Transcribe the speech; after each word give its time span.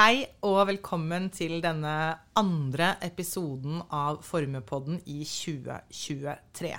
Hei 0.00 0.22
og 0.48 0.62
velkommen 0.70 1.26
til 1.28 1.58
denne 1.60 1.92
andre 2.40 2.86
episoden 3.04 3.82
av 3.92 4.22
Formuepodden 4.24 4.96
i 5.04 5.18
2023. 5.28 6.70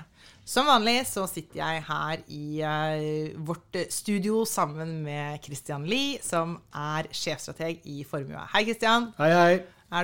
Som 0.41 0.71
vanlig 0.71 1.03
så 1.05 1.27
sitter 1.29 1.59
jeg 1.59 1.83
her 1.85 2.23
i 2.33 2.63
uh, 2.65 3.43
vårt 3.45 3.77
studio 3.93 4.41
sammen 4.49 4.95
med 5.05 5.37
Christian 5.45 5.85
Lie, 5.85 6.17
som 6.25 6.55
er 6.73 7.11
sjefstrateg 7.13 7.85
i 7.93 7.99
Formue. 8.09 8.41
Hei, 8.55 8.63
Christian. 8.71 9.11
Hei, 9.19 9.29
hei. 9.37 9.53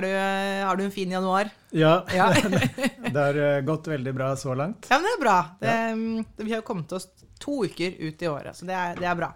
Du, 0.04 0.08
har 0.68 0.78
du 0.78 0.84
en 0.86 0.94
fin 0.94 1.18
januar? 1.18 1.50
Ja. 1.74 2.04
ja. 2.14 2.30
det 3.02 3.18
har 3.18 3.42
uh, 3.42 3.58
gått 3.66 3.90
veldig 3.96 4.14
bra 4.14 4.30
så 4.38 4.54
langt. 4.54 4.86
Ja, 4.92 5.00
men 5.00 5.10
det 5.10 5.16
er 5.16 5.24
bra. 5.26 5.36
Det, 5.58 5.74
ja. 5.74 5.90
um, 5.90 6.46
vi 6.46 6.54
har 6.54 6.62
kommet 6.70 6.94
oss 6.94 7.10
to 7.42 7.64
uker 7.66 7.98
ut 7.98 8.22
i 8.22 8.30
året, 8.30 8.54
så 8.54 8.70
det 8.70 8.78
er, 8.78 8.94
det 9.02 9.10
er 9.10 9.18
bra. 9.18 9.34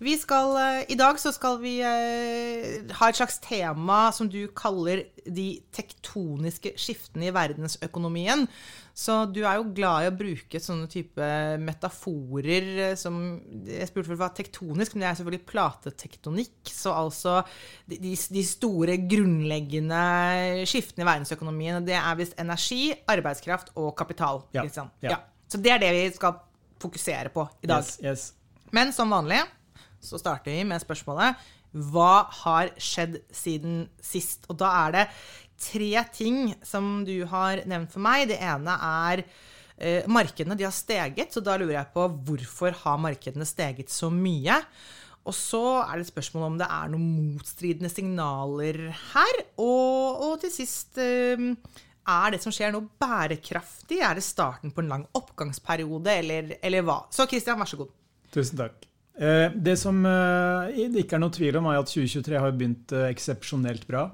Vi 0.00 0.14
skal, 0.16 0.54
I 0.88 0.96
dag 0.96 1.18
så 1.20 1.28
skal 1.36 1.58
vi 1.60 1.74
ha 1.84 3.08
et 3.10 3.18
slags 3.18 3.36
tema 3.44 4.06
som 4.16 4.30
du 4.32 4.46
kaller 4.56 5.02
de 5.28 5.60
tektoniske 5.76 6.72
skiftene 6.80 7.28
i 7.28 7.34
verdensøkonomien. 7.36 8.46
Så 8.96 9.22
du 9.32 9.42
er 9.44 9.58
jo 9.58 9.68
glad 9.76 10.04
i 10.04 10.08
å 10.10 10.14
bruke 10.16 10.60
sånne 10.60 10.88
type 10.90 11.26
metaforer 11.62 12.66
eh, 12.90 12.96
som 12.98 13.14
Jeg 13.68 13.88
spurte 13.88 14.16
hva 14.18 14.30
tektonisk, 14.34 14.94
men 14.94 15.04
det 15.04 15.08
er 15.10 15.20
selvfølgelig 15.20 15.48
platetektonikk. 15.48 16.72
Så 16.72 16.92
altså 16.92 17.38
de, 17.88 18.00
de 18.12 18.44
store, 18.46 18.98
grunnleggende 19.10 20.02
skiftene 20.68 21.06
i 21.06 21.10
verdensøkonomien, 21.10 21.80
det 21.86 21.96
er 22.00 22.18
visst 22.18 22.36
energi, 22.40 22.90
arbeidskraft 23.08 23.72
og 23.76 23.94
kapital. 23.98 24.44
Ja, 24.56 24.66
liksom. 24.66 24.90
ja. 25.04 25.16
ja. 25.16 25.22
Så 25.50 25.62
det 25.62 25.76
er 25.76 25.82
det 25.82 25.94
vi 25.96 26.04
skal 26.16 26.42
fokusere 26.80 27.32
på 27.32 27.46
i 27.62 27.70
dag. 27.70 27.84
Yes, 27.84 27.96
yes. 28.04 28.28
Men 28.74 28.92
som 28.94 29.10
vanlig 29.12 29.40
så 30.00 30.20
starter 30.20 30.54
vi 30.54 30.66
med 30.68 30.82
spørsmålet 30.82 31.48
hva 31.70 32.26
har 32.42 32.72
skjedd 32.82 33.20
siden 33.34 33.84
sist? 34.02 34.48
Og 34.50 34.58
da 34.58 34.70
er 34.86 34.94
det 34.96 35.04
tre 35.60 36.04
ting 36.14 36.54
som 36.66 37.04
du 37.06 37.20
har 37.30 37.62
nevnt 37.68 37.92
for 37.94 38.02
meg. 38.02 38.26
Det 38.30 38.40
ene 38.42 38.74
er 38.74 39.22
eh, 39.22 40.08
markedene. 40.10 40.56
De 40.58 40.66
har 40.66 40.74
steget, 40.74 41.30
så 41.30 41.42
da 41.44 41.58
lurer 41.60 41.76
jeg 41.78 41.92
på 41.94 42.08
hvorfor 42.26 42.74
har 42.82 42.98
markedene 43.02 43.46
steget 43.48 43.92
så 43.92 44.10
mye? 44.10 44.58
Og 45.28 45.36
så 45.36 45.62
er 45.84 45.98
det 46.00 46.08
et 46.08 46.14
spørsmål 46.14 46.46
om 46.48 46.58
det 46.58 46.66
er 46.72 46.90
noen 46.90 47.06
motstridende 47.36 47.92
signaler 47.92 48.82
her. 49.12 49.40
Og, 49.60 50.26
og 50.26 50.36
til 50.42 50.54
sist 50.54 50.98
eh, 50.98 51.52
er 52.10 52.34
det 52.34 52.42
som 52.42 52.54
skjer 52.54 52.74
nå, 52.74 52.82
bærekraftig? 52.98 54.00
Er 54.02 54.18
det 54.18 54.26
starten 54.26 54.74
på 54.74 54.82
en 54.82 54.90
lang 54.96 55.06
oppgangsperiode, 55.14 56.18
eller, 56.24 56.54
eller 56.64 56.86
hva? 56.88 57.04
Så 57.14 57.30
Christian, 57.30 57.60
vær 57.60 57.70
så 57.70 57.84
god. 57.84 57.94
Tusen 58.34 58.58
takk. 58.58 58.89
Eh, 59.18 59.52
det 59.54 59.76
som 59.76 59.98
eh, 60.06 60.88
det 60.92 61.04
ikke 61.04 61.18
er 61.18 61.24
noe 61.24 61.34
tvil 61.34 61.58
om, 61.60 61.68
er 61.68 61.80
at 61.80 61.90
2023 61.90 62.40
har 62.40 62.54
begynt 62.56 62.94
eh, 62.96 63.10
eksepsjonelt 63.10 63.86
bra 63.90 64.06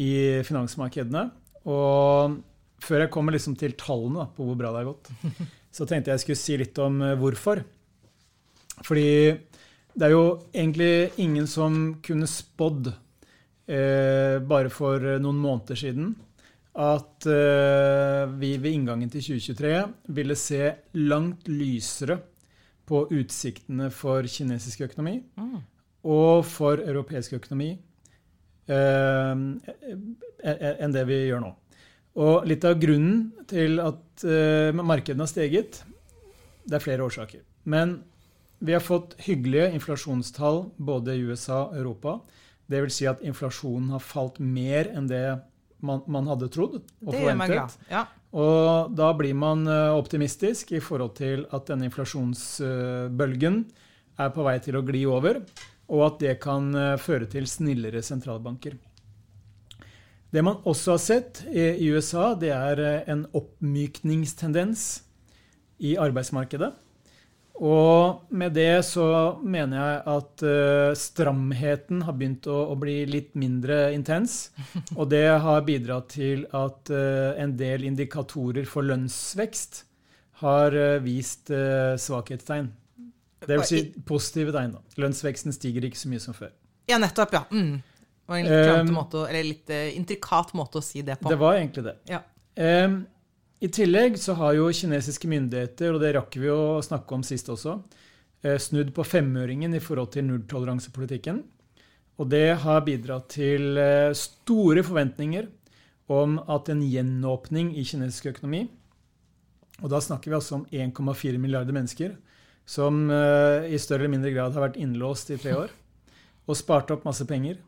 i 0.00 0.12
finansmarkedene. 0.46 1.26
Og 1.70 2.38
før 2.80 3.04
jeg 3.04 3.12
kommer 3.12 3.36
liksom 3.36 3.56
til 3.60 3.76
tallene 3.80 4.28
på 4.36 4.46
hvor 4.46 4.58
bra 4.58 4.72
det 4.72 4.82
har 4.82 4.90
gått, 4.92 5.12
så 5.76 5.86
tenkte 5.88 6.14
jeg 6.14 6.24
skulle 6.24 6.42
si 6.42 6.58
litt 6.60 6.78
om 6.82 7.02
hvorfor. 7.20 7.62
Fordi 8.80 9.10
det 9.90 10.06
er 10.06 10.14
jo 10.14 10.24
egentlig 10.54 11.10
ingen 11.20 11.48
som 11.50 11.80
kunne 12.04 12.28
spådd, 12.30 12.92
bare 13.70 14.70
for 14.74 15.04
noen 15.22 15.36
måneder 15.38 15.78
siden, 15.78 16.08
at 16.74 17.26
vi 18.40 18.48
ved 18.58 18.72
inngangen 18.72 19.12
til 19.12 19.22
2023 19.36 19.74
ville 20.16 20.38
se 20.40 20.72
langt 20.96 21.46
lysere 21.52 22.16
på 22.90 23.04
utsiktene 23.14 23.88
for 23.94 24.26
kinesisk 24.26 24.82
økonomi 24.88 25.20
mm. 25.38 25.54
og 26.10 26.42
for 26.48 26.82
europeisk 26.82 27.38
økonomi 27.38 27.76
Eh, 28.70 29.32
enn 30.84 30.94
det 30.94 31.04
vi 31.08 31.24
gjør 31.28 31.42
nå. 31.44 31.50
Og 32.20 32.46
litt 32.48 32.64
av 32.66 32.78
grunnen 32.82 33.46
til 33.50 33.80
at 33.82 34.24
eh, 34.26 34.70
markedene 34.76 35.24
har 35.24 35.30
steget, 35.30 35.82
det 36.66 36.78
er 36.78 36.84
flere 36.84 37.06
årsaker. 37.06 37.42
Men 37.70 38.00
vi 38.60 38.74
har 38.76 38.84
fått 38.84 39.16
hyggelige 39.24 39.70
inflasjonstall 39.78 40.66
både 40.76 41.16
i 41.16 41.24
USA 41.24 41.64
og 41.66 41.78
Europa. 41.80 42.18
Det 42.70 42.82
vil 42.84 42.92
si 42.94 43.08
at 43.10 43.22
inflasjonen 43.26 43.90
har 43.94 44.04
falt 44.04 44.38
mer 44.42 44.90
enn 44.92 45.08
det 45.10 45.24
man, 45.80 46.04
man 46.12 46.28
hadde 46.28 46.50
trodd 46.52 46.76
og 46.76 47.14
det 47.14 47.22
forventet. 47.22 47.78
Ja. 47.90 48.04
Og 48.30 48.92
da 48.94 49.10
blir 49.18 49.34
man 49.34 49.66
eh, 49.66 49.90
optimistisk 49.96 50.70
i 50.76 50.82
forhold 50.84 51.16
til 51.18 51.46
at 51.50 51.66
denne 51.66 51.88
inflasjonsbølgen 51.88 53.64
er 54.20 54.32
på 54.34 54.44
vei 54.46 54.58
til 54.62 54.78
å 54.78 54.86
gli 54.86 55.02
over 55.08 55.40
og 55.90 56.06
at 56.06 56.22
det 56.22 56.36
kan 56.42 56.70
eh, 56.76 56.96
føre 57.00 57.28
til 57.30 57.48
snillere 57.50 58.02
sentralbanker. 58.04 58.76
Det 60.30 60.42
man 60.46 60.60
også 60.68 60.94
har 60.94 61.02
sett 61.02 61.40
i 61.50 61.88
USA, 61.90 62.32
det 62.38 62.52
er 62.54 62.82
eh, 62.84 63.10
en 63.10 63.26
oppmykningstendens 63.34 64.84
i 65.82 65.96
arbeidsmarkedet. 65.98 66.70
Og 67.60 68.32
med 68.32 68.54
det 68.56 68.80
så 68.88 69.04
mener 69.44 69.76
jeg 69.76 69.96
at 70.08 70.44
uh, 70.48 70.92
stramheten 70.96 72.00
har 72.06 72.16
begynt 72.16 72.48
å, 72.48 72.56
å, 72.72 72.76
bli 72.80 73.02
litt 73.04 73.34
mindre 73.36 73.90
intens. 73.92 74.48
Og 74.98 75.10
det 75.12 75.26
har 75.44 75.66
bidratt 75.66 76.08
til 76.16 76.46
at 76.56 76.88
uh, 76.88 77.36
en 77.36 77.52
del 77.60 77.84
indikatorer 77.90 78.64
for 78.68 78.88
lønnsvekst 78.88 79.82
har 80.40 80.72
uh, 80.72 80.96
vist 81.04 81.52
svakhetstegn. 81.52 82.72
Det 83.44 83.52
vil 83.58 83.68
si 83.68 83.84
positive 84.08 84.56
tegn. 84.56 84.72
da. 84.78 84.96
Lønnsveksten 85.04 85.52
stiger 85.52 85.84
ikke 85.84 86.00
så 86.00 86.08
mye 86.12 86.24
som 86.24 86.36
før. 86.36 86.54
Ja, 86.88 86.96
nettopp. 87.00 87.36
ja. 87.36 87.44
Mm. 87.52 87.76
Det 87.80 88.32
var 88.32 88.40
en 88.40 88.48
litt, 88.48 88.88
um, 88.88 88.96
måte, 88.96 89.28
eller 89.28 89.48
litt 89.52 89.72
intrikat 89.98 90.52
måte 90.56 90.80
å 90.80 90.84
si 90.84 91.04
det 91.04 91.20
på. 91.20 91.28
Det 91.28 91.40
var 91.40 91.60
egentlig 91.60 91.90
det. 91.90 91.96
Ja. 92.08 92.24
Um, 92.56 93.02
I 93.60 93.68
tillegg 93.68 94.16
så 94.16 94.32
har 94.38 94.54
jo 94.56 94.70
kinesiske 94.72 95.28
myndigheter, 95.28 95.92
og 95.92 96.00
det 96.00 96.14
rakk 96.16 96.36
vi 96.40 96.48
å 96.48 96.80
snakke 96.84 97.12
om 97.16 97.24
sist 97.26 97.50
også, 97.52 97.76
uh, 98.46 98.56
snudd 98.56 98.94
på 98.96 99.04
femøringen 99.04 99.76
i 99.76 99.82
forhold 99.84 100.14
til 100.14 100.24
nulltoleransepolitikken. 100.30 101.42
Og 102.20 102.30
det 102.32 102.56
har 102.62 102.86
bidratt 102.86 103.28
til 103.36 103.76
uh, 103.76 104.16
store 104.16 104.84
forventninger 104.86 105.50
om 106.10 106.38
at 106.50 106.72
en 106.72 106.80
gjenåpning 106.82 107.74
i 107.78 107.84
kinesisk 107.86 108.32
økonomi 108.32 108.64
Og 109.78 109.92
da 109.92 110.00
snakker 110.02 110.32
vi 110.32 110.34
altså 110.34 110.56
om 110.56 110.64
1,4 110.66 111.38
milliarder 111.38 111.72
mennesker 111.72 112.16
som 112.66 113.06
uh, 113.12 113.62
i 113.62 113.78
større 113.78 114.04
eller 114.04 114.16
mindre 114.16 114.32
grad 114.34 114.56
har 114.56 114.66
vært 114.66 114.80
innlåst 114.80 115.30
i 115.30 115.38
tre 115.40 115.54
år 115.56 115.70
og 116.50 116.58
spart 116.58 116.90
opp 116.90 117.04
masse 117.06 117.22
penger. 117.28 117.60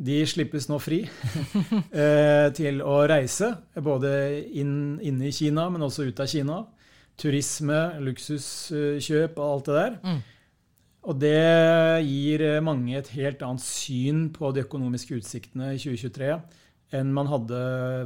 De 0.00 0.18
slippes 0.24 0.64
nå 0.70 0.78
fri 0.80 1.02
uh, 1.04 2.48
til 2.58 2.80
å 2.80 3.00
reise, 3.10 3.52
både 3.76 4.12
inn, 4.56 4.96
inne 5.04 5.28
i 5.28 5.34
Kina, 5.34 5.66
men 5.72 5.84
også 5.84 6.08
ut 6.08 6.22
av 6.22 6.30
Kina. 6.30 6.62
Turisme, 7.20 7.80
luksuskjøp 8.00 9.36
og 9.36 9.46
alt 9.46 9.68
det 9.68 9.76
der. 9.76 9.98
Mm. 10.00 10.22
Og 11.10 11.20
det 11.20 11.36
gir 12.06 12.46
mange 12.64 12.96
et 12.96 13.12
helt 13.16 13.44
annet 13.44 13.64
syn 13.64 14.26
på 14.32 14.52
de 14.56 14.64
økonomiske 14.64 15.20
utsiktene 15.20 15.74
i 15.76 15.80
2023 15.80 16.32
enn 16.96 17.12
man 17.14 17.28
hadde 17.30 17.58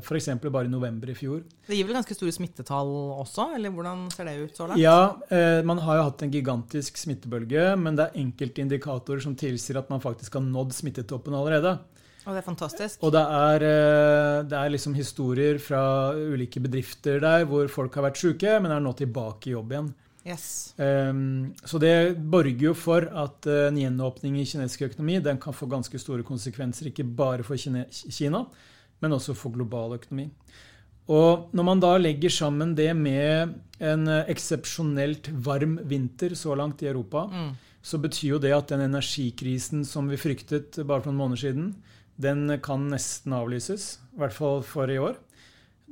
f.eks. 0.02 0.28
bare 0.44 0.68
i 0.68 0.72
november 0.72 1.10
i 1.10 1.16
fjor. 1.16 1.40
Det 1.66 1.78
gir 1.78 1.88
vel 1.88 1.96
ganske 1.96 2.16
store 2.16 2.34
smittetall 2.36 2.92
også, 3.22 3.48
eller 3.56 3.72
hvordan 3.72 4.06
ser 4.12 4.28
det 4.28 4.36
ut 4.42 4.60
så 4.60 4.68
langt? 4.68 4.80
Ja, 4.82 5.16
eh, 5.32 5.62
man 5.64 5.80
har 5.84 6.00
jo 6.00 6.06
hatt 6.10 6.24
en 6.26 6.34
gigantisk 6.34 7.00
smittebølge, 7.00 7.72
men 7.80 7.96
det 7.96 8.08
er 8.08 8.22
enkelte 8.24 8.64
indikatorer 8.64 9.24
som 9.24 9.36
tilsier 9.40 9.80
at 9.80 9.90
man 9.92 10.04
faktisk 10.04 10.36
har 10.36 10.44
nådd 10.44 10.76
smittetoppen 10.76 11.36
allerede. 11.36 11.78
Og 12.24 12.32
det 12.32 12.40
er 12.40 12.46
fantastisk. 12.46 13.02
Og 13.04 13.12
det 13.12 13.20
er, 13.20 13.66
eh, 13.68 14.44
det 14.48 14.56
er 14.60 14.72
liksom 14.72 14.96
historier 14.96 15.58
fra 15.60 16.12
ulike 16.12 16.60
bedrifter 16.60 17.20
der 17.20 17.44
hvor 17.48 17.68
folk 17.68 17.94
har 17.94 18.08
vært 18.08 18.20
syke, 18.20 18.58
men 18.60 18.72
er 18.72 18.80
nå 18.80 18.94
tilbake 18.96 19.50
i 19.50 19.56
jobb 19.56 19.72
igjen. 19.72 19.92
Yes. 20.24 20.72
Um, 20.80 21.52
så 21.68 21.76
det 21.76 22.16
borger 22.16 22.70
jo 22.70 22.72
for 22.72 23.04
at 23.04 23.44
uh, 23.44 23.66
en 23.68 23.76
gjenåpning 23.76 24.38
i 24.40 24.46
kinesisk 24.48 24.86
økonomi 24.86 25.18
den 25.20 25.36
kan 25.36 25.52
få 25.52 25.68
ganske 25.68 26.00
store 26.00 26.24
konsekvenser, 26.24 26.88
ikke 26.88 27.04
bare 27.04 27.44
for 27.44 27.60
Kine 27.60 27.84
Kina, 27.92 28.46
men 29.04 29.14
også 29.14 29.36
for 29.36 29.54
global 29.54 29.98
økonomi. 29.98 30.30
Og 31.12 31.50
når 31.52 31.66
man 31.68 31.82
da 31.82 31.92
legger 32.00 32.32
sammen 32.32 32.72
det 32.76 32.88
med 32.96 33.52
en 33.84 34.08
eksepsjonelt 34.08 35.28
varm 35.44 35.76
vinter 35.84 36.32
så 36.38 36.56
langt 36.56 36.80
i 36.82 36.88
Europa, 36.88 37.26
mm. 37.28 37.50
så 37.84 38.00
betyr 38.00 38.30
jo 38.30 38.40
det 38.40 38.54
at 38.56 38.72
den 38.72 38.86
energikrisen 38.86 39.84
som 39.84 40.08
vi 40.08 40.20
fryktet 40.20 40.80
bare 40.80 41.04
for 41.04 41.12
noen 41.12 41.20
måneder 41.20 41.42
siden, 41.44 41.68
den 42.16 42.46
kan 42.64 42.88
nesten 42.88 43.36
avlyses. 43.36 43.98
I 44.14 44.22
hvert 44.22 44.36
fall 44.36 44.64
for 44.64 44.88
i 44.88 44.96
år. 45.02 45.18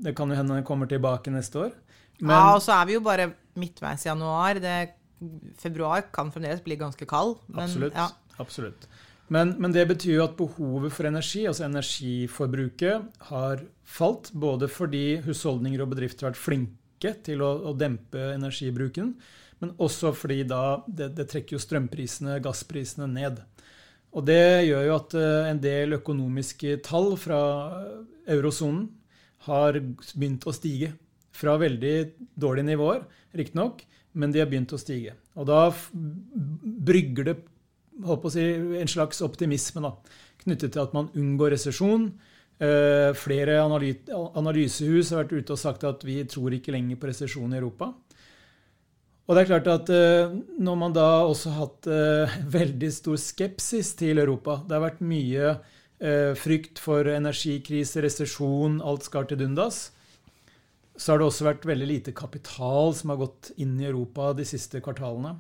Det 0.03 0.15
kan 0.17 0.31
jo 0.31 0.39
hende 0.39 0.57
den 0.57 0.67
kommer 0.67 0.89
tilbake 0.89 1.35
neste 1.35 1.67
år. 1.67 1.77
Men, 2.23 2.37
ja, 2.37 2.55
og 2.55 2.63
så 2.65 2.79
er 2.79 2.89
vi 2.89 2.97
jo 2.97 3.05
bare 3.05 3.33
midtveis 3.59 4.07
i 4.07 4.09
januar. 4.09 4.61
Det, 4.63 4.77
februar 5.61 6.07
kan 6.15 6.33
fremdeles 6.33 6.63
bli 6.65 6.79
ganske 6.81 7.07
kald. 7.09 7.37
Men, 7.49 7.67
absolutt. 7.67 7.99
Ja. 7.99 8.09
absolutt. 8.43 8.89
Men, 9.33 9.55
men, 9.63 9.73
det 9.73 9.87
betyr 9.89 10.19
jo 10.19 10.25
at 10.27 10.37
behovet 10.37 10.93
for 10.93 11.09
energi, 11.09 11.47
altså 11.49 11.65
energiforbruket, 11.65 13.07
har 13.31 13.63
falt. 13.89 14.33
Både 14.35 14.69
fordi 14.69 15.23
husholdninger 15.25 15.85
og 15.85 15.93
bedrifter 15.95 16.27
har 16.27 16.35
vært 16.35 16.43
flinke 16.43 17.15
til 17.25 17.45
å, 17.45 17.53
å 17.71 17.73
dempe 17.77 18.33
energibruken, 18.35 19.15
men 19.63 19.73
også 19.83 20.11
fordi 20.19 20.43
da 20.51 20.83
det, 20.87 21.13
det 21.17 21.29
trekker 21.31 21.57
jo 21.57 21.63
strømprisene, 21.63 22.41
gassprisene, 22.45 23.09
ned. 23.09 23.41
Og 24.13 24.27
det 24.29 24.67
gjør 24.69 24.89
jo 24.89 24.97
at 24.99 25.15
eh, 25.17 25.49
en 25.53 25.63
del 25.63 25.97
økonomiske 25.97 26.77
tall 26.85 27.15
fra 27.21 27.41
eurosonen 28.29 28.91
har 29.47 29.79
begynt 29.81 30.45
å 30.47 30.55
stige. 30.55 30.93
Fra 31.33 31.55
veldig 31.57 31.95
dårlige 32.37 32.69
nivåer, 32.69 33.07
riktignok, 33.39 33.81
men 34.21 34.35
de 34.35 34.43
har 34.43 34.51
begynt 34.51 34.75
å 34.77 34.81
stige. 34.81 35.15
Og 35.39 35.49
da 35.49 35.71
brygger 35.93 37.31
det 37.31 37.39
håper 38.01 38.29
å 38.29 38.33
si, 38.33 38.45
en 38.81 38.91
slags 38.91 39.23
optimisme 39.25 39.83
da, 39.85 39.93
knyttet 40.45 40.75
til 40.75 40.85
at 40.85 40.95
man 40.97 41.11
unngår 41.19 41.55
resesjon. 41.57 42.11
Eh, 42.63 43.11
flere 43.19 43.59
analysehus 43.65 45.11
har 45.11 45.25
vært 45.25 45.35
ute 45.35 45.55
og 45.55 45.61
sagt 45.61 45.87
at 45.89 46.05
vi 46.07 46.21
tror 46.31 46.55
ikke 46.55 46.75
lenger 46.75 47.01
på 47.01 47.09
resesjon 47.11 47.53
i 47.55 47.59
Europa. 47.59 47.91
Og 49.27 49.35
det 49.35 49.43
er 49.43 49.51
klart 49.51 49.71
at 49.71 49.91
eh, 49.95 50.35
når 50.63 50.79
man 50.79 50.95
da 50.95 51.09
også 51.25 51.51
har 51.53 51.67
hatt 51.67 51.89
eh, 51.91 52.37
veldig 52.59 52.91
stor 52.95 53.19
skepsis 53.19 53.95
til 53.99 54.21
Europa 54.23 54.61
Det 54.67 54.77
har 54.77 54.89
vært 54.91 55.05
mye 55.05 55.55
frykt 56.35 56.81
for 56.83 57.07
energikrise, 57.07 58.01
resesjon, 58.03 58.81
alt 58.83 59.05
skal 59.07 59.29
til 59.31 59.39
dundas. 59.39 59.93
Så 60.99 61.13
har 61.13 61.21
det 61.21 61.29
også 61.29 61.47
vært 61.47 61.69
veldig 61.71 61.87
lite 61.87 62.15
kapital 62.19 62.91
som 62.99 63.13
har 63.13 63.21
gått 63.21 63.53
inn 63.63 63.77
i 63.79 63.87
Europa 63.87 64.33
de 64.35 64.43
siste 64.43 64.81
kvartalene. 64.83 65.37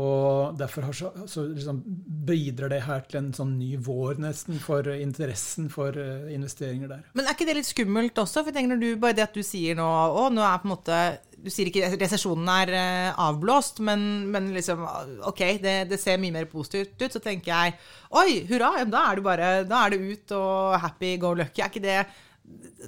Og 0.00 0.56
derfor 0.58 0.86
så, 0.96 1.10
så 1.28 1.44
liksom 1.50 1.80
bidrar 2.26 2.70
det 2.72 2.82
her 2.86 3.02
til 3.08 3.20
en 3.20 3.32
sånn 3.36 3.56
ny 3.58 3.74
vår 3.82 4.20
nesten 4.22 4.60
for 4.62 4.86
interessen 4.94 5.68
for 5.72 5.96
eh, 5.98 6.30
investeringer 6.34 6.90
der. 6.90 7.02
Men 7.16 7.26
er 7.26 7.36
ikke 7.36 7.48
det 7.48 7.56
litt 7.58 7.68
skummelt 7.68 8.20
også? 8.22 8.44
For 8.44 8.50
jeg 8.50 8.58
tenker 8.58 8.74
når 8.74 8.84
du, 8.84 8.88
Bare 9.00 9.16
det 9.18 9.26
at 9.26 9.36
du 9.36 9.42
sier 9.46 9.76
nå 9.78 9.86
å, 9.86 10.28
nå 10.32 10.44
er 10.46 10.62
på 10.62 10.68
en 10.68 10.74
måte 10.74 11.00
Du 11.40 11.50
sier 11.52 11.70
ikke 11.70 11.90
resesjonen 12.00 12.48
er 12.52 12.72
uh, 12.74 13.20
avblåst, 13.28 13.80
men, 13.86 14.02
men, 14.32 14.50
liksom 14.56 14.82
OK, 15.28 15.44
det, 15.62 15.76
det, 15.90 16.00
ser 16.00 16.20
mye 16.20 16.34
mer 16.34 16.48
positivt 16.50 16.96
ut. 17.00 17.12
Så 17.12 17.22
tenker 17.24 17.52
jeg 17.52 17.76
oi, 18.20 18.42
hurra, 18.50 18.74
da 18.84 19.06
er 19.08 19.20
det 19.20 19.26
bare 19.26 19.52
Da 19.68 19.84
er 19.84 19.94
det 19.94 20.02
ut 20.04 20.36
og 20.36 20.80
happy 20.84 21.16
go 21.20 21.34
lucky. 21.36 21.64
Er 21.64 21.72
ikke 21.72 21.84
det 21.84 22.02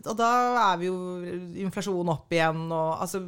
og 0.03 0.15
da 0.19 0.29
er 0.73 0.81
vi 0.81 0.89
jo 0.89 0.97
inflasjonen 1.63 2.13
opp 2.15 2.33
igjen 2.33 2.65
og 2.73 3.03
altså 3.05 3.21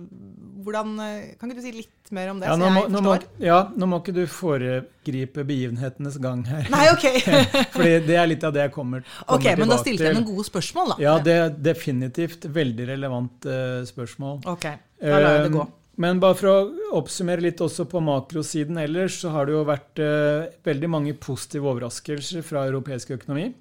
hvordan, 0.65 0.95
Kan 1.37 1.51
ikke 1.51 1.61
du 1.61 1.67
si 1.67 1.75
litt 1.77 2.13
mer 2.15 2.31
om 2.33 2.41
det? 2.41 2.49
Ja, 2.49 2.55
jeg 2.57 2.73
må, 2.73 2.85
nå 2.89 3.03
må, 3.05 3.15
ja, 3.43 3.59
nå 3.77 3.89
må 3.91 3.99
ikke 4.01 4.15
du 4.17 4.23
foregripe 4.31 5.45
begivenhetenes 5.45 6.17
gang 6.25 6.41
her. 6.49 6.65
Nei, 6.73 6.87
ok. 6.89 7.05
Fordi 7.77 7.93
det 8.07 8.17
er 8.17 8.31
litt 8.31 8.47
av 8.49 8.55
det 8.57 8.65
jeg 8.65 8.73
kommer, 8.73 9.05
kommer 9.05 9.37
Ok, 9.37 9.49
Men 9.61 9.73
da 9.75 9.81
stilte 9.83 10.09
jeg 10.09 10.17
noen 10.17 10.29
gode 10.31 10.47
spørsmål, 10.49 10.95
da. 10.95 10.99
Ja, 11.05 11.15
det 11.25 11.39
er 11.43 11.55
definitivt 11.69 12.49
veldig 12.49 12.89
relevant 12.95 13.49
uh, 13.49 13.81
spørsmål. 13.89 14.41
Ok, 14.55 14.71
da 15.05 15.17
lar 15.21 15.37
jeg 15.37 15.49
det 15.49 15.57
gå. 15.59 15.67
Uh, 15.69 15.81
men 16.05 16.19
bare 16.19 16.35
for 16.35 16.51
å 16.51 16.95
oppsummere 16.99 17.45
litt 17.45 17.61
også 17.63 17.85
på 17.91 18.01
makrosiden 18.03 18.81
ellers, 18.83 19.21
så 19.23 19.31
har 19.35 19.47
det 19.47 19.55
jo 19.55 19.61
vært 19.69 20.01
uh, 20.03 20.49
veldig 20.67 20.91
mange 20.91 21.15
positive 21.21 21.69
overraskelser 21.71 22.43
fra 22.47 22.65
europeisk 22.71 23.15
økonomi. 23.15 23.53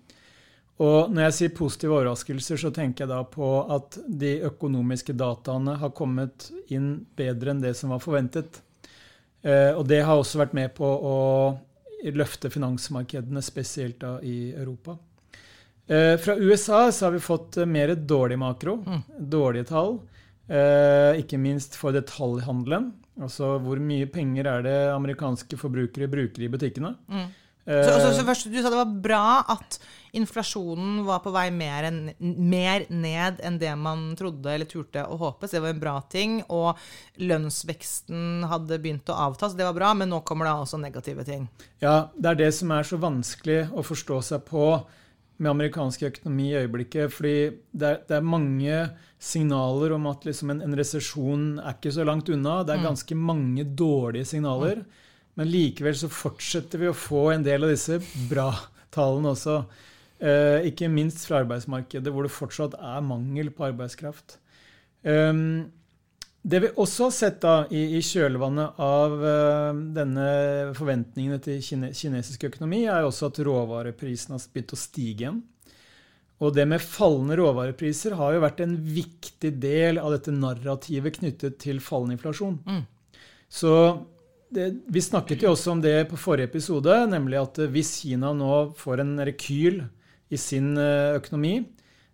Og 0.83 1.13
når 1.13 1.27
jeg 1.27 1.35
sier 1.37 1.55
positive 1.55 1.95
overraskelser, 1.95 2.59
så 2.59 2.71
tenker 2.73 3.05
jeg 3.05 3.13
da 3.13 3.21
på 3.29 3.49
at 3.71 3.99
de 4.07 4.35
økonomiske 4.49 5.15
dataene 5.15 5.77
har 5.79 5.93
kommet 5.95 6.49
inn 6.73 6.95
bedre 7.15 7.53
enn 7.53 7.61
det 7.63 7.75
som 7.79 7.93
var 7.93 8.01
forventet. 8.03 8.59
Eh, 9.43 9.71
og 9.75 9.85
det 9.87 10.01
har 10.03 10.19
også 10.19 10.41
vært 10.41 10.55
med 10.57 10.73
på 10.75 10.87
å 10.87 11.17
løfte 12.13 12.51
finansmarkedene, 12.51 13.43
spesielt 13.43 14.01
da 14.01 14.17
i 14.25 14.51
Europa. 14.51 14.97
Eh, 15.87 16.15
fra 16.19 16.35
USA 16.39 16.87
så 16.91 17.07
har 17.07 17.15
vi 17.15 17.23
fått 17.23 17.61
mer 17.67 17.95
dårlig 17.95 18.39
makro, 18.39 18.79
mm. 18.83 19.05
dårlige 19.19 19.69
tall. 19.71 19.97
Eh, 20.47 21.21
ikke 21.21 21.39
minst 21.39 21.77
for 21.79 21.95
detaljhandelen. 21.95 22.91
Altså 23.23 23.55
hvor 23.61 23.79
mye 23.79 24.07
penger 24.09 24.49
er 24.49 24.63
det 24.65 24.77
amerikanske 24.91 25.59
forbrukere 25.59 26.09
bruker 26.11 26.43
i 26.43 26.51
butikkene. 26.51 26.95
Mm. 27.07 27.27
Så, 27.63 27.91
så, 27.95 28.09
så, 28.17 28.23
først, 28.27 28.49
Du 28.51 28.57
sa 28.59 28.67
det 28.67 28.79
var 28.81 28.95
bra 29.05 29.25
at 29.53 29.77
inflasjonen 30.13 31.05
var 31.05 31.23
på 31.23 31.31
vei 31.33 31.47
mer, 31.51 31.87
en, 31.89 31.99
mer, 32.21 32.85
ned 32.93 33.39
enn 33.41 33.57
det 33.57 33.71
man 33.81 34.11
trodde 34.17 34.51
eller 34.53 34.69
turte 34.69 35.01
å 35.01 35.17
håpe. 35.17 35.47
Så 35.47 35.57
det 35.57 35.63
var 35.63 35.73
en 35.73 35.81
bra 35.81 35.93
ting. 36.09 36.35
Og 36.53 36.77
lønnsveksten 37.17 38.45
hadde 38.49 38.77
begynt 38.83 39.09
å 39.09 39.17
avta, 39.25 39.49
så 39.49 39.57
det 39.57 39.65
var 39.65 39.77
bra. 39.77 39.93
Men 39.97 40.13
nå 40.13 40.21
kommer 40.27 40.45
det 40.45 40.53
også 40.53 40.77
negative 40.81 41.25
ting. 41.25 41.47
Ja, 41.81 42.11
det 42.13 42.29
er 42.29 42.41
det 42.43 42.51
som 42.59 42.73
er 42.75 42.85
så 42.85 42.99
vanskelig 43.01 43.63
å 43.73 43.85
forstå 43.85 44.19
seg 44.29 44.45
på 44.49 44.67
med 45.41 45.49
amerikansk 45.49 46.05
økonomi 46.11 46.51
i 46.51 46.59
øyeblikket. 46.61 47.09
fordi 47.11 47.37
det 47.71 47.87
er, 47.87 48.03
det 48.07 48.17
er 48.19 48.27
mange 48.27 48.83
signaler 49.17 49.95
om 49.95 50.05
at 50.11 50.27
liksom 50.27 50.51
en, 50.53 50.61
en 50.61 50.75
resesjon 50.77 51.47
er 51.57 51.73
ikke 51.73 51.95
så 51.95 52.05
langt 52.05 52.29
unna. 52.29 52.59
Det 52.61 52.75
er 52.75 52.83
mm. 52.83 52.85
ganske 52.91 53.17
mange 53.17 53.65
dårlige 53.65 54.29
signaler. 54.29 54.83
Mm. 54.83 55.01
Men 55.41 55.49
likevel 55.49 55.97
så 55.97 56.11
fortsetter 56.13 56.83
vi 56.83 56.91
å 56.91 56.93
få 56.93 57.31
en 57.33 57.45
del 57.45 57.65
av 57.65 57.73
disse 57.73 57.97
bra 58.29 58.51
tallene 58.93 59.33
også. 59.33 59.63
Eh, 60.23 60.69
ikke 60.69 60.87
minst 60.87 61.25
fra 61.27 61.41
arbeidsmarkedet, 61.41 62.11
hvor 62.13 62.23
det 62.23 62.31
fortsatt 62.31 62.77
er 62.79 63.03
mangel 63.03 63.49
på 63.51 63.65
arbeidskraft. 63.67 64.37
Um, 65.03 65.65
det 66.43 66.59
vi 66.63 66.69
også 66.79 67.09
har 67.09 67.15
sett 67.15 67.39
da 67.43 67.55
i, 67.71 67.81
i 67.97 67.99
kjølvannet 68.03 68.77
av 68.83 69.15
uh, 69.19 69.79
denne 69.95 70.27
forventningene 70.77 71.41
til 71.43 71.59
kine, 71.63 71.89
kinesisk 71.95 72.45
økonomi, 72.47 72.85
er 72.87 73.03
også 73.03 73.27
at 73.27 73.41
råvareprisene 73.43 74.37
har 74.37 74.45
begynt 74.53 74.75
å 74.75 74.79
stige 74.79 75.25
igjen. 75.25 75.41
Og 76.43 76.55
det 76.55 76.65
med 76.71 76.83
fallende 76.83 77.37
råvarepriser 77.39 78.15
har 78.19 78.35
jo 78.35 78.43
vært 78.43 78.63
en 78.63 78.77
viktig 78.95 79.51
del 79.63 79.99
av 79.99 80.15
dette 80.15 80.31
narrativet 80.35 81.19
knyttet 81.19 81.59
til 81.63 81.81
fallende 81.83 82.15
inflasjon. 82.17 82.57
Mm. 82.63 83.19
Så 83.51 83.73
det, 84.55 84.69
vi 84.91 85.03
snakket 85.03 85.43
jo 85.43 85.51
også 85.51 85.75
om 85.75 85.83
det 85.83 85.97
på 86.11 86.19
forrige 86.19 86.51
episode, 86.51 86.95
nemlig 87.11 87.41
at 87.41 87.59
hvis 87.75 87.91
Kina 88.01 88.31
nå 88.35 88.53
får 88.79 89.03
en 89.03 89.13
rekyl 89.27 89.83
i 90.33 90.39
sin 90.39 90.73
eh, 90.79 91.15
økonomi, 91.19 91.57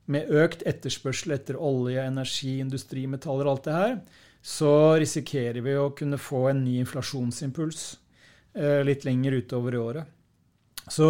med 0.10 0.32
økt 0.34 0.64
etterspørsel 0.68 1.36
etter 1.36 1.60
olje, 1.62 2.02
energi, 2.02 2.58
industri, 2.64 3.06
metaller 3.10 3.46
og 3.46 3.58
alt 3.58 3.68
det 3.68 3.76
her, 3.76 3.96
så 4.42 4.74
risikerer 5.00 5.62
vi 5.62 5.76
å 5.78 5.92
kunne 5.98 6.18
få 6.22 6.48
en 6.50 6.64
ny 6.64 6.80
inflasjonsimpuls 6.82 7.84
eh, 8.58 8.82
litt 8.88 9.06
lenger 9.06 9.38
utover 9.44 9.76
i 9.76 9.82
året. 9.84 10.16
Så 10.90 11.10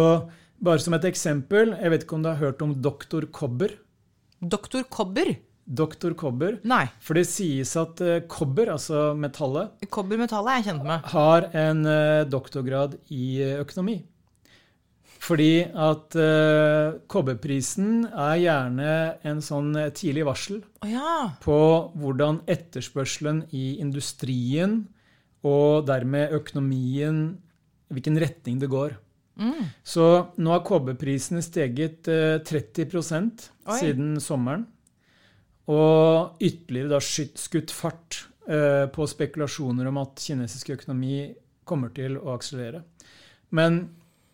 bare 0.60 0.82
som 0.82 0.96
et 0.98 1.06
eksempel, 1.08 1.72
jeg 1.78 1.94
vet 1.94 2.04
ikke 2.04 2.18
om 2.18 2.26
du 2.26 2.32
har 2.32 2.42
hørt 2.42 2.60
om 2.66 2.74
doktor 2.84 3.24
Kobber? 3.32 3.72
Doktor 4.40 4.84
Kobber? 4.92 5.32
Doktor 5.64 6.12
Kobber. 6.18 6.58
Nei. 6.68 6.84
For 7.00 7.16
det 7.16 7.24
sies 7.30 7.72
at 7.78 8.02
uh, 8.02 8.18
kobber, 8.28 8.72
altså 8.74 9.12
metallet 9.14 9.86
Kobbermetallet 9.92 10.52
er 10.52 10.60
jeg 10.60 10.68
kjent 10.72 10.88
med. 10.88 11.10
Har 11.14 11.46
en 11.56 11.84
doktorgrad 12.28 12.98
i 13.14 13.38
økonomi. 13.62 14.00
Fordi 15.20 15.66
at 15.68 16.16
kobberprisen 17.12 18.06
er 18.08 18.38
gjerne 18.40 18.92
en 19.28 19.42
sånn 19.44 19.74
tidlig 19.92 20.24
varsel 20.24 20.62
oh, 20.80 20.88
ja. 20.88 21.16
på 21.44 21.58
hvordan 22.00 22.38
etterspørselen 22.48 23.42
i 23.52 23.74
industrien 23.84 24.78
og 25.44 25.84
dermed 25.90 26.32
økonomien 26.40 27.20
Hvilken 27.90 28.20
retning 28.22 28.60
det 28.62 28.68
går. 28.70 28.92
Mm. 29.40 29.64
Så 29.82 30.04
nå 30.38 30.52
har 30.52 30.60
kobberprisene 30.62 31.42
steget 31.42 32.06
30 32.06 32.84
Oi. 32.94 33.78
siden 33.80 34.12
sommeren. 34.22 34.68
Og 35.70 36.42
ytterligere 36.42 36.94
da 36.94 37.00
skutt 37.02 37.74
fart 37.74 38.24
uh, 38.46 38.86
på 38.92 39.06
spekulasjoner 39.10 39.90
om 39.90 40.00
at 40.02 40.22
kinesisk 40.22 40.72
økonomi 40.76 41.30
kommer 41.66 41.92
til 41.94 42.18
å 42.18 42.34
akselerere. 42.34 42.82
Men 43.54 43.82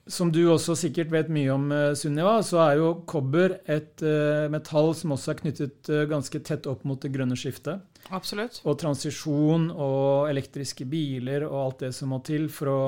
som 0.07 0.31
du 0.31 0.45
også 0.53 0.77
sikkert 0.79 1.11
vet 1.11 1.31
mye 1.33 1.51
om, 1.51 1.67
eh, 1.75 1.95
Sunniva, 1.99 2.39
så 2.47 2.61
er 2.63 2.79
jo 2.79 2.93
kobber 3.11 3.59
et 3.67 4.03
uh, 4.07 4.47
metall 4.53 4.93
som 4.95 5.17
også 5.17 5.33
er 5.33 5.41
knyttet 5.41 5.91
uh, 5.91 6.05
ganske 6.07 6.41
tett 6.47 6.69
opp 6.71 6.85
mot 6.87 7.01
det 7.03 7.11
grønne 7.15 7.35
skiftet. 7.39 7.83
Absolutt. 8.15 8.61
Og 8.65 8.79
transisjon 8.79 9.73
og 9.73 10.31
elektriske 10.31 10.87
biler 10.87 11.49
og 11.49 11.59
alt 11.65 11.85
det 11.89 11.93
som 11.97 12.15
må 12.15 12.21
til 12.27 12.47
for 12.53 12.71
å 12.71 12.81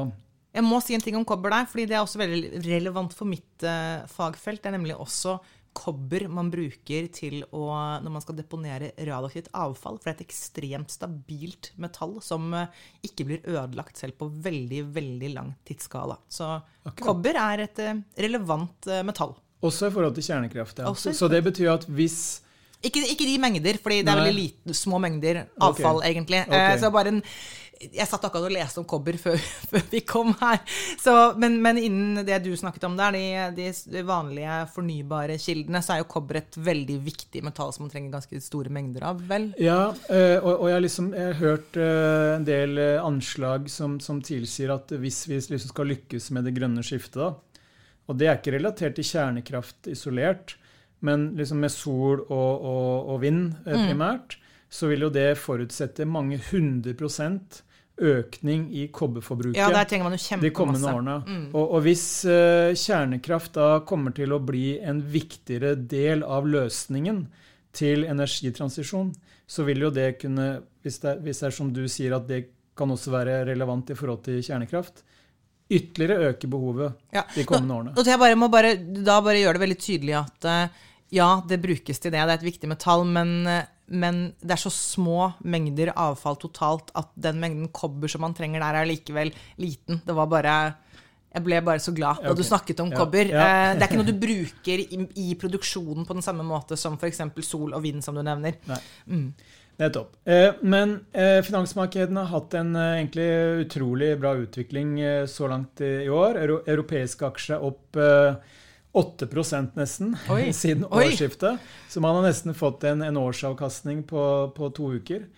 Jeg 0.54 0.64
må 0.64 0.78
si 0.82 0.94
en 0.94 1.02
ting 1.02 1.18
om 1.18 1.26
kobber 1.26 1.50
der, 1.50 1.66
fordi 1.70 1.88
det 1.90 1.98
er 1.98 2.04
også 2.04 2.22
veldig 2.22 2.62
relevant 2.64 3.14
for 3.14 3.28
mitt 3.28 3.66
fagfelt. 4.10 4.62
Det 4.62 4.70
er 4.70 4.78
nemlig 4.78 4.94
også 4.96 5.37
kobber 5.78 6.26
man 6.32 6.50
bruker 6.50 7.06
å, 7.54 7.62
når 8.02 8.12
man 8.12 8.25
skal 8.25 8.38
deponere 8.38 8.90
radioaktivt 8.97 9.50
avfall. 9.56 9.99
For 9.99 10.08
det 10.08 10.14
er 10.14 10.18
et 10.18 10.26
ekstremt 10.26 10.94
stabilt 10.94 11.70
metall 11.80 12.16
som 12.25 12.50
eh, 12.56 12.73
ikke 13.06 13.28
blir 13.28 13.47
ødelagt 13.47 14.00
selv 14.00 14.18
på 14.18 14.30
veldig, 14.49 14.82
veldig 14.97 15.30
lang 15.37 15.54
tidsskala. 15.68 16.18
Så 16.28 16.50
Akkurat. 16.58 17.04
kobber 17.04 17.38
er 17.44 17.64
et 17.68 17.82
eh, 17.85 18.02
relevant 18.26 18.90
eh, 18.90 19.04
metall. 19.06 19.37
Også 19.64 19.88
i 19.88 19.94
forhold 19.94 20.18
til 20.18 20.28
kjernekraft. 20.28 20.82
Ja. 20.82 20.92
Så, 20.94 21.14
så 21.16 21.30
det 21.30 21.42
betyr 21.47 21.73
at 21.75 21.88
hvis 21.90 22.18
ikke, 22.82 23.02
ikke, 23.12 23.26
de 23.26 23.38
mengder, 23.42 23.78
fordi 23.82 24.02
det 24.06 24.12
er 24.12 24.20
veldig 24.20 24.37
lite, 24.37 24.75
små 24.76 25.00
mengder 25.02 25.44
avfall, 25.56 25.99
okay. 25.99 26.12
egentlig. 26.12 26.44
Okay. 26.47 26.76
så 26.78 26.92
bare 26.94 27.16
en 27.16 27.25
jeg 27.78 28.06
satt 28.11 28.25
akkurat 28.26 28.49
og 28.49 28.54
leste 28.54 28.80
om 28.80 28.87
kobber 28.88 29.16
før, 29.20 29.38
før 29.70 29.85
vi 29.92 30.00
kom 30.06 30.32
her. 30.40 30.61
Så, 31.00 31.14
men, 31.40 31.58
men, 31.62 31.78
innen 31.80 32.26
det 32.26 32.40
du 32.44 32.50
snakket 32.58 32.88
om 32.88 32.97
der, 32.99 33.18
de, 33.54 33.68
de, 33.92 34.02
vanlige 34.06 34.58
fornybare 34.75 35.38
kildene, 35.42 35.82
så 35.85 35.94
er 35.94 36.02
jo 36.02 36.08
kobber 36.11 36.40
et 36.40 36.58
veldig 36.68 36.99
viktig 37.06 37.44
metall 37.47 37.73
som 37.75 37.87
man 37.87 37.92
trenger 37.92 38.16
ganske 38.16 38.42
store 38.44 38.73
mengder 38.75 39.06
av, 39.11 39.23
vel? 39.30 39.50
Ja, 39.62 39.92
eh, 40.11 40.37
og, 40.40 40.64
og 40.64 40.70
jeg, 40.73 40.87
liksom, 40.88 41.12
jeg, 41.16 41.32
har 41.32 41.42
hørt 41.42 41.78
eh, 41.80 42.30
en 42.37 42.49
del 42.49 42.82
eh, 42.82 42.94
anslag 43.02 43.68
som, 43.73 43.99
som 44.02 44.23
tilsier 44.25 44.75
at 44.75 44.94
hvis 44.99 45.25
vi 45.30 45.38
liksom 45.38 45.75
skal 45.75 45.92
lykkes 45.94 46.32
med 46.35 46.49
det 46.49 46.56
grønne 46.58 46.85
skiftet, 46.87 47.20
da, 47.23 47.35
Og 48.08 48.18
det 48.18 48.28
er 48.28 48.38
ikke 48.38 48.56
relatert 48.56 48.99
til 48.99 49.06
kjernekraft 49.06 49.90
isolert, 49.92 50.56
men 51.00 51.31
liksom 51.38 51.61
med 51.62 51.71
sol 51.71 52.21
og, 52.21 52.64
og, 52.64 53.09
og 53.14 53.21
vind 53.23 53.55
eh, 53.67 53.75
Mm. 53.76 53.87
primært, 53.88 54.37
så 54.71 54.88
vil 54.90 55.00
jo 55.07 55.11
det 55.11 55.38
forutsette 55.38 56.05
mange 56.07 56.38
hundre 56.50 56.93
prosent 56.95 57.62
økning 57.99 58.69
i 58.71 58.87
kobberforbruket 58.95 59.57
Ja, 59.59 59.69
de 59.85 60.50
kommende 60.55 60.81
masse. 60.81 60.95
årene. 60.95 61.14
Mm. 61.26 61.47
Og, 61.55 61.71
og 61.75 61.83
hvis 61.83 62.05
eh, 62.31 62.75
kjernekraft 62.78 63.55
da 63.57 63.81
kommer 63.87 64.14
til 64.14 64.33
å 64.33 64.38
bli 64.45 64.78
en 64.78 65.00
viktigere 65.02 65.75
del 65.75 66.23
av 66.23 66.47
løsningen 66.47 67.25
til 67.73 68.05
energitransisjon, 68.07 69.11
så 69.49 69.64
vil 69.67 69.83
jo 69.87 69.90
det 69.90 70.19
kunne, 70.21 70.61
hvis 70.85 71.00
det, 71.02 71.17
hvis 71.25 71.40
det 71.43 71.47
er 71.50 71.57
som 71.57 71.73
du 71.75 71.87
sier 71.90 72.14
at 72.17 72.28
det 72.28 72.45
kan 72.78 72.90
også 72.95 73.11
være 73.11 73.40
relevant 73.49 73.90
i 73.90 73.97
forhold 73.99 74.23
til 74.28 74.43
kjernekraft, 74.47 75.02
ytterligere 75.70 76.30
øke 76.32 76.48
behovet 76.48 76.94
Ja. 77.12 77.22
de 77.34 77.44
kommende 77.44 77.75
årene. 77.75 77.96
Og 77.98 78.06
jeg 78.06 78.18
bare 78.18 78.37
må 78.40 78.48
bare, 78.50 78.75
da 78.76 79.20
bare 79.20 79.40
gjøre 79.42 79.58
det 79.58 79.64
veldig 79.66 79.78
tydelig 79.84 80.14
at 80.18 80.44
eh, 80.48 80.68
ja, 81.12 81.28
det 81.48 81.60
brukes 81.62 81.98
til 81.98 82.10
det, 82.12 82.20
det 82.20 82.28
er 82.28 82.38
et 82.38 82.46
viktig 82.46 82.68
metall, 82.68 83.04
men, 83.04 83.46
eh, 83.46 83.64
men 83.88 84.22
det 84.40 84.52
er 84.56 84.62
så 84.64 84.72
små 84.72 85.32
mengder 85.44 85.92
avfall 85.96 86.37
totalt 86.40 86.90
at 86.94 87.08
den 87.16 87.40
mengden 87.40 87.68
kobber 87.72 88.08
som 88.08 88.20
man 88.25 88.34
trenger 88.37 88.60
der, 88.60 88.80
er 88.82 88.88
likevel 88.90 89.32
liten. 89.58 90.02
Det 90.04 90.14
var 90.16 90.26
bare 90.28 90.56
Jeg 91.38 91.47
ble 91.47 91.61
bare 91.64 91.83
så 91.83 91.95
glad 91.97 92.21
da 92.23 92.33
okay. 92.33 92.40
du 92.42 92.47
snakket 92.47 92.83
om 92.85 92.90
Ja, 92.92 92.99
kobber. 93.00 93.30
ja. 93.30 93.47
Eh, 93.47 93.76
Det 93.78 93.87
er 93.87 93.88
ikke 93.88 94.00
noe 94.02 94.11
du 94.11 94.18
bruker 94.26 94.83
i, 94.85 95.00
i 95.23 95.28
produksjonen 95.38 96.09
på 96.09 96.18
den 96.18 96.26
samme 96.26 96.47
måte 96.47 96.76
som 96.76 96.99
f.eks. 96.99 97.23
sol 97.47 97.73
og 97.73 97.83
vind, 97.87 98.02
som 98.04 98.18
du 98.18 98.23
nevner. 98.26 98.59
Nei. 98.68 98.80
Mm. 99.07 99.33
Nettopp. 99.78 100.16
Eh, 100.26 100.57
men 100.66 100.97
eh, 101.14 101.38
finansmarkedene 101.47 102.25
har 102.26 102.33
hatt 102.35 102.54
en 102.59 102.75
egentlig 102.75 103.28
utrolig 103.64 104.16
bra 104.18 104.35
utvikling 104.35 104.97
så 105.30 105.47
langt 105.50 105.80
i, 105.87 106.09
år. 106.11 106.40
Euro, 106.42 106.62
europeiske 106.66 107.28
aksjer 107.30 107.61
er 107.61 107.68
opp 107.68 108.00
eh, 108.02 108.57
8 108.99 109.28
nesten 109.76 110.16
Oi. 110.35 110.52
siden 110.52 110.85
Oi. 110.90 111.07
årsskiftet. 111.07 111.59
Så 111.88 112.00
man 112.00 112.16
har 112.18 112.26
nesten 112.26 112.54
fått 112.54 112.85
en, 112.85 113.02
en 113.02 113.16
årsavkastning 113.16 114.02
på, 114.02 114.52
på 114.57 114.71
to 114.75 114.92
uker. 114.99 115.28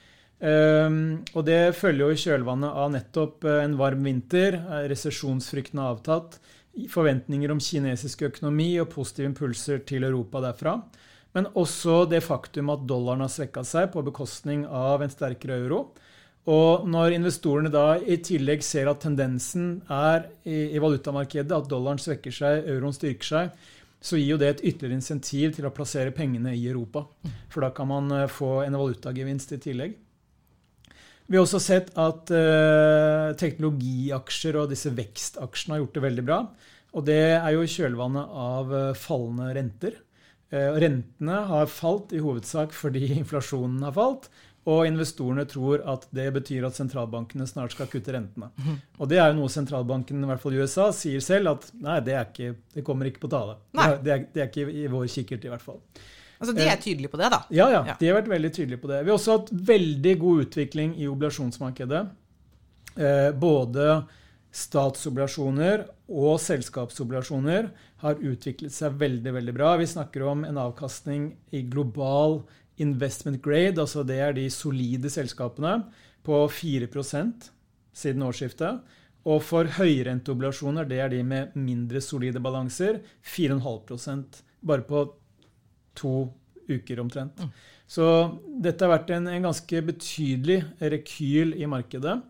Um, 0.41 1.21
og 1.37 1.45
det 1.45 1.77
følger 1.77 2.07
jo 2.07 2.15
i 2.17 2.21
kjølvannet 2.21 2.77
av 2.83 2.89
nettopp 2.95 3.45
eh, 3.45 3.59
en 3.61 3.75
varm 3.77 4.07
vinter, 4.09 4.57
eh, 4.57 4.87
resesjonsfrykten 4.89 5.83
har 5.83 5.93
avtatt, 5.93 6.39
forventninger 6.89 7.53
om 7.53 7.61
kinesisk 7.61 8.25
økonomi 8.31 8.71
og 8.81 8.89
positive 8.95 9.29
impulser 9.29 9.83
til 9.85 10.07
Europa 10.09 10.41
derfra. 10.47 10.79
Men 11.37 11.51
også 11.59 12.07
det 12.11 12.23
faktum 12.25 12.73
at 12.73 12.87
dollaren 12.89 13.27
har 13.27 13.31
svekka 13.31 13.67
seg 13.69 13.91
på 13.93 14.05
bekostning 14.07 14.65
av 14.65 15.05
en 15.05 15.13
sterkere 15.13 15.61
euro. 15.61 15.83
Og 16.49 16.89
når 16.89 17.19
investorene 17.19 17.71
da 17.71 17.99
i 18.01 18.17
tillegg 18.25 18.65
ser 18.65 18.89
at 18.89 19.03
tendensen 19.05 19.83
er 19.93 20.31
i, 20.49 20.73
i 20.73 20.81
valutamarkedet 20.81 21.53
at 21.53 21.69
dollaren 21.69 22.01
svekker 22.01 22.33
seg, 22.33 22.65
euroen 22.65 22.97
styrker 22.97 23.29
seg, 23.29 23.67
så 24.01 24.17
gir 24.17 24.33
jo 24.33 24.41
det 24.41 24.49
et 24.55 24.63
ytterligere 24.65 24.97
insentiv 24.97 25.53
til 25.53 25.69
å 25.69 25.75
plassere 25.77 26.15
pengene 26.17 26.55
i 26.57 26.65
Europa. 26.65 27.05
For 27.53 27.61
da 27.61 27.75
kan 27.77 27.91
man 27.93 28.09
eh, 28.17 28.31
få 28.33 28.63
en 28.65 28.79
valutagevinst 28.81 29.53
i 29.53 29.61
tillegg. 29.61 29.99
Vi 31.31 31.39
har 31.39 31.45
også 31.47 31.61
sett 31.63 31.93
at 32.01 32.31
eh, 32.35 33.31
teknologiaksjer 33.39 34.57
og 34.59 34.73
disse 34.73 34.91
vekstaksjene 34.91 35.77
har 35.77 35.85
gjort 35.85 35.97
det 35.97 36.03
veldig 36.09 36.25
bra. 36.27 36.39
Og 36.99 37.07
det 37.07 37.21
er 37.37 37.53
jo 37.55 37.63
i 37.63 37.71
kjølvannet 37.71 38.33
av 38.45 38.73
eh, 38.75 38.99
fallende 38.99 39.53
renter. 39.55 40.01
Eh, 40.51 40.75
rentene 40.83 41.45
har 41.47 41.71
falt 41.71 42.11
i 42.19 42.23
hovedsak 42.25 42.75
fordi 42.75 43.13
inflasjonen 43.21 43.79
har 43.87 43.95
falt. 43.95 44.27
Og 44.71 44.83
investorene 44.89 45.47
tror 45.49 45.87
at 45.89 46.09
det 46.15 46.27
betyr 46.35 46.67
at 46.67 46.77
sentralbankene 46.77 47.47
snart 47.49 47.79
skal 47.79 47.89
kutte 47.89 48.13
rentene. 48.13 48.51
Og 48.99 49.09
det 49.09 49.23
er 49.23 49.31
jo 49.31 49.39
noe 49.39 49.55
sentralbanken 49.55 50.21
i 50.21 50.29
hvert 50.29 50.43
fall 50.43 50.59
i 50.59 50.61
USA 50.61 50.91
sier 50.93 51.23
selv 51.25 51.55
at 51.55 51.71
nei, 51.79 52.01
det, 52.05 52.19
er 52.19 52.27
ikke, 52.27 52.59
det 52.75 52.85
kommer 52.85 53.09
ikke 53.09 53.23
på 53.23 53.31
tale. 53.33 53.57
Det 53.71 53.87
er, 53.87 54.01
det, 54.03 54.13
er, 54.13 54.27
det 54.35 54.43
er 54.43 54.51
ikke 54.51 54.67
i 54.83 54.91
vår 54.91 55.07
kikkert 55.15 55.47
i 55.47 55.55
hvert 55.55 55.65
fall. 55.65 55.81
Altså, 56.41 56.55
De 56.57 56.63
er 56.65 56.77
tydelige 56.81 57.11
på 57.13 57.19
det, 57.21 57.31
da. 57.31 57.43
Ja, 57.51 57.67
ja, 57.71 57.85
Ja. 57.87 57.95
de 58.01 58.07
har 58.09 58.23
vært 58.23 58.31
veldig 58.33 58.51
tydelige 58.57 58.81
på 58.81 58.89
det. 58.89 59.05
Vi 59.05 59.11
har 59.11 59.19
også 59.19 59.39
hatt 59.39 59.51
veldig 59.53 60.19
god 60.19 60.47
utvikling 60.47 60.95
i 60.97 61.07
obligasjonsmarkedet. 61.07 62.09
Eh, 62.97 63.31
både 63.33 64.07
statsobligasjoner 64.51 65.85
og 66.09 66.39
selskapsobligasjoner 66.43 67.69
har 68.03 68.15
utviklet 68.25 68.73
seg 68.75 68.97
veldig 69.01 69.35
veldig 69.37 69.55
bra. 69.55 69.75
Vi 69.81 69.87
snakker 69.87 70.25
om 70.27 70.45
en 70.49 70.59
avkastning 70.59 71.35
i 71.53 71.63
global 71.63 72.41
investment 72.81 73.43
grade, 73.45 73.77
altså 73.79 74.05
det 74.07 74.19
er 74.25 74.33
de 74.33 74.47
solide 74.51 75.11
selskapene, 75.13 75.85
på 76.25 76.41
4% 76.53 77.51
siden 77.97 78.25
årsskiftet. 78.25 78.81
Og 79.29 79.43
for 79.45 79.69
høyrenteobligasjoner, 79.77 80.89
det 80.89 80.99
er 81.05 81.11
de 81.13 81.23
med 81.23 81.55
mindre 81.55 82.01
solide 82.01 82.41
balanser, 82.41 83.01
4,5% 83.23 84.41
bare 84.65 84.85
på 84.89 85.05
to 85.99 86.29
uker 86.71 87.03
omtrent. 87.03 87.43
Så 87.91 88.07
dette 88.63 88.87
har 88.87 88.93
vært 88.93 89.11
en, 89.17 89.27
en 89.27 89.49
ganske 89.49 89.83
betydelig 89.89 90.61
rekyl 90.79 91.57
i 91.59 91.67
markedet. 91.71 92.21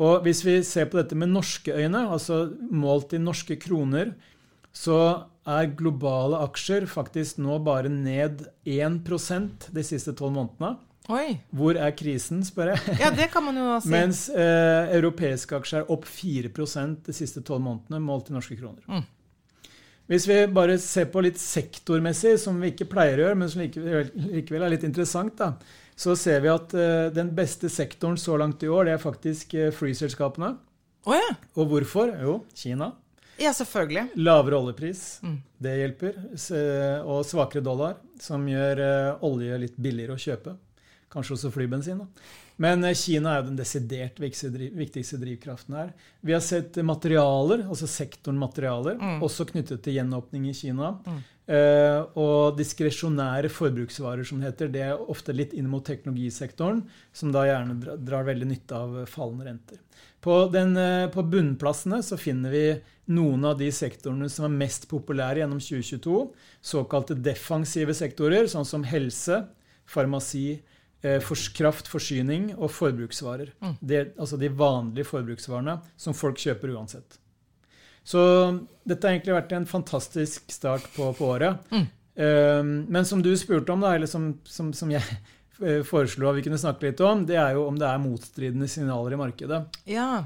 Og 0.00 0.24
hvis 0.24 0.40
vi 0.46 0.56
ser 0.64 0.88
på 0.88 0.96
dette 0.96 1.18
med 1.18 1.32
norske 1.34 1.74
øyne, 1.76 2.06
altså 2.08 2.46
målt 2.72 3.12
i 3.12 3.20
norske 3.20 3.58
kroner, 3.60 4.14
så 4.72 5.26
er 5.50 5.72
globale 5.76 6.38
aksjer 6.46 6.86
faktisk 6.88 7.40
nå 7.42 7.58
bare 7.64 7.90
ned 7.92 8.46
1% 8.64 9.68
de 9.74 9.84
siste 9.84 10.14
tolv 10.16 10.36
månedene. 10.38 10.78
Oi. 11.10 11.40
Hvor 11.56 11.78
er 11.80 11.92
krisen, 11.96 12.42
spør 12.46 12.74
jeg. 12.74 12.98
Ja, 13.00 13.10
det 13.14 13.30
kan 13.32 13.44
man 13.44 13.58
jo 13.58 13.72
si. 13.82 13.90
Mens 13.92 14.28
eh, 14.30 14.92
europeiske 14.96 15.58
aksjer 15.58 15.82
er 15.82 15.92
opp 15.92 16.06
4 16.08 16.52
de 17.06 17.16
siste 17.16 17.42
tolv 17.42 17.64
månedene, 17.66 18.00
målt 18.04 18.30
i 18.30 18.36
norske 18.36 18.56
kroner. 18.60 18.84
Mm. 18.86 19.08
Hvis 20.10 20.24
vi 20.26 20.38
bare 20.50 20.74
ser 20.82 21.06
på 21.12 21.22
litt 21.22 21.38
sektormessig, 21.38 22.32
som 22.42 22.56
vi 22.60 22.72
ikke 22.72 22.88
pleier 22.90 23.20
å 23.20 23.24
gjøre, 23.28 23.38
men 23.38 23.50
som 23.52 23.60
likevel, 23.62 24.08
likevel 24.32 24.64
er 24.66 24.72
litt 24.74 24.86
interessant, 24.88 25.36
da, 25.38 25.52
så 26.00 26.16
ser 26.18 26.40
vi 26.42 26.50
at 26.50 26.72
uh, 26.74 27.10
den 27.14 27.30
beste 27.36 27.70
sektoren 27.70 28.18
så 28.18 28.34
langt 28.40 28.64
i 28.66 28.70
år, 28.72 28.88
det 28.88 28.96
er 28.96 29.02
faktisk 29.04 29.54
uh, 29.54 29.68
flyselskapene. 29.76 30.56
Oh, 31.06 31.14
ja. 31.14 31.36
Og 31.54 31.70
hvorfor? 31.70 32.10
Jo, 32.20 32.34
Kina. 32.58 32.90
ja, 33.40 33.52
selvfølgelig. 33.56 34.08
Lavere 34.20 34.58
oljepris, 34.58 35.04
Mm. 35.22 35.38
det 35.62 35.76
hjelper. 35.78 36.18
Eh, 36.36 37.06
Og 37.06 37.22
svakere 37.24 37.62
dollar, 37.64 37.94
som 38.20 38.42
gjør 38.50 38.82
uh, 38.82 39.24
olje 39.30 39.58
litt 39.62 39.78
billigere 39.80 40.18
å 40.18 40.20
kjøpe. 40.20 40.56
Kanskje 41.10 41.34
også 41.34 41.50
flybensin. 41.50 41.98
da. 41.98 42.06
Men 42.62 42.84
eh, 42.84 42.94
Kina 42.94 43.32
er 43.34 43.40
jo 43.42 43.48
den 43.48 43.56
desidert 43.58 44.20
viktigste, 44.22 45.18
drivkraften 45.18 45.74
her. 45.74 45.92
Vi 46.22 46.32
har 46.36 46.40
sett 46.44 46.76
materialer, 46.86 47.64
altså 47.68 47.88
sektoren 47.90 48.38
materialer, 48.38 48.94
Mm. 49.00 49.20
også 49.26 49.46
knyttet 49.48 49.82
til 49.82 49.94
gjenåpning 49.98 50.48
i 50.50 50.54
Kina. 50.54 50.92
Mm. 51.06 51.20
Uh, 51.50 52.04
og 52.14 52.56
diskresjonære 52.60 53.48
forbruksvarer, 53.50 54.22
som 54.24 54.38
det 54.38 54.52
heter, 54.52 54.68
det 54.70 54.82
er 54.86 55.00
ofte 55.10 55.34
litt 55.34 55.50
inn 55.58 55.66
mot 55.66 55.82
teknologisektoren, 55.82 56.84
som 57.12 57.32
da 57.34 57.42
gjerne 57.48 57.74
dra- 57.82 57.96
drar 57.98 58.22
veldig 58.28 58.46
nytte 58.52 58.76
av 58.78 59.00
eh, 59.00 59.08
fallende 59.10 59.48
renter. 59.48 59.80
På, 60.22 60.44
den, 60.52 60.76
uh, 60.78 61.08
på 61.10 61.24
bunnplassene 61.26 62.04
så 62.06 62.14
finner 62.20 62.54
vi 62.54 62.62
noen 63.10 63.44
av 63.50 63.58
de 63.58 63.66
sektorene 63.74 64.28
som 64.30 64.46
er 64.46 64.54
mest 64.62 64.86
populære 64.92 65.42
gjennom 65.42 65.58
2022. 65.58 66.20
Såkalte 66.62 67.18
defensive 67.18 67.96
sektorer, 67.98 68.46
sånn 68.46 68.68
som 68.68 68.84
helse, 68.86 69.40
farmasi, 69.90 70.60
eh, 71.02 71.18
fors- 71.24 71.50
kraft, 71.56 71.88
forsyning 71.88 72.50
og 72.56 72.70
forbruksvarer. 72.74 73.52
Mm. 73.62 73.74
Det, 73.80 74.02
altså 74.18 74.36
de 74.40 74.48
vanlige 74.48 75.04
forbruksvarene 75.08 75.78
som 75.96 76.14
folk 76.16 76.38
kjøper 76.42 76.74
uansett. 76.76 77.18
Så 78.04 78.20
dette 78.88 79.06
har 79.06 79.14
egentlig 79.18 79.36
vært 79.36 79.52
en 79.58 79.66
fantastisk 79.68 80.50
start 80.50 80.86
på, 80.96 81.10
på 81.18 81.26
året. 81.34 81.60
Mm. 81.70 81.86
Um, 82.20 82.70
men 82.90 83.04
som 83.06 83.20
du 83.22 83.30
spurte 83.38 83.72
om, 83.72 83.80
da, 83.84 83.94
eller 83.96 84.08
som, 84.10 84.32
som, 84.44 84.72
som 84.76 84.90
jeg 84.92 85.04
eh, 85.62 85.80
foreslo 85.86 86.28
at 86.30 86.36
vi 86.40 86.42
kunne 86.48 86.58
snakke 86.60 86.88
litt 86.88 87.00
om, 87.06 87.22
det 87.28 87.36
er 87.38 87.54
jo 87.56 87.66
om 87.68 87.78
det 87.78 87.86
er 87.86 88.00
motstridende 88.02 88.68
signaler 88.68 89.14
i 89.14 89.20
markedet. 89.20 89.60
Ja. 89.88 90.24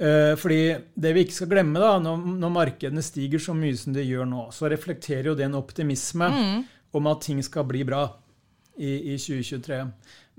Uh, 0.00 0.32
fordi 0.40 0.60
det 0.96 1.10
vi 1.12 1.26
ikke 1.26 1.36
skal 1.42 1.50
glemme, 1.52 1.80
da, 1.80 1.92
når, 2.00 2.22
når 2.40 2.52
markedene 2.54 3.02
stiger 3.04 3.42
så 3.44 3.52
mye 3.56 3.76
som 3.76 3.92
de 3.96 4.04
gjør 4.08 4.28
nå, 4.30 4.46
så 4.56 4.68
reflekterer 4.72 5.28
jo 5.30 5.36
det 5.38 5.44
en 5.50 5.58
optimisme 5.60 6.30
Mm. 6.32 6.62
om 6.96 7.06
at 7.12 7.20
ting 7.22 7.42
skal 7.44 7.68
bli 7.68 7.84
bra 7.86 8.06
i, 8.80 8.94
i 9.12 9.16
2023. 9.20 9.80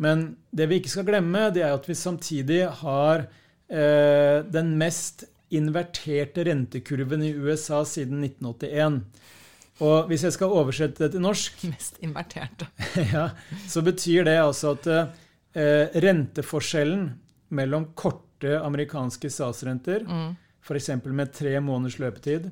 Men 0.01 0.23
det 0.51 0.65
vi 0.71 0.79
ikke 0.81 0.89
skal 0.95 1.05
glemme, 1.07 1.47
det 1.53 1.61
er 1.63 1.75
at 1.77 1.85
vi 1.89 1.95
samtidig 1.97 2.63
har 2.81 3.27
eh, 3.69 4.41
den 4.49 4.73
mest 4.81 5.27
inverterte 5.51 6.45
rentekurven 6.47 7.21
i 7.27 7.33
USA 7.37 7.83
siden 7.85 8.23
1981. 8.25 9.01
Og 9.81 10.07
hvis 10.09 10.23
jeg 10.27 10.33
skal 10.35 10.53
oversette 10.53 11.03
det 11.05 11.11
til 11.15 11.23
norsk, 11.25 11.63
Mest 11.73 11.97
inverterte. 12.05 12.67
ja, 13.13 13.29
så 13.69 13.81
betyr 13.85 14.25
det 14.29 14.37
altså 14.41 14.73
at 14.77 14.89
eh, 14.93 16.01
renteforskjellen 16.05 17.09
mellom 17.51 17.89
korte 17.99 18.55
amerikanske 18.63 19.29
statsrenter, 19.29 20.05
Mm. 20.07 20.35
f.eks. 20.63 20.89
med 21.05 21.33
tre 21.33 21.59
måneders 21.61 21.99
løpetid, 21.99 22.49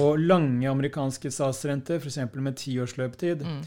og 0.00 0.18
lange 0.18 0.66
amerikanske 0.68 1.30
statsrenter, 1.30 2.00
f.eks. 2.02 2.18
med 2.34 2.56
ti 2.58 2.78
års 2.82 2.96
løpetid, 2.98 3.44
Mm. 3.46 3.62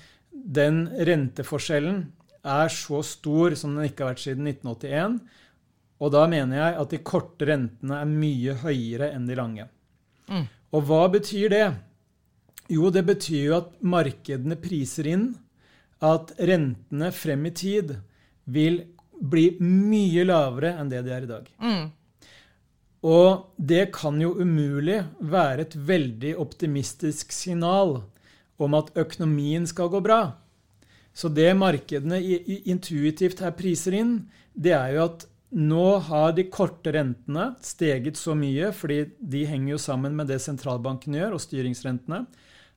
Den 0.48 0.86
renteforskjellen 0.88 2.06
er 2.48 2.72
så 2.72 3.02
stor 3.04 3.56
som 3.60 3.76
den 3.76 3.90
ikke 3.90 4.06
har 4.06 4.14
vært 4.14 4.24
siden 4.24 4.48
1981. 4.48 5.18
Og 5.98 6.14
da 6.14 6.24
mener 6.30 6.60
jeg 6.60 6.78
at 6.84 6.94
de 6.94 7.02
korte 7.04 7.50
rentene 7.50 8.00
er 8.00 8.12
mye 8.12 8.56
høyere 8.62 9.12
enn 9.16 9.28
de 9.28 9.38
lange. 9.38 9.68
Mm. 10.30 10.46
Og 10.78 10.88
hva 10.88 11.04
betyr 11.12 11.52
det? 11.52 11.66
Jo, 12.72 12.92
det 12.92 13.04
betyr 13.08 13.44
jo 13.50 13.58
at 13.62 13.76
markedene 13.82 14.58
priser 14.60 15.10
inn 15.14 15.28
at 16.04 16.34
rentene 16.38 17.12
frem 17.16 17.48
i 17.50 17.54
tid 17.56 17.96
vil 18.48 18.82
bli 19.18 19.48
mye 19.64 20.26
lavere 20.28 20.76
enn 20.78 20.92
det 20.92 21.02
de 21.08 21.16
er 21.16 21.26
i 21.26 21.32
dag. 21.32 21.48
Mm. 21.64 21.88
Og 23.08 23.54
det 23.58 23.88
kan 23.96 24.20
jo 24.22 24.36
umulig 24.38 25.00
være 25.20 25.66
et 25.66 25.76
veldig 25.88 26.36
optimistisk 26.44 27.34
signal 27.34 28.00
om 28.58 28.76
at 28.78 28.92
økonomien 28.98 29.68
skal 29.70 29.92
gå 29.94 30.02
bra. 30.04 30.22
Så 31.18 31.30
det 31.34 31.50
markedene 31.58 32.20
intuitivt 32.70 33.42
her 33.42 33.56
priser 33.58 33.98
inn, 33.98 34.14
det 34.54 34.76
er 34.78 34.94
jo 34.98 35.08
at 35.08 35.26
nå 35.58 35.86
har 36.04 36.34
de 36.36 36.44
korte 36.52 36.92
rentene 36.92 37.54
steget 37.64 38.20
så 38.20 38.36
mye, 38.36 38.74
fordi 38.76 39.06
de 39.18 39.46
henger 39.48 39.74
jo 39.74 39.80
sammen 39.82 40.18
med 40.18 40.28
det 40.30 40.42
sentralbanken 40.44 41.16
gjør, 41.16 41.38
og 41.38 41.44
styringsrentene, 41.44 42.26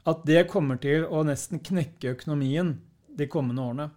at 0.08 0.22
det 0.28 0.46
kommer 0.48 0.78
til 0.80 1.04
å 1.04 1.24
nesten 1.26 1.60
knekke 1.60 2.14
økonomien 2.14 2.76
de 3.18 3.26
kommende 3.28 3.64
årene. 3.64 3.88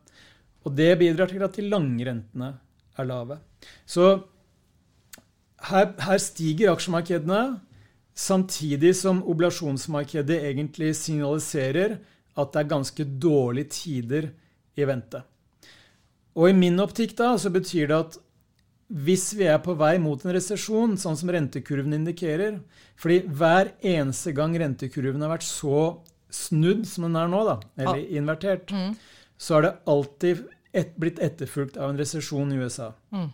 Og 0.65 0.75
det 0.75 0.89
bidrar 0.99 1.29
til 1.31 1.43
at 1.45 1.55
de 1.55 1.67
lange 1.67 2.07
rentene 2.07 2.49
er 2.97 3.07
lave. 3.07 3.37
Så 3.85 4.25
her, 5.69 5.93
her 6.03 6.19
stiger 6.19 6.73
aksjemarkedene, 6.73 7.61
samtidig 8.13 8.93
som 8.97 9.23
oblasjonsmarkedet 9.29 10.39
egentlig 10.49 10.93
signaliserer 10.97 11.97
at 12.33 12.53
det 12.53 12.61
er 12.61 12.71
ganske 12.71 13.05
dårlige 13.21 13.71
tider 13.73 14.29
i 14.77 14.85
vente. 14.89 15.21
Og 16.33 16.49
i 16.49 16.57
min 16.57 16.79
optikk 16.81 17.15
da, 17.17 17.33
så 17.37 17.51
betyr 17.53 17.89
det 17.89 17.97
at 17.97 18.19
hvis 18.93 19.31
vi 19.37 19.47
er 19.49 19.61
på 19.63 19.73
vei 19.77 19.95
mot 20.01 20.21
en 20.21 20.33
resesjon, 20.35 20.97
sånn 21.01 21.17
som 21.17 21.31
rentekurven 21.33 21.95
indikerer 21.97 22.59
fordi 22.99 23.23
hver 23.25 23.71
eneste 23.79 24.33
gang 24.37 24.53
rentekurven 24.59 25.23
har 25.25 25.33
vært 25.33 25.47
så 25.47 25.79
snudd 26.33 26.85
som 26.89 27.07
den 27.07 27.17
er 27.17 27.29
nå, 27.29 27.41
da, 27.45 27.57
eller 27.77 28.01
invertert, 28.17 28.73
mm. 28.73 28.93
så 29.37 29.57
har 29.57 29.65
det 29.65 29.73
alltid 29.89 30.43
et, 30.73 30.93
blitt 30.97 31.21
etterfulgt 31.21 31.77
av 31.77 31.91
en 31.91 31.99
resesjon 31.99 32.53
i 32.53 32.59
USA. 32.61 32.91
Mm. 33.13 33.29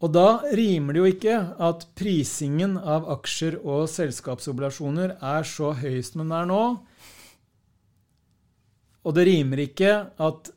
Og 0.00 0.12
da 0.14 0.40
rimer 0.56 0.96
det 0.96 1.02
jo 1.02 1.10
ikke 1.10 1.34
at 1.60 1.84
prisingen 1.98 2.78
av 2.78 3.08
aksjer 3.18 3.58
og 3.60 3.84
selskapsobligasjoner 3.92 5.18
er 5.18 5.44
så 5.48 5.74
høy 5.76 6.00
som 6.06 6.22
den 6.22 6.32
er 6.32 6.48
nå. 6.48 6.62
Og 9.04 9.16
det 9.16 9.26
rimer 9.28 9.64
ikke 9.66 9.92
at 10.20 10.50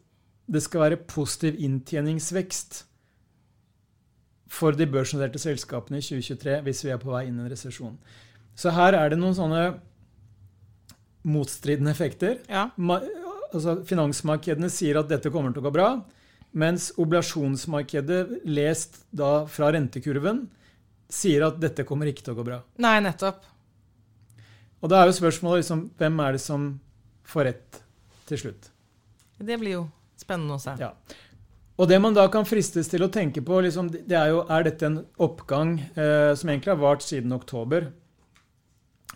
det 0.53 0.63
skal 0.63 0.85
være 0.85 1.03
positiv 1.07 1.59
inntjeningsvekst 1.63 2.83
for 4.53 4.75
de 4.77 4.87
børsnoterte 4.87 5.41
selskapene 5.41 5.99
i 5.99 6.05
2023 6.05 6.59
hvis 6.67 6.83
vi 6.85 6.91
er 6.93 7.01
på 7.01 7.11
vei 7.11 7.25
inn 7.27 7.39
i 7.39 7.43
en 7.43 7.51
resesjon. 7.51 7.95
Så 8.55 8.71
her 8.75 8.95
er 8.95 9.11
det 9.11 9.19
noen 9.19 9.35
sånne 9.35 9.63
motstridende 11.23 11.91
effekter. 11.91 12.39
Ja. 12.51 12.67
altså, 13.51 13.79
finansmarkedene 13.87 14.69
sier 14.71 14.99
at 15.01 15.09
dette 15.11 15.31
kommer 15.33 15.55
til 15.55 15.63
å 15.63 15.67
gå 15.67 15.73
bra. 15.73 15.89
Mens 16.53 16.91
oblasjonsmarkedet, 17.01 18.43
lest 18.45 18.99
da 19.09 19.45
fra 19.49 19.71
rentekurven, 19.73 20.43
sier 21.09 21.47
at 21.47 21.57
dette 21.61 21.85
kommer 21.87 22.09
ikke 22.09 22.27
til 22.27 22.35
å 22.35 22.37
gå 22.37 22.45
bra. 22.45 22.59
Nei, 22.81 22.99
nettopp. 23.01 23.41
Og 24.83 24.91
da 24.91 24.99
er 25.01 25.09
jo 25.09 25.15
spørsmålet 25.17 25.63
liksom, 25.63 25.87
hvem 25.97 26.21
er 26.21 26.37
det 26.37 26.43
som 26.43 26.67
får 27.25 27.47
rett 27.49 27.81
til 28.29 28.41
slutt? 28.43 28.69
Det 29.41 29.57
blir 29.57 29.79
jo 29.79 29.83
spennende 30.19 30.59
å 30.59 30.61
se. 30.61 30.75
Ja. 30.77 30.91
Og 31.81 31.89
det 31.89 31.97
man 32.03 32.13
da 32.13 32.27
kan 32.29 32.45
fristes 32.45 32.91
til 32.91 33.01
å 33.01 33.09
tenke 33.09 33.41
på, 33.41 33.57
liksom, 33.65 33.89
det 33.89 34.17
er 34.19 34.29
jo 34.35 34.45
er 34.45 34.69
dette 34.69 34.85
en 34.91 35.01
oppgang 35.25 35.79
eh, 35.81 36.35
som 36.37 36.53
egentlig 36.53 36.75
har 36.75 36.81
vart 36.83 37.05
siden 37.05 37.33
oktober. 37.33 37.89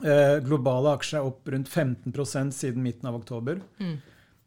Eh, 0.01 0.39
globale 0.45 0.97
aksjer 0.97 1.21
er 1.21 1.29
opp 1.29 1.53
rundt 1.53 1.69
15% 1.69 2.57
siden 2.57 2.81
midten 2.81 3.09
av 3.09 3.21
oktober. 3.21 3.61
Mm 3.77 3.97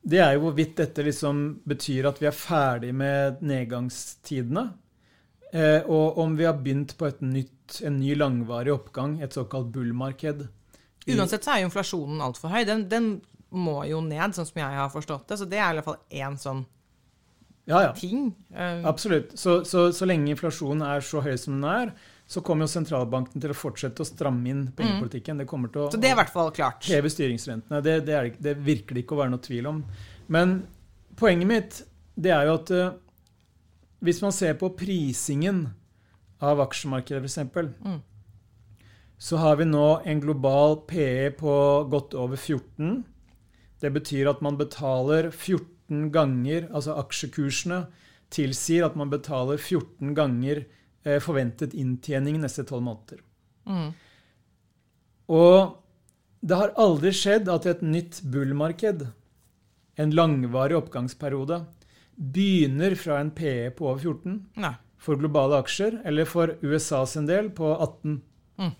det 0.02 0.20
er 0.22 0.34
jo 0.34 0.46
hvorvidt 0.46 0.78
dette 0.80 1.04
liksom 1.04 1.42
betyr 1.68 2.08
at 2.08 2.20
vi 2.22 2.28
er 2.30 2.36
ferdig 2.36 2.92
med 2.96 3.42
nedgangstidene. 3.44 4.70
Eh, 5.52 5.82
og 5.90 6.18
om 6.22 6.36
vi 6.38 6.46
har 6.46 6.56
begynt 6.56 6.94
på 6.98 7.10
nytt, 7.26 7.80
en 7.84 7.98
ny 8.00 8.14
langvarig 8.16 8.72
oppgang, 8.72 9.18
et 9.22 9.34
såkalt 9.36 9.68
bull-marked. 9.74 10.46
Uansett 11.10 11.44
så 11.44 11.54
er 11.54 11.62
jo 11.62 11.70
inflasjonen 11.70 12.22
altfor 12.22 12.52
høy. 12.54 12.62
Den, 12.68 12.86
den, 12.90 13.10
må 13.50 13.80
jo 13.88 13.98
ned, 14.04 14.30
sånn 14.36 14.46
som 14.46 14.60
jeg 14.60 14.76
har 14.78 14.92
forstått 14.92 15.32
det. 15.32 15.40
Så 15.40 15.46
det 15.50 15.58
er 15.58 15.72
i 15.72 15.80
hvert 15.80 15.88
fall 15.88 16.20
én 16.22 16.36
sånn 16.38 16.60
ja, 17.66 17.80
ja. 17.88 17.90
ting. 17.98 18.28
Uh, 18.54 18.86
Absolutt. 18.86 19.34
Så, 19.38 19.60
så, 19.66 19.88
så 19.94 20.06
lenge 20.06 20.30
inflasjonen 20.30 20.84
er 20.86 21.02
så 21.02 21.22
høy 21.24 21.34
som 21.34 21.56
den 21.56 21.66
er, 21.66 21.90
så 22.30 22.40
kommer 22.46 22.68
jo 22.68 22.70
sentralbanken 22.70 23.42
til 23.42 23.50
å 23.50 23.58
fortsette 23.58 24.04
å 24.04 24.06
stramme 24.06 24.46
inn 24.52 24.60
pengepolitikken. 24.78 25.34
Mm. 25.34 25.42
Det 25.42 25.50
kommer 25.50 25.72
til 25.74 25.82
å, 25.82 25.86
så 25.90 25.98
det 25.98 26.12
er 26.12 26.14
i 26.14 26.18
hvert 26.20 26.30
fall 26.30 26.52
klart. 26.54 26.86
heve 26.86 27.10
styringsrentene. 27.10 27.80
Det, 27.82 27.94
det, 28.06 28.14
er, 28.14 28.28
det, 28.38 28.52
virker 28.62 28.94
det 28.94 29.02
ikke 29.02 29.16
å 29.16 29.22
være 29.24 29.32
noe 29.32 29.42
tvil 29.42 29.66
om. 29.66 29.80
Men 30.30 30.60
poenget 31.18 31.50
mitt 31.50 31.80
det 32.14 32.30
er 32.36 32.46
jo 32.46 32.54
at 32.60 32.70
uh, 32.70 32.92
hvis 34.06 34.22
man 34.22 34.36
ser 34.36 34.54
på 34.60 34.70
prisingen 34.78 35.64
av 36.38 36.62
aksjemarkedet, 36.62 37.26
f.eks., 37.26 37.74
mm. 37.82 37.98
så 39.18 39.42
har 39.42 39.58
vi 39.58 39.66
nå 39.66 39.88
en 40.06 40.22
global 40.22 40.78
PE 40.86 41.32
på 41.40 41.54
godt 41.90 42.14
over 42.14 42.38
14. 42.38 43.00
Det 43.82 43.90
betyr 43.90 44.30
at 44.30 44.44
man 44.44 44.60
betaler 44.60 45.32
14 45.32 46.12
ganger 46.14 46.68
Altså 46.70 46.94
aksjekursene 47.00 47.88
tilsier 48.30 48.84
at 48.86 48.94
man 48.94 49.10
betaler 49.10 49.58
14 49.58 50.12
ganger 50.14 50.68
forventet 51.24 51.74
inntjening 51.74 52.40
neste 52.42 52.64
tolv 52.68 52.84
måneder. 52.86 53.22
Mm. 53.68 53.90
Og 55.30 55.76
det 56.40 56.56
har 56.56 56.74
aldri 56.80 57.12
skjedd 57.14 57.50
at 57.52 57.68
et 57.68 57.82
nytt 57.84 58.22
bullmarked, 58.32 59.06
en 60.00 60.14
langvarig 60.16 60.78
oppgangsperiode, 60.78 61.62
begynner 62.16 62.96
fra 63.00 63.20
en 63.20 63.32
PE 63.32 63.70
på 63.76 63.88
over 63.88 64.00
14 64.00 64.38
Nei. 64.60 64.74
for 65.00 65.20
globale 65.20 65.60
aksjer, 65.60 66.00
eller 66.04 66.28
for 66.28 66.56
USA 66.64 67.04
sin 67.08 67.28
del 67.28 67.52
på 67.56 67.72
18. 67.76 68.20
Mm. 68.60 68.74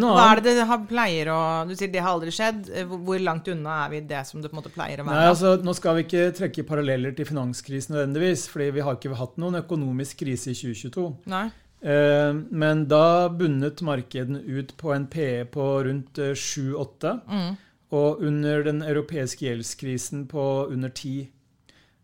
Hva 0.00 0.26
er 0.30 0.42
det 0.44 0.54
det 0.58 0.78
pleier 0.88 1.30
å 1.32 1.40
Du 1.68 1.74
sier 1.76 1.90
det 1.92 2.02
har 2.02 2.14
aldri 2.16 2.32
skjedd. 2.34 2.70
Hvor 2.92 3.18
langt 3.22 3.50
unna 3.52 3.82
er 3.84 3.92
vi 3.92 4.00
det 4.12 4.22
som 4.28 4.42
det 4.42 4.50
på 4.50 4.56
en 4.56 4.62
måte 4.62 4.72
pleier 4.74 5.02
å 5.02 5.06
være? 5.06 5.16
Nei, 5.16 5.32
altså, 5.32 5.56
Nå 5.62 5.74
skal 5.78 5.98
vi 5.98 6.06
ikke 6.06 6.28
trekke 6.38 6.66
paralleller 6.68 7.16
til 7.16 7.28
finanskrisen 7.28 7.96
nødvendigvis, 7.96 8.46
fordi 8.52 8.70
vi 8.78 8.86
har 8.86 8.96
ikke 8.98 9.18
hatt 9.18 9.36
noen 9.42 9.60
økonomisk 9.62 10.22
krise 10.24 10.54
i 10.54 10.58
2022. 10.58 11.08
Nei. 11.32 11.48
Eh, 11.82 12.30
men 12.62 12.86
da 12.90 13.28
bunnet 13.28 13.82
markedene 13.82 14.38
ut 14.46 14.76
på 14.78 14.94
en 14.94 15.08
PE 15.10 15.44
på 15.50 15.68
rundt 15.88 16.18
7-8. 16.18 17.12
Eh, 17.12 17.36
mm. 17.36 17.52
Og 17.92 18.22
under 18.24 18.62
den 18.64 18.80
europeiske 18.86 19.44
gjeldskrisen 19.44 20.26
på 20.30 20.44
under 20.70 20.92
10. 20.94 21.26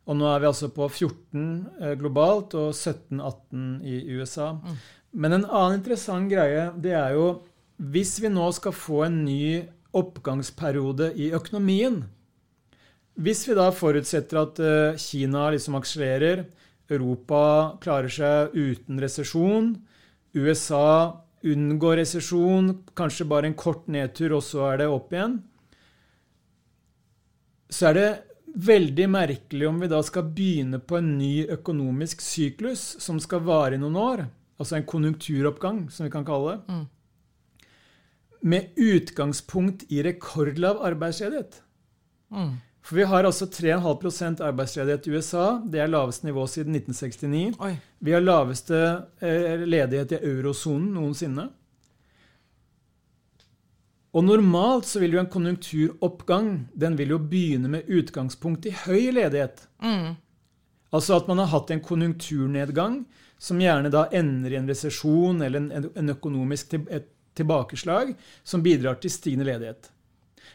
Og 0.09 0.17
nå 0.17 0.29
er 0.29 0.43
vi 0.43 0.49
altså 0.49 0.71
på 0.73 0.89
14 0.89 1.45
eh, 1.81 1.95
globalt 2.01 2.57
og 2.59 2.73
17-18 2.73 3.85
i 3.85 4.01
USA. 4.19 4.55
Mm. 4.57 4.79
Men 5.13 5.39
en 5.39 5.47
annen 5.47 5.79
interessant 5.79 6.29
greie, 6.33 6.69
det 6.77 6.93
er 6.97 7.15
jo 7.17 7.29
hvis 7.79 8.17
vi 8.19 8.31
nå 8.31 8.49
skal 8.55 8.75
få 8.75 9.05
en 9.07 9.21
ny 9.23 9.63
oppgangsperiode 9.97 11.13
i 11.17 11.31
økonomien 11.35 12.03
Hvis 13.19 13.45
vi 13.49 13.55
da 13.59 13.71
forutsetter 13.75 14.41
at 14.43 14.59
eh, 14.63 14.99
Kina 14.99 15.49
liksom 15.51 15.79
akselererer, 15.79 16.45
Europa 16.91 17.79
klarer 17.83 18.11
seg 18.13 18.55
uten 18.55 19.01
resesjon, 19.03 19.73
USA 20.35 21.25
unngår 21.47 22.01
resesjon, 22.01 22.73
kanskje 22.99 23.27
bare 23.31 23.51
en 23.51 23.59
kort 23.59 23.87
nedtur, 23.87 24.39
og 24.39 24.43
så 24.43 24.73
er 24.73 24.83
det 24.83 24.91
opp 24.91 25.15
igjen 25.15 25.39
Så 27.71 27.91
er 27.91 27.99
det 27.99 28.09
veldig 28.59 29.09
merkelig 29.13 29.69
om 29.69 29.79
vi 29.79 29.91
da 29.91 30.03
skal 30.03 30.31
begynne 30.35 30.81
på 30.83 30.99
en 30.99 31.15
ny 31.19 31.47
økonomisk 31.47 32.23
syklus 32.25 32.97
som 33.03 33.21
skal 33.23 33.45
vare 33.47 33.77
i 33.77 33.79
noen 33.79 33.99
år. 34.01 34.23
Altså 34.59 34.79
en 34.79 34.87
konjunkturoppgang, 34.89 35.85
som 35.93 36.09
vi 36.09 36.11
kan 36.11 36.25
kalle 36.27 36.57
det. 36.57 36.63
Mm 36.73 36.87
med 38.41 38.73
utgangspunkt 38.77 39.85
i 39.89 40.03
rekordlav 40.03 40.83
arbeidsledighet. 40.87 41.63
Mm. 42.31 42.57
For 42.89 42.97
vi 42.97 43.05
har 43.05 43.27
altså 43.29 43.45
3,5% 43.47 44.43
arbeidsledighet 44.43 45.07
i 45.07 45.11
USA. 45.11 45.47
Det 45.61 45.81
er 45.81 45.91
laveste 45.91 46.27
nivå 46.27 46.47
siden 46.49 46.77
1969. 46.79 47.59
Oi. 47.61 47.75
Vi 47.99 48.15
har 48.15 48.25
laveste 48.25 48.79
eh, 49.21 49.65
ledighet 49.67 50.15
i 50.17 50.21
eurosonen 50.31 50.95
noensinne. 50.97 51.49
Og 54.17 54.25
normalt 54.25 54.89
så 54.89 55.03
vil 55.03 55.19
jo 55.19 55.21
en 55.21 55.29
konjunkturoppgang 55.31 56.49
den 56.73 56.97
vil 56.97 57.13
jo 57.13 57.21
begynne 57.21 57.69
med 57.69 57.91
utgangspunkt 57.93 58.67
i 58.67 58.73
høy 58.87 59.11
ledighet. 59.13 59.67
Mm. 59.85 60.17
Altså 60.89 61.19
at 61.19 61.29
man 61.29 61.43
har 61.43 61.53
hatt 61.53 61.71
en 61.75 61.85
konjunkturnedgang 61.85 63.03
som 63.39 63.61
gjerne 63.61 63.93
da 63.93 64.07
ender 64.17 64.55
i 64.55 64.59
en 64.59 64.69
resesjon 64.71 65.45
eller 65.45 65.61
en, 65.61 65.91
en 65.93 66.17
økonomisk 66.17 66.73
et 66.89 67.13
tilbakeslag 67.39 68.13
som 68.47 68.65
bidrar 68.65 68.99
til 69.03 69.13
stigende 69.15 69.49
ledighet. 69.49 69.91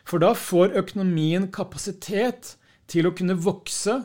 For 0.04 0.20
da 0.20 0.34
får 0.36 0.76
økonomien 0.80 1.48
kapasitet 1.54 2.56
til 2.92 3.08
å 3.08 3.14
kunne 3.16 3.40
vokse 3.40 4.02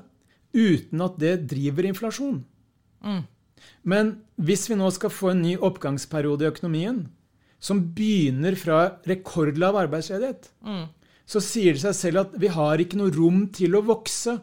uten 0.55 1.03
at 1.05 1.19
det 1.21 1.35
driver 1.51 1.89
inflasjon. 1.89 2.43
Mm. 3.05 3.25
Men 3.83 4.13
hvis 4.41 4.69
vi 4.71 4.79
nå 4.79 4.91
skal 4.95 5.13
få 5.13 5.33
en 5.33 5.43
ny 5.43 5.57
oppgangsperiode 5.57 6.47
i 6.47 6.51
økonomien, 6.53 7.07
som 7.59 7.81
begynner 7.95 8.55
fra 8.59 9.01
rekordlav 9.09 9.77
arbeidsledighet, 9.81 10.51
Mm. 10.63 10.87
så 11.27 11.41
sier 11.43 11.75
det 11.75 11.83
seg 11.83 11.95
selv 11.95 12.21
at 12.21 12.39
vi 12.39 12.49
har 12.49 12.79
ikke 12.79 12.97
noe 12.97 13.11
rom 13.15 13.49
til 13.53 13.75
å 13.75 13.83
vokse. 13.83 14.39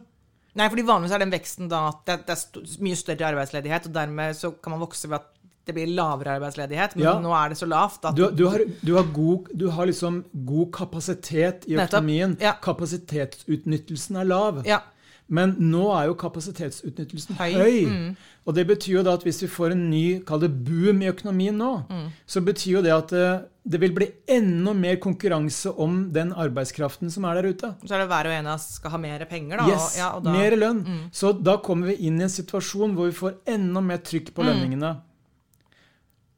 Nei, 0.56 0.68
fordi 0.68 0.86
vanligvis 0.88 1.12
er 1.12 1.18
den 1.18 1.32
veksten 1.32 1.68
da 1.68 1.88
at 1.88 2.04
det, 2.06 2.30
er 2.30 2.82
mye 2.84 2.96
større 2.96 3.32
arbeidsledighet, 3.32 3.86
og 3.86 3.92
dermed 3.92 4.36
så 4.36 4.52
kan 4.62 4.72
man 4.72 4.80
vokse 4.80 5.08
ved 5.08 5.20
at 5.20 5.32
det 5.66 5.74
blir 5.74 5.86
lavere 5.94 6.36
arbeidsledighet, 6.38 6.94
men 6.96 7.04
Ja. 7.04 7.14
nå 7.20 7.32
er 7.34 7.48
det 7.50 7.58
så 7.58 7.66
lavt 7.68 8.04
at 8.04 8.14
Du, 8.14 8.30
du, 8.30 8.44
har, 8.48 8.60
du, 8.82 8.94
har, 8.94 9.04
god, 9.12 9.48
du 9.54 9.68
har 9.70 9.86
liksom 9.86 10.24
god 10.46 10.70
kapasitet 10.72 11.64
i 11.66 11.74
Nettopp. 11.74 12.00
økonomien. 12.00 12.36
Ja. 12.40 12.52
Kapasitetsutnyttelsen 12.62 14.16
er 14.20 14.24
lav. 14.24 14.62
Ja. 14.66 14.80
Men 15.28 15.56
nå 15.58 15.88
er 15.98 16.06
jo 16.06 16.14
kapasitetsutnyttelsen 16.14 17.34
Høy. 17.34 17.52
høy. 17.58 17.86
Mm. 17.90 18.16
Og 18.46 18.54
det 18.54 18.64
betyr 18.68 18.92
jo 18.92 19.02
da 19.02 19.14
at 19.18 19.24
hvis 19.26 19.40
vi 19.42 19.48
får 19.50 19.72
en 19.74 19.88
ny 19.90 20.20
kall 20.24 20.38
det 20.44 20.52
boom 20.64 21.00
i 21.02 21.08
økonomien 21.10 21.56
nå, 21.58 21.70
Mm. 21.90 22.12
så 22.28 22.40
betyr 22.46 22.76
jo 22.76 22.82
det 22.82 22.92
at 22.94 23.12
eh, 23.12 23.40
det 23.68 23.80
vil 23.80 23.90
bli 23.92 24.06
enda 24.28 24.72
mer 24.72 24.96
konkurranse 25.02 25.72
om 25.76 26.12
den 26.12 26.30
arbeidskraften 26.32 27.10
som 27.10 27.24
er 27.24 27.42
der 27.42 27.48
ute. 27.50 27.74
Så 27.84 27.90
er 27.96 27.98
det 28.04 28.08
hver 28.08 28.26
og 28.26 28.32
en 28.38 28.46
av 28.46 28.54
oss 28.54 28.68
skal 28.78 28.90
ha 28.92 28.98
mer 28.98 29.24
penger, 29.26 29.56
da. 29.58 29.66
Yes, 29.66 29.96
og, 29.96 29.98
ja, 29.98 30.10
og 30.14 30.22
da 30.22 30.32
Mer 30.32 30.50
lønn. 30.56 30.84
Mm. 30.86 31.10
Så 31.10 31.32
da 31.42 31.56
kommer 31.58 31.88
vi 31.88 32.06
inn 32.06 32.20
i 32.20 32.22
en 32.22 32.28
situasjon 32.30 32.94
hvor 32.94 33.10
vi 33.10 33.18
får 33.18 33.34
enda 33.48 33.80
mer 33.82 33.98
trykk 33.98 34.30
på 34.32 34.44
Mm. 34.44 34.46
lønningene. 34.46 34.96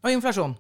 Og 0.05 0.15
inflasjon. 0.15 0.55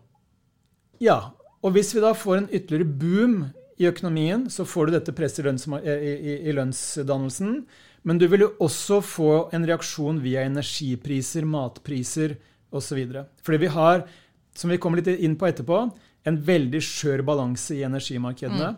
Ja, 1.02 1.32
og 1.62 1.74
hvis 1.74 1.92
vi 1.94 2.02
da 2.02 2.14
får 2.16 2.40
en 2.40 2.48
ytterligere 2.50 2.88
boom 3.00 3.36
i 3.78 3.86
økonomien, 3.86 4.48
så 4.50 4.66
får 4.66 4.88
du 4.88 4.96
dette 4.96 5.14
presset 5.14 5.44
i, 5.44 5.46
lønns, 5.46 5.66
i, 5.66 5.94
i, 5.94 6.34
i 6.50 6.54
lønnsdannelsen. 6.54 7.60
Men 8.06 8.18
du 8.18 8.26
vil 8.30 8.46
jo 8.46 8.52
også 8.62 9.00
få 9.04 9.32
en 9.54 9.66
reaksjon 9.66 10.20
via 10.22 10.44
energipriser, 10.46 11.46
matpriser 11.46 12.36
osv. 12.74 13.00
Fordi 13.46 13.62
vi 13.62 13.70
har, 13.74 14.04
som 14.58 14.70
vi 14.72 14.78
kommer 14.82 15.02
litt 15.02 15.10
inn 15.22 15.36
på 15.38 15.48
etterpå, 15.50 15.80
en 16.28 16.38
veldig 16.44 16.80
skjør 16.84 17.22
balanse 17.26 17.76
i 17.78 17.84
energimarkedene. 17.86 18.72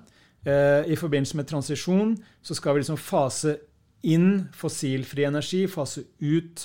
Eh, 0.45 0.93
I 0.93 0.97
forbindelse 0.97 1.37
med 1.37 1.49
transisjon 1.51 2.15
så 2.45 2.57
skal 2.57 2.77
vi 2.77 2.85
liksom 2.85 3.01
fase 3.01 3.57
inn 4.09 4.47
fossilfri 4.57 5.27
energi, 5.29 5.67
fase 5.69 6.07
ut 6.21 6.63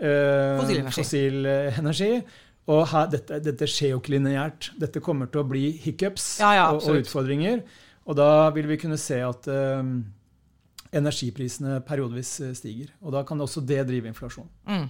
eh, 0.00 0.56
Fossil 0.56 0.78
energi. 0.80 0.94
fossil 0.96 1.48
eh, 1.48 1.80
energi. 1.82 2.12
Og 2.68 2.84
her, 2.90 3.08
dette, 3.12 3.40
dette 3.40 3.68
skjer 3.70 3.94
jo 3.94 4.02
ikke 4.02 4.12
lineært. 4.18 4.70
Dette 4.80 5.00
kommer 5.04 5.30
til 5.32 5.40
å 5.40 5.48
bli 5.48 5.70
hiccups 5.80 6.34
Ja, 6.42 6.52
ja, 6.58 6.66
og, 6.74 6.84
og 6.84 7.00
utfordringer. 7.00 7.62
Og 8.08 8.16
da 8.18 8.48
vil 8.56 8.68
vi 8.68 8.76
kunne 8.80 8.98
se 9.00 9.18
at 9.24 9.48
eh, 9.52 9.92
energiprisene 10.96 11.80
periodevis 11.88 12.32
eh, 12.44 12.54
stiger. 12.56 12.92
Og 13.00 13.14
da 13.16 13.24
kan 13.28 13.40
også 13.40 13.64
det 13.64 13.82
drive 13.88 14.12
inflasjon. 14.12 14.48
Mm. 14.68 14.88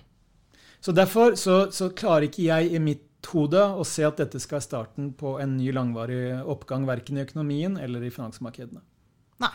Så 0.81 0.95
derfor 0.95 1.35
så, 1.39 1.69
så 1.75 1.91
klarer 1.95 2.29
ikke 2.29 2.47
jeg 2.47 2.75
i 2.75 2.83
mitt 2.83 3.07
hode 3.33 3.61
å 3.61 3.85
se 3.87 4.05
at 4.07 4.21
dette 4.21 4.39
skal 4.43 4.59
være 4.59 4.67
starten 4.67 5.09
på 5.19 5.37
en 5.43 5.57
ny 5.59 5.73
langvarig 5.75 6.39
oppgang, 6.47 6.87
verken 6.87 7.19
i 7.19 7.25
økonomien 7.25 7.79
eller 7.83 8.05
i 8.07 8.13
finansmarkedene. 8.15 8.83
Nei. 9.43 9.55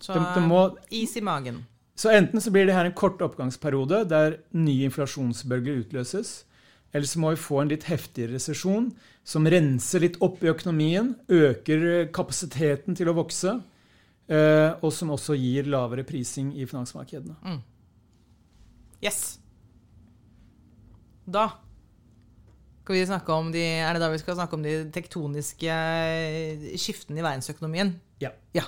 Så 0.00 0.12
de, 0.12 0.24
de 0.36 0.42
må, 0.44 0.66
is 0.92 1.14
i 1.16 1.22
magen. 1.24 1.62
så 1.96 2.12
enten 2.12 2.42
så 2.44 2.52
blir 2.52 2.68
det 2.68 2.76
her 2.76 2.88
en 2.88 2.96
kort 2.96 3.22
oppgangsperiode 3.24 4.02
der 4.10 4.38
nye 4.52 4.90
inflasjonsbølger 4.90 5.80
utløses, 5.86 6.42
eller 6.94 7.06
så 7.10 7.18
må 7.20 7.32
vi 7.34 7.40
få 7.42 7.60
en 7.64 7.70
litt 7.72 7.84
heftigere 7.90 8.36
resesjon 8.36 8.88
som 9.26 9.46
renser 9.50 10.04
litt 10.04 10.18
opp 10.22 10.42
i 10.44 10.50
økonomien, 10.52 11.14
øker 11.32 11.86
eh, 11.90 12.08
kapasiteten 12.14 12.94
til 12.96 13.10
å 13.10 13.16
vokse, 13.16 13.56
eh, 14.28 14.70
og 14.78 14.92
som 14.94 15.10
også 15.14 15.34
gir 15.36 15.66
lavere 15.72 16.04
prising 16.06 16.52
i 16.54 16.66
finansmarkedene. 16.70 17.56
Yes. 19.04 19.40
Da 21.26 21.48
skal 22.84 22.98
vi 22.98 23.04
snakke 23.08 23.32
om 23.32 23.50
de, 23.52 23.62
er 23.80 23.96
det 23.96 24.02
da 24.04 24.10
vi 24.12 24.20
skal 24.20 24.36
snakke 24.36 24.58
om 24.58 24.64
de 24.64 24.74
tektoniske 24.92 25.72
eh, 25.72 26.64
skiftene 26.80 27.22
i 27.22 27.24
verdensøkonomien? 27.24 27.94
Ja, 28.22 28.30
Ja. 28.54 28.66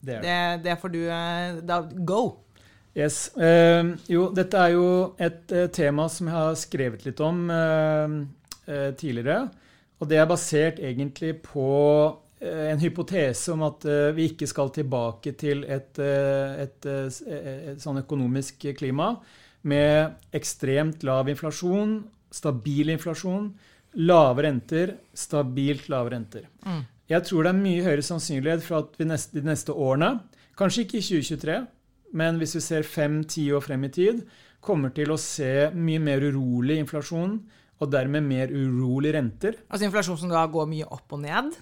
det 0.00 0.20
er 0.20 0.22
det. 0.22 0.34
Det, 0.62 0.64
det 0.70 0.78
får 0.80 0.92
du 0.94 1.00
Da 1.66 1.80
go! 2.06 2.20
Yes. 2.96 3.28
Eh, 3.36 3.84
jo, 4.08 4.30
dette 4.32 4.56
er 4.56 4.72
jo 4.72 4.88
et 5.20 5.52
eh, 5.52 5.68
tema 5.68 6.06
som 6.08 6.30
jeg 6.30 6.36
har 6.36 6.54
skrevet 6.56 7.04
litt 7.04 7.20
om 7.20 7.42
eh, 7.52 8.14
eh, 8.72 8.92
tidligere. 8.96 9.50
Og 10.00 10.08
det 10.08 10.20
er 10.20 10.28
basert 10.28 10.80
egentlig 10.80 11.34
på 11.44 11.68
eh, 12.40 12.70
en 12.70 12.80
hypotese 12.80 13.52
om 13.52 13.66
at 13.68 13.84
eh, 13.84 14.14
vi 14.16 14.30
ikke 14.30 14.48
skal 14.48 14.72
tilbake 14.72 15.34
til 15.36 15.66
et, 15.68 15.92
eh, 16.00 16.64
et, 16.64 16.88
eh, 16.88 17.52
et 17.74 17.84
sånn 17.84 18.00
økonomisk 18.00 18.64
klima 18.80 19.12
med 19.68 20.32
ekstremt 20.36 21.04
lav 21.04 21.28
inflasjon, 21.28 21.98
stabil 22.32 22.94
inflasjon, 22.96 23.50
lave 24.08 24.44
renter, 24.44 24.96
stabilt 25.16 25.90
lave 25.92 26.16
renter. 26.16 26.48
Mm. 26.64 26.84
Jeg 27.12 27.28
tror 27.28 27.44
det 27.44 27.52
er 27.52 27.60
mye 27.60 27.84
høyere 27.84 28.04
sannsynlighet 28.04 28.64
for 28.64 28.82
at 28.82 28.96
vi 28.98 29.06
neste, 29.08 29.36
de 29.36 29.44
neste 29.46 29.72
årene, 29.72 30.14
kanskje 30.56 30.86
ikke 30.86 31.00
i 31.00 31.06
2023, 31.06 31.58
men 32.16 32.40
hvis 32.40 32.56
vi 32.58 32.64
ser 32.64 32.86
fem-ti 32.88 33.46
år 33.56 33.64
frem 33.64 33.84
i 33.88 33.92
tid, 33.92 34.24
kommer 34.64 34.90
til 34.96 35.12
å 35.14 35.20
se 35.20 35.68
mye 35.76 36.00
mer 36.02 36.24
urolig 36.26 36.80
inflasjon, 36.82 37.38
og 37.76 37.90
dermed 37.92 38.24
mer 38.24 38.48
urolig 38.56 39.12
renter. 39.14 39.58
Altså 39.68 39.84
inflasjon 39.90 40.16
som 40.24 40.30
da 40.32 40.46
går 40.48 40.68
mye 40.70 40.86
opp 40.96 41.12
og 41.12 41.20
ned? 41.26 41.56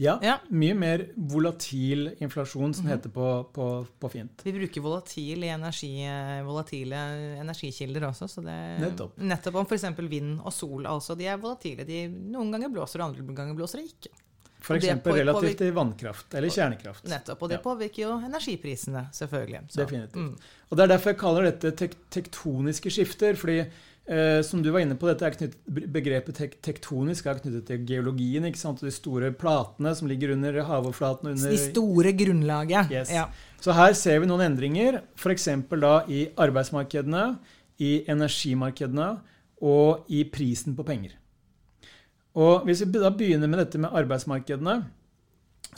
Ja, 0.00 0.14
Ja. 0.24 0.38
Mye 0.48 0.72
mer 0.72 1.02
volatil 1.28 2.06
inflasjon, 2.24 2.72
som 2.72 2.86
heter 2.88 3.12
på, 3.12 3.26
på, 3.52 3.66
på 4.00 4.10
fint. 4.14 4.40
Vi 4.46 4.54
bruker 4.56 4.80
volatil 4.80 5.44
i 5.44 5.50
energi, 5.52 5.90
eh, 6.08 6.40
volatile 6.46 7.02
energikilder 7.42 8.06
også. 8.08 8.30
Så 8.32 8.40
det, 8.46 8.56
Nettopp. 8.80 9.18
nettopp 9.20 9.58
om 9.60 9.68
f.eks. 9.68 9.84
vind 10.08 10.38
og 10.40 10.54
sol. 10.56 10.88
altså 10.88 11.12
De 11.20 11.28
er 11.28 11.36
volatile. 11.42 11.84
De, 11.84 12.06
noen 12.08 12.48
ganger 12.56 12.72
blåser 12.72 13.02
det, 13.02 13.10
andre 13.10 13.36
ganger 13.42 13.58
blåser 13.60 13.82
det 13.82 13.90
ikke. 13.92 14.14
F.eks. 14.60 14.86
relativt 15.06 15.58
til 15.58 15.72
vannkraft 15.72 16.34
eller 16.34 16.48
kjernekraft. 16.52 17.04
Nettopp, 17.08 17.42
Og 17.42 17.48
det 17.48 17.58
Ja. 17.58 17.62
påvirker 17.64 18.02
jo 18.02 18.10
energiprisene, 18.18 19.06
selvfølgelig. 19.12 19.60
Så, 19.70 19.76
Definitivt. 19.84 20.14
mm. 20.14 20.36
Og 20.70 20.76
Det 20.76 20.82
er 20.84 20.86
derfor 20.96 21.10
jeg 21.10 21.18
kaller 21.18 21.42
dette 21.50 21.70
tek 21.76 21.94
tektoniske 22.10 22.90
skifter. 22.90 23.34
fordi 23.36 23.66
eh, 24.08 24.42
som 24.42 24.62
du 24.62 24.70
var 24.72 24.80
inne 24.80 24.96
på, 24.96 25.06
knyttet, 25.06 25.54
Begrepet 25.68 26.34
tek 26.34 26.60
tektonisk 26.62 27.26
er 27.26 27.38
knyttet 27.38 27.66
til 27.66 27.84
geologien. 27.86 28.44
ikke 28.44 28.58
sant? 28.58 28.82
Og 28.82 28.88
de 28.88 28.94
store 28.94 29.30
platene 29.32 29.94
som 29.94 30.08
ligger 30.08 30.32
under 30.32 30.52
havoverflaten. 30.62 31.30
Under, 31.30 31.50
De 31.50 31.56
store 31.58 32.12
grunnlaget. 32.12 32.90
Yes. 32.90 33.10
Ja. 33.10 33.28
så 33.60 33.72
her 33.72 33.92
ser 33.92 34.18
vi 34.20 34.26
noen 34.26 34.40
endringer, 34.40 35.02
f.eks. 35.16 35.46
i 36.08 36.28
arbeidsmarkedene, 36.36 37.38
i 37.78 38.04
energimarkedene 38.08 39.20
og 39.62 40.04
i 40.08 40.24
prisen 40.24 40.74
på 40.76 40.84
penger. 40.84 41.10
Og 42.38 42.66
Hvis 42.66 42.84
vi 42.84 42.98
da 42.98 43.10
begynner 43.10 43.50
med 43.50 43.58
dette 43.58 43.78
med 43.80 43.90
arbeidsmarkedene, 43.90 44.82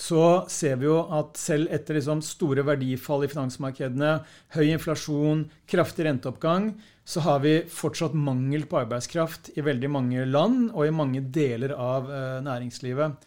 så 0.01 0.45
ser 0.49 0.79
vi 0.81 0.87
jo 0.89 1.03
at 1.13 1.37
selv 1.37 1.69
etter 1.73 1.99
liksom 1.99 2.23
store 2.25 2.65
verdifall 2.65 3.27
i 3.27 3.31
finansmarkedene, 3.31 4.23
høy 4.57 4.71
inflasjon, 4.73 5.45
kraftig 5.69 6.07
renteoppgang, 6.07 6.71
så 7.05 7.21
har 7.27 7.43
vi 7.45 7.59
fortsatt 7.69 8.15
mangel 8.17 8.65
på 8.71 8.81
arbeidskraft 8.81 9.53
i 9.57 9.65
veldig 9.65 9.91
mange 9.93 10.25
land 10.29 10.71
og 10.71 10.87
i 10.87 10.95
mange 10.95 11.21
deler 11.35 11.75
av 11.77 12.09
eh, 12.09 12.41
næringslivet. 12.47 13.27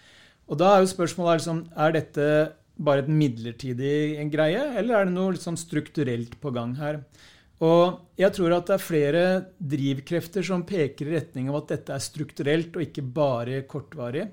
Og 0.49 0.61
da 0.61 0.71
er 0.73 0.83
jo 0.83 0.93
spørsmålet 0.93 1.41
liksom, 1.41 1.61
er 1.75 1.95
dette 1.95 2.27
bare 2.75 3.03
et 3.03 3.11
midlertidig 3.11 4.25
greie, 4.33 4.63
eller 4.79 4.97
er 4.97 5.07
det 5.07 5.15
noe 5.15 5.35
liksom 5.35 5.57
strukturelt 5.59 6.38
på 6.41 6.53
gang 6.55 6.75
her? 6.79 7.01
Og 7.63 8.20
jeg 8.20 8.34
tror 8.36 8.58
at 8.58 8.68
det 8.68 8.76
er 8.76 8.84
flere 8.84 9.26
drivkrefter 9.56 10.44
som 10.44 10.65
peker 10.68 11.08
i 11.08 11.15
retning 11.15 11.48
av 11.52 11.62
at 11.62 11.76
dette 11.76 11.96
er 11.96 12.04
strukturelt 12.04 12.76
og 12.76 12.84
ikke 12.84 13.06
bare 13.15 13.62
kortvarig. 13.70 14.28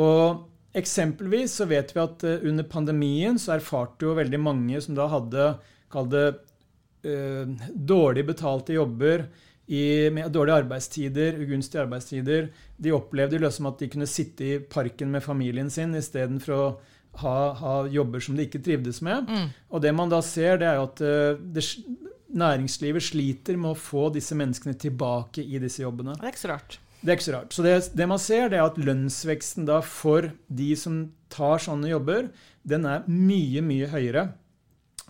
Og 0.00 0.46
Eksempelvis 0.76 1.54
så 1.56 1.64
vet 1.70 1.94
vi 1.94 2.02
at 2.02 2.24
eh, 2.26 2.42
under 2.44 2.66
pandemien 2.68 3.38
så 3.40 3.54
erfarte 3.56 4.04
jo 4.04 4.16
veldig 4.18 4.40
mange 4.42 4.80
som 4.84 4.96
da 4.96 5.08
hadde 5.08 5.54
kall 5.92 6.10
det 6.12 6.26
eh, 7.06 7.48
dårlig 7.72 8.26
betalte 8.28 8.76
jobber 8.76 9.24
i, 9.66 10.10
med 10.12 10.28
dårlige 10.34 10.60
arbeidstider, 10.62 11.38
ugunstige 11.40 11.80
arbeidstider. 11.86 12.50
De 12.76 12.92
opplevde 12.94 13.40
liksom 13.40 13.70
at 13.70 13.80
de 13.80 13.88
kunne 13.94 14.10
sitte 14.10 14.44
i 14.44 14.58
parken 14.60 15.10
med 15.14 15.24
familien 15.24 15.72
sin 15.72 15.96
istedenfor 15.96 16.54
å 16.54 16.68
ha, 17.22 17.36
ha 17.56 17.74
jobber 17.88 18.20
som 18.20 18.36
de 18.36 18.44
ikke 18.44 18.60
trivdes 18.62 19.00
med. 19.06 19.32
Mm. 19.32 19.48
Og 19.72 19.82
det 19.82 19.94
man 19.96 20.12
da 20.12 20.20
ser, 20.22 20.60
det 20.60 20.68
er 20.68 20.76
jo 20.76 20.86
at 20.90 21.04
eh, 21.06 21.40
det, 21.56 21.64
næringslivet 22.38 23.04
sliter 23.08 23.58
med 23.60 23.72
å 23.74 23.78
få 23.78 24.08
disse 24.14 24.36
menneskene 24.38 24.76
tilbake 24.80 25.44
i 25.44 25.60
disse 25.62 25.82
jobbene. 25.82 26.16
Det 26.20 26.28
er 26.28 26.34
ikke 26.34 26.44
så 26.44 26.52
rart. 26.52 26.78
Det 27.00 27.12
er 27.12 27.18
ikke 27.18 27.28
så 27.28 27.36
rart. 27.36 27.54
Så 27.54 27.64
det, 27.64 27.74
det 27.96 28.08
man 28.08 28.22
ser, 28.22 28.48
det 28.50 28.58
er 28.58 28.66
at 28.66 28.80
lønnsveksten 28.80 29.68
da 29.68 29.80
for 29.84 30.30
de 30.48 30.70
som 30.78 31.02
tar 31.32 31.62
sånne 31.62 31.90
jobber, 31.92 32.30
den 32.66 32.86
er 32.88 33.04
mye, 33.10 33.62
mye 33.62 33.90
høyere 33.92 34.30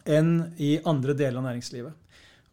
enn 0.07 0.35
i 0.63 0.77
andre 0.87 1.17
deler 1.19 1.41
av 1.41 1.49
næringslivet. 1.49 1.95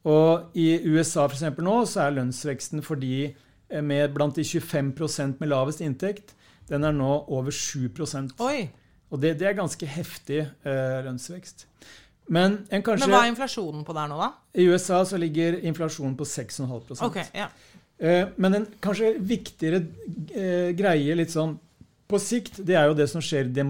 Og 0.10 0.56
i 0.60 0.68
USA 0.84 1.26
for 1.28 1.38
eksempel 1.38 1.66
nå, 1.68 1.82
så 1.88 2.06
er 2.06 2.18
lønnsveksten 2.18 2.84
for 2.86 3.00
de 3.00 3.16
eh, 3.30 3.84
med 3.84 4.14
blant 4.16 4.36
de 4.36 4.44
25% 4.44 5.40
med 5.40 5.52
lavest 5.52 5.84
inntekt, 5.84 6.34
den 6.70 6.88
er 6.88 6.96
nå 6.96 7.12
over 7.32 7.52
7% 7.52 8.40
Oi! 8.44 8.70
Og 9.14 9.22
det, 9.22 9.36
det 9.38 9.46
er 9.46 9.58
ganske 9.60 9.86
heftig 9.86 10.40
eh, 10.42 11.00
lønnsvekst. 11.06 11.68
Men 12.32 12.62
en 12.70 12.84
kanskje 12.86 13.08
Men 13.08 13.16
hva 13.16 13.26
er 13.26 13.34
inflasjonen 13.34 13.84
på 13.84 13.96
der 13.98 14.10
nå, 14.12 14.18
da? 14.22 14.30
I 14.56 14.68
USA 14.72 15.02
så 15.06 15.20
ligger 15.20 15.58
inflasjonen 15.60 16.16
på 16.20 16.28
6,5 16.28 17.04
okay, 17.04 17.26
ja. 17.36 17.50
Eh, 17.98 18.32
men 18.36 18.60
en 18.60 18.66
kanskje 18.84 19.14
viktigere 19.20 19.84
eh, 20.32 20.72
greie 20.78 21.16
litt 21.20 21.34
sånn 21.34 21.58
på 22.10 22.20
sikt, 22.22 22.60
det 22.68 22.76
er 22.78 22.90
jo 22.90 22.98
det 22.98 23.08
som 23.10 23.24
skjer 23.24 23.48
i 23.48 23.64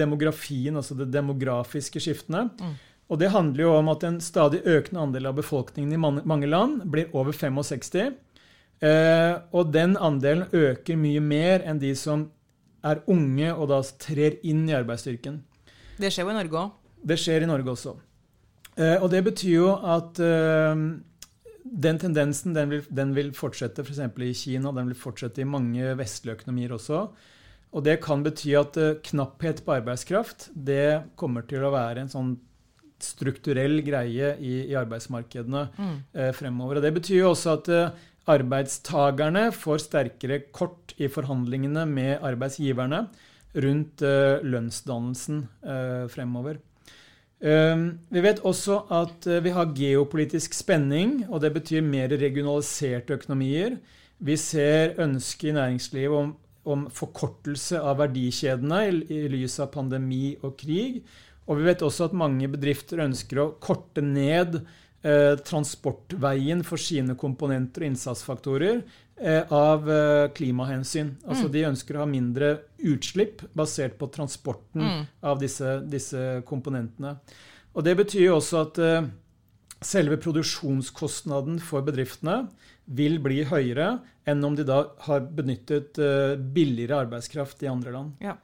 demografien, 0.00 0.76
altså 0.78 0.94
det 0.96 1.10
demografiske 1.12 2.00
skiftene. 2.00 2.46
Mm. 2.56 2.74
Og 3.10 3.18
det 3.20 3.32
handler 3.34 3.64
jo 3.64 3.72
om 3.74 3.90
at 3.92 4.04
en 4.06 4.20
stadig 4.22 4.62
økende 4.62 5.02
andel 5.02 5.28
av 5.32 5.38
befolkningen 5.40 5.92
i 5.92 6.24
mange 6.30 6.48
land 6.48 6.84
blir 6.92 7.10
over 7.12 7.34
65. 7.36 8.14
Eh, 8.80 9.34
og 9.52 9.72
den 9.74 9.96
andelen 10.00 10.46
øker 10.56 10.96
mye 10.96 11.20
mer 11.20 11.66
enn 11.66 11.82
de 11.82 11.90
som 11.98 12.28
er 12.86 13.02
unge 13.10 13.50
og 13.52 13.66
da 13.72 13.82
trer 14.00 14.38
inn 14.46 14.62
i 14.70 14.76
arbeidsstyrken. 14.78 15.42
Det 16.00 16.08
skjer 16.14 16.24
jo 16.24 16.32
i 16.32 16.38
Norge 16.38 16.62
òg. 16.62 16.76
Det 17.02 17.16
skjer 17.20 17.44
i 17.44 17.50
Norge 17.50 17.72
også. 17.72 17.94
Eh, 18.76 18.96
og 19.00 19.08
det 19.12 19.22
betyr 19.26 19.54
jo 19.54 19.70
at 19.74 20.20
eh, 20.24 20.84
den 21.64 21.98
tendensen 22.00 22.54
den 22.56 22.72
vil, 22.72 22.86
den 22.88 23.14
vil 23.16 23.32
fortsette 23.36 23.84
f.eks. 23.84 24.00
i 24.00 24.32
Kina, 24.36 24.72
den 24.74 24.90
vil 24.90 24.98
fortsette 24.98 25.42
i 25.42 25.48
mange 25.48 25.94
vestlige 25.98 26.38
økonomier 26.38 26.74
også. 26.76 27.04
Og 27.70 27.84
det 27.86 28.00
kan 28.02 28.24
bety 28.26 28.54
at 28.58 28.78
uh, 28.80 28.96
knapphet 29.06 29.62
på 29.66 29.76
arbeidskraft 29.76 30.48
det 30.54 31.14
kommer 31.20 31.46
til 31.46 31.62
å 31.62 31.74
være 31.74 32.04
en 32.04 32.10
sånn 32.10 32.32
strukturell 33.00 33.78
greie 33.86 34.34
i, 34.42 34.54
i 34.68 34.76
arbeidsmarkedene 34.76 35.62
mm. 35.72 35.92
eh, 36.12 36.32
fremover. 36.36 36.76
Og 36.76 36.84
det 36.84 36.90
betyr 36.98 37.22
jo 37.22 37.30
også 37.30 37.54
at 37.54 37.70
eh, 37.72 37.94
arbeidstagerne 38.28 39.46
får 39.56 39.80
sterkere 39.86 40.42
kort 40.52 40.92
i 41.00 41.08
forhandlingene 41.08 41.86
med 41.88 42.26
arbeidsgiverne 42.28 43.06
rundt 43.64 44.04
lønnsdannelsen 44.44 45.40
fremover. 46.12 46.60
Vi 47.40 48.20
vet 48.20 48.42
også 48.44 48.82
at 48.92 49.24
vi 49.44 49.52
har 49.56 49.70
geopolitisk 49.72 50.52
spenning, 50.52 51.22
og 51.30 51.40
det 51.40 51.54
betyr 51.54 51.80
mer 51.80 52.12
regionaliserte 52.12 53.16
økonomier. 53.16 53.78
Vi 54.20 54.36
ser 54.36 55.00
ønske 55.00 55.48
i 55.48 55.54
næringslivet 55.56 56.18
om 56.18 56.34
om 56.68 56.86
forkortelse 56.92 57.80
av 57.80 58.00
verdikjedene 58.02 58.80
i, 58.88 59.00
i 59.08 59.28
lys 59.32 59.58
av 59.62 59.70
pandemi 59.74 60.36
og 60.44 60.56
krig. 60.60 61.00
Og 61.48 61.58
vi 61.58 61.66
vet 61.66 61.82
også 61.82 62.10
at 62.10 62.16
mange 62.16 62.48
bedrifter 62.52 63.02
ønsker 63.06 63.40
å 63.42 63.50
korte 63.62 64.04
ned 64.04 64.60
eh, 64.60 64.68
transportveien 65.00 66.60
for 66.66 66.80
sine 66.80 67.14
komponenter 67.16 67.86
og 67.86 67.88
innsatsfaktorer 67.88 68.82
eh, 69.20 69.52
av 69.52 69.88
eh, 69.90 70.26
klimahensyn. 70.36 71.14
Altså 71.24 71.46
mm. 71.48 71.52
De 71.54 71.64
ønsker 71.70 71.96
å 71.96 72.02
ha 72.02 72.08
mindre 72.10 72.50
utslipp 72.90 73.44
basert 73.56 73.96
på 74.00 74.10
transporten 74.12 74.84
mm. 74.84 75.06
av 75.30 75.40
disse, 75.40 75.78
disse, 75.88 76.42
komponentene. 76.48 77.16
Og 77.72 77.86
Det 77.86 77.96
betyr 78.02 78.26
jo 78.26 78.36
også 78.38 78.64
at 78.66 78.82
eh, 78.84 79.08
selve 79.80 80.20
produksjonskostnaden 80.20 81.60
for 81.64 81.86
bedriftene 81.86 82.42
vil 82.90 83.20
bli 83.22 83.44
høyere 83.48 83.94
enn 84.28 84.44
om 84.44 84.56
de 84.58 84.66
da 84.68 84.82
har 85.06 85.24
benyttet 85.24 85.96
billigere 86.52 86.98
arbeidskraft 87.06 87.62
i 87.64 87.70
andre 87.70 87.94
land. 87.94 88.16
Ja. 88.20 88.34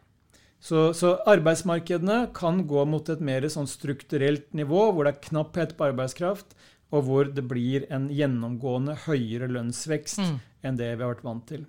Så, 0.67 0.89
så, 0.99 1.13
arbeidsmarkedene 1.31 2.33
kan 2.35 2.65
gå 2.67 2.83
mot 2.91 3.07
et 3.13 3.21
mer 3.23 3.45
sånn 3.53 3.69
strukturelt 3.71 4.49
nivå, 4.57 4.89
hvor 4.91 5.07
det 5.07 5.13
er 5.15 5.27
knapphet 5.29 5.77
på 5.79 5.87
arbeidskraft, 5.93 6.57
og 6.91 7.07
hvor 7.07 7.31
det 7.31 7.45
blir 7.47 7.87
en 7.95 8.09
gjennomgående 8.11 8.97
høyere 9.05 9.47
lønnsvekst 9.53 10.23
mm. 10.23 10.35
enn 10.67 10.81
det 10.81 10.91
vi 10.97 11.05
har 11.05 11.13
vært 11.13 11.27
vant 11.27 11.47
til. 11.47 11.63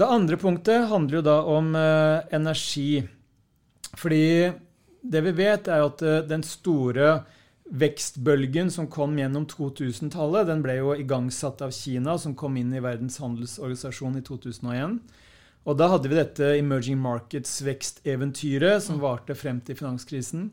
Det 0.00 0.08
andre 0.08 0.38
punktet 0.40 0.88
handler 0.90 1.20
jo 1.20 1.24
da 1.26 1.36
om 1.52 1.70
eh, 1.76 2.34
energi. 2.34 3.02
Fordi 4.00 4.50
det 5.02 5.22
vi 5.26 5.32
vet, 5.36 5.68
er 5.68 5.86
at 5.86 6.02
uh, 6.04 6.20
den 6.26 6.42
store 6.46 7.20
Vekstbølgen 7.70 8.70
som 8.74 8.88
kom 8.90 9.14
gjennom 9.18 9.46
2000-tallet, 9.48 10.48
den 10.48 10.62
ble 10.64 10.80
jo 10.80 10.94
igangsatt 10.98 11.62
av 11.62 11.70
Kina, 11.74 12.16
som 12.18 12.34
kom 12.34 12.56
inn 12.58 12.72
i 12.74 12.82
Verdens 12.82 13.20
handelsorganisasjon 13.22 14.18
i 14.18 14.24
2001. 14.26 14.98
Og 15.68 15.76
da 15.76 15.90
hadde 15.92 16.08
vi 16.08 16.16
dette 16.16 16.54
Emerging 16.56 17.00
Markets-veksteventyret 17.02 18.84
som 18.84 18.96
mm. 18.96 19.02
varte 19.02 19.36
frem 19.36 19.60
til 19.64 19.76
finanskrisen. 19.78 20.48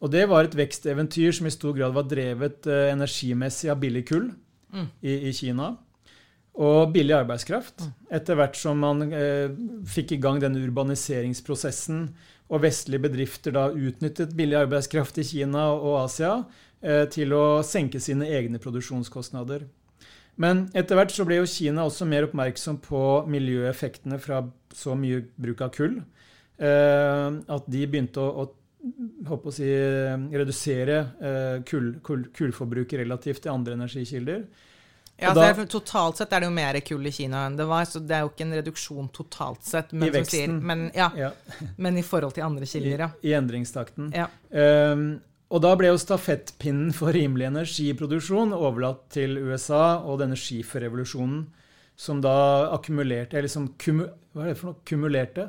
Og 0.00 0.12
det 0.12 0.26
var 0.28 0.46
et 0.46 0.56
veksteventyr 0.56 1.34
som 1.36 1.48
i 1.48 1.54
stor 1.54 1.74
grad 1.76 1.94
var 1.96 2.08
drevet 2.08 2.68
eh, 2.68 2.92
energimessig 2.92 3.70
av 3.72 3.80
billig 3.80 4.06
kull 4.08 4.30
mm. 4.72 4.88
i, 5.00 5.18
i, 5.28 5.32
Kina. 5.36 5.74
Og 6.56 6.92
billig 6.92 7.16
arbeidskraft. 7.16 7.84
Mm. 7.84 7.92
Etter 8.18 8.40
hvert 8.40 8.56
som 8.60 8.80
man 8.80 9.04
eh, 9.10 9.52
fikk 9.88 10.16
i 10.16 10.20
gang 10.22 10.40
denne 10.42 10.62
urbaniseringsprosessen, 10.64 12.08
og 12.46 12.62
vestlige 12.62 13.02
bedrifter 13.08 13.54
da 13.56 13.64
utnyttet 13.74 14.36
billig 14.38 14.60
arbeidskraft 14.60 15.16
i 15.18 15.24
Kina 15.26 15.64
og 15.74 15.96
Asia 16.04 16.36
eh, 16.80 17.02
til 17.10 17.34
å 17.34 17.46
senke 17.66 17.98
sine 18.02 18.28
egne 18.30 18.60
produksjonskostnader. 18.62 19.66
Men 20.42 20.66
etter 20.76 20.98
hvert 20.98 21.14
så 21.14 21.24
ble 21.28 21.40
jo 21.40 21.48
Kina 21.48 21.86
også 21.88 22.06
mer 22.08 22.26
oppmerksom 22.28 22.78
på 22.84 23.00
miljøeffektene 23.32 24.18
fra 24.20 24.42
så 24.76 24.96
mye 24.98 25.22
bruk 25.40 25.64
av 25.64 25.72
kull. 25.76 25.98
Eh, 26.56 27.26
at 27.56 27.66
de 27.72 27.82
begynte 27.88 28.20
å, 28.20 28.44
å, 28.44 29.38
å 29.40 29.54
si, 29.54 29.68
redusere 30.36 31.00
eh, 31.00 31.56
kull, 31.68 31.94
kull, 32.04 32.28
kullforbruket 32.36 33.00
relativt 33.02 33.44
til 33.46 33.54
andre 33.54 33.76
energikilder. 33.78 34.44
Ja, 35.16 35.32
da, 35.32 35.46
altså, 35.48 35.64
Totalt 35.78 36.18
sett 36.20 36.32
er 36.36 36.44
det 36.44 36.48
jo 36.50 36.52
mer 36.52 36.76
kull 36.84 37.08
i 37.08 37.12
Kina 37.14 37.46
enn 37.48 37.56
det 37.56 37.64
var, 37.68 37.86
så 37.88 38.02
det 38.04 38.18
er 38.18 38.26
jo 38.26 38.32
ikke 38.34 38.44
en 38.44 38.58
reduksjon 38.58 39.06
totalt 39.16 39.64
sett. 39.64 39.94
Men, 39.96 40.10
I 40.10 40.14
veksten. 40.18 40.58
Sier, 40.58 40.66
men, 40.72 40.82
ja, 40.96 41.08
ja. 41.16 41.30
men, 41.80 41.96
i 41.96 42.04
forhold 42.04 42.36
til 42.36 42.44
andre 42.44 42.68
kilder, 42.68 43.06
ja. 43.06 43.08
I, 43.22 43.30
i 43.30 43.38
endringstakten. 43.38 44.12
Ja. 44.12 44.28
Um, 44.52 45.08
og 45.46 45.62
da 45.62 45.74
ble 45.78 45.92
jo 45.92 46.00
stafettpinnen 46.00 46.90
for 46.96 47.14
rimelig 47.14 47.46
energiproduksjon 47.50 48.54
overlatt 48.56 49.04
til 49.14 49.38
USA 49.38 50.00
og 50.02 50.18
denne 50.24 50.38
skiferrevolusjonen, 50.38 51.44
som 51.96 52.18
da 52.20 52.34
akkumulerte 52.74 53.38
Eller 53.38 53.48
som 53.48 53.70
kum, 53.80 54.02
Hva 54.34 54.42
er 54.42 54.50
det 54.50 54.58
for 54.58 54.68
noe? 54.68 54.82
Kumulerte? 54.84 55.46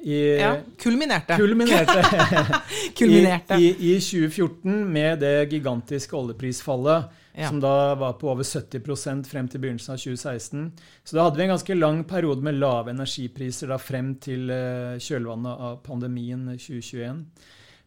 I, 0.00 0.40
ja, 0.40 0.54
kulminerte. 0.80 1.36
Kulminerte. 1.36 2.02
kulminerte. 2.98 3.56
I, 3.60 3.66
i, 3.68 3.94
I 3.96 4.00
2014 4.00 4.92
med 4.92 5.20
det 5.20 5.34
gigantiske 5.52 6.16
oljeprisfallet 6.16 7.04
ja. 7.34 7.48
som 7.48 7.60
da 7.60 7.94
var 7.94 8.12
på 8.12 8.30
over 8.32 8.44
70% 8.44 9.28
frem 9.28 9.48
til 9.48 9.60
begynnelsen 9.60 9.94
av 9.94 10.00
2016. 10.00 10.66
Så 11.04 11.16
da 11.16 11.26
hadde 11.26 11.40
vi 11.40 11.46
en 11.46 11.52
ganske 11.54 11.76
lang 11.76 12.02
periode 12.08 12.44
med 12.44 12.58
lave 12.60 12.94
energipriser 12.94 13.72
da 13.72 13.80
frem 13.80 14.14
til 14.22 14.50
eh, 14.54 14.96
kjølvannet 15.00 15.66
av 15.68 15.80
pandemien 15.84 16.48
2021. 16.56 17.24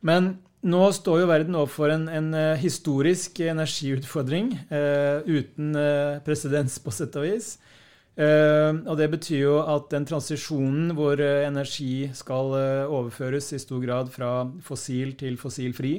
Men 0.04 0.36
nå 0.63 0.84
står 0.96 1.24
jo 1.24 1.30
verden 1.30 1.60
overfor 1.60 1.92
en, 1.92 2.08
en 2.12 2.32
eh, 2.38 2.62
historisk 2.62 3.42
energiutfordring 3.44 4.54
eh, 4.72 5.20
uten 5.28 5.76
uh, 5.76 6.22
presedens, 6.24 6.78
på 6.80 6.94
sett 6.96 7.16
og 7.20 7.28
vis. 7.28 7.56
Eh, 8.13 8.70
og 8.86 8.94
det 9.00 9.08
betyr 9.10 9.39
jo 9.42 9.54
at 9.66 9.88
den 9.89 10.04
transisjonen 10.06 10.92
hvor 10.94 11.18
energi 11.18 12.12
skal 12.13 12.54
overføres 12.86 13.48
i 13.58 13.62
stor 13.62 13.82
grad 13.82 14.12
fra 14.13 14.44
fossil 14.62 15.16
til 15.18 15.39
fossilfri, 15.42 15.96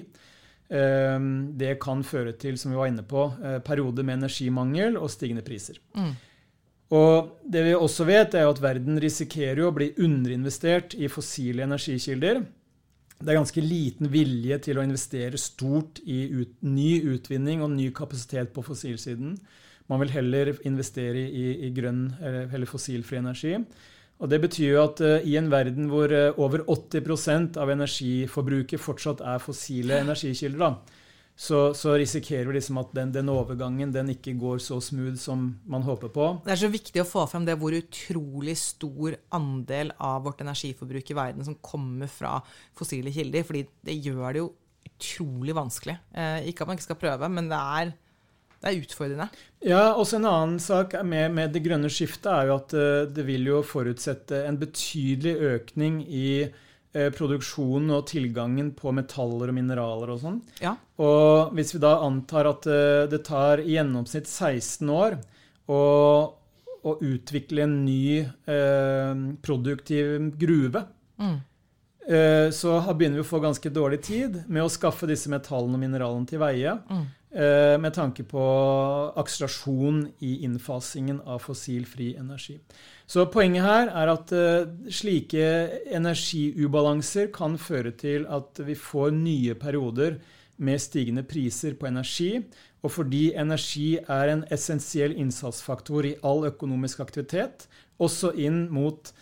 eh, 0.71 1.27
det 1.59 1.75
kan 1.83 2.05
føre 2.07 2.37
til, 2.39 2.59
som 2.61 2.71
vi 2.71 2.79
var 2.79 2.93
inne 2.93 3.03
på, 3.03 3.27
eh, 3.43 3.59
perioder 3.67 4.07
med 4.07 4.23
energimangel 4.23 4.97
og 4.97 5.11
stigende 5.11 5.43
priser. 5.43 5.81
Mm. 5.99 6.15
Og 6.95 7.41
det 7.51 7.65
vi 7.65 7.75
også 7.75 8.07
vet, 8.07 8.35
er 8.35 8.47
at 8.47 8.63
verden 8.63 9.01
risikerer 9.01 9.65
å 9.67 9.75
bli 9.75 9.91
underinvestert 9.99 10.95
i 10.95 11.09
fossile 11.11 11.65
energikilder. 11.67 12.45
Det 13.21 13.31
er 13.31 13.39
ganske 13.39 13.63
liten 13.63 14.11
vilje 14.13 14.59
til 14.67 14.79
å 14.79 14.85
investere 14.85 15.41
stort 15.41 16.01
i 16.05 16.25
ut, 16.35 16.57
ny 16.67 16.99
utvinning 17.15 17.63
og 17.65 17.73
ny 17.73 17.89
kapasitet 17.95 18.53
på 18.55 18.65
fossilsiden. 18.67 19.37
Man 19.89 20.01
vil 20.01 20.15
heller 20.15 20.55
investere 20.67 21.27
i, 21.29 21.45
i 21.69 21.71
grønn 21.77 22.07
eller 22.25 22.69
fossilfri 22.69 23.21
energi. 23.21 23.55
Og 24.23 24.31
Det 24.31 24.41
betyr 24.41 24.69
jo 24.71 24.83
at 24.85 25.01
uh, 25.05 25.17
i 25.27 25.37
en 25.37 25.51
verden 25.53 25.89
hvor 25.91 26.13
uh, 26.13 26.37
over 26.41 26.63
80% 26.71 27.59
av 27.61 27.73
energiforbruket 27.75 28.81
fortsatt 28.81 29.21
er 29.27 29.43
fossile 29.43 29.99
energikilder, 30.05 30.61
da, 30.63 31.03
så, 31.37 31.75
så, 31.75 31.97
risikerer 31.99 32.47
vi 32.47 32.55
liksom 32.55 32.79
at 32.79 32.93
den, 32.95 33.11
den, 33.15 33.31
overgangen 33.33 33.91
den 33.95 34.13
ikke 34.13 34.37
går 34.39 34.61
så 34.63 34.79
smooth 34.83 35.19
som 35.19 35.49
man 35.67 35.83
håper 35.83 36.13
på. 36.15 36.29
Det 36.45 36.55
er 36.55 36.61
så 36.63 36.71
viktig 36.71 37.03
å 37.03 37.09
få 37.09 37.25
frem 37.31 37.47
det 37.49 37.57
hvor 37.59 37.75
utrolig 37.75 38.55
stor 38.61 39.17
andel 39.35 39.91
av 39.99 40.23
vårt 40.29 40.45
energiforbruk 40.45 41.11
i 41.11 41.19
verden 41.19 41.47
som 41.47 41.59
kommer 41.59 42.11
fra 42.11 42.37
fossile 42.79 43.11
kilder. 43.15 43.43
fordi 43.43 43.65
det 43.83 43.99
gjør 43.99 44.29
det 44.31 44.45
jo 44.45 44.53
utrolig 44.85 45.57
vanskelig. 45.59 45.99
Eh, 46.15 46.49
ikke 46.53 46.63
at 46.63 46.71
man 46.71 46.79
ikke 46.79 46.91
skal 46.93 47.03
prøve, 47.03 47.31
men 47.33 47.51
det 47.51 47.59
er 47.59 47.95
det 48.65 48.71
er 48.71 48.81
utfordrende. 48.81 49.27
Ja, 49.61 49.83
også 49.93 50.17
En 50.17 50.29
annen 50.31 50.61
sak 50.63 50.95
med, 51.05 51.35
med, 51.37 51.51
det 51.53 51.61
grønne 51.67 51.91
skiftet 51.93 52.31
er 52.33 52.49
jo 52.49 52.55
at 52.57 52.73
uh, 52.73 53.05
det 53.13 53.27
vil 53.27 53.51
jo 53.51 53.59
forutsette 53.67 54.39
en 54.49 54.57
betydelig 54.57 55.35
økning 55.51 55.99
i 56.09 56.47
produksjonen 57.17 57.91
og 57.97 58.05
tilgangen 58.07 58.71
på 58.79 58.93
metaller 58.95 59.51
og 59.51 59.57
mineraler 59.57 60.13
og 60.15 60.21
sånn. 60.23 60.37
Ja. 60.63 60.77
Og 61.03 61.55
hvis 61.59 61.75
vi 61.75 61.83
da 61.83 61.97
antar 62.07 62.51
at 62.53 62.69
uh, 62.71 63.07
det 63.11 63.25
tar 63.27 63.63
i 63.65 63.75
gjennomsnitt 63.75 64.31
16 64.31 64.93
år 64.95 65.19
å, 65.67 65.81
å 66.85 66.95
utvikle 67.01 67.65
en 67.65 67.81
ny 67.87 68.23
produktiv 69.43 70.31
gruve 70.39 70.85
mm. 71.17 71.37
Så 72.53 72.75
begynner 72.93 73.17
vi 73.17 73.23
å 73.23 73.27
få 73.27 73.39
ganske 73.41 73.71
dårlig 73.73 74.03
tid 74.05 74.35
med 74.45 74.61
å 74.61 74.69
skaffe 74.69 75.07
disse 75.09 75.31
metallene 75.33 75.79
og 75.79 75.81
mineralene 75.81 76.29
til 76.29 76.43
veie. 76.43 76.75
Mm. 76.85 77.07
Eh, 77.35 77.75
med 77.81 77.95
tanke 77.97 78.25
på 78.27 78.43
akselerasjon 79.21 80.05
i 80.25 80.37
innfasingen 80.47 81.21
av 81.27 81.43
fossilfri 81.45 82.15
energi. 82.21 82.59
Så 83.07 83.27
poenget 83.29 83.67
her 83.67 83.91
er 83.93 84.13
at 84.15 84.31
uh, 84.33 84.71
slike 84.89 85.49
energiubalanser 85.93 87.29
kan 87.35 87.59
føre 87.61 87.93
til 88.01 88.25
at 88.33 88.63
vi 88.65 88.77
får 88.79 89.13
nye 89.19 89.57
perioder 89.61 90.17
med 90.57 90.81
stigende 90.81 91.27
priser 91.29 91.77
på 91.77 91.91
energi. 91.91 92.39
Og 92.85 92.93
fordi 92.93 93.35
energi 93.37 93.99
er 93.99 94.31
en 94.33 94.47
essensiell 94.53 95.17
innsatsfaktor 95.21 96.09
i 96.09 96.17
all 96.25 96.45
økonomisk 96.49 97.01
aktivitet, 97.05 97.67
også 98.01 98.33
inn 98.41 98.67
mot 98.73 99.13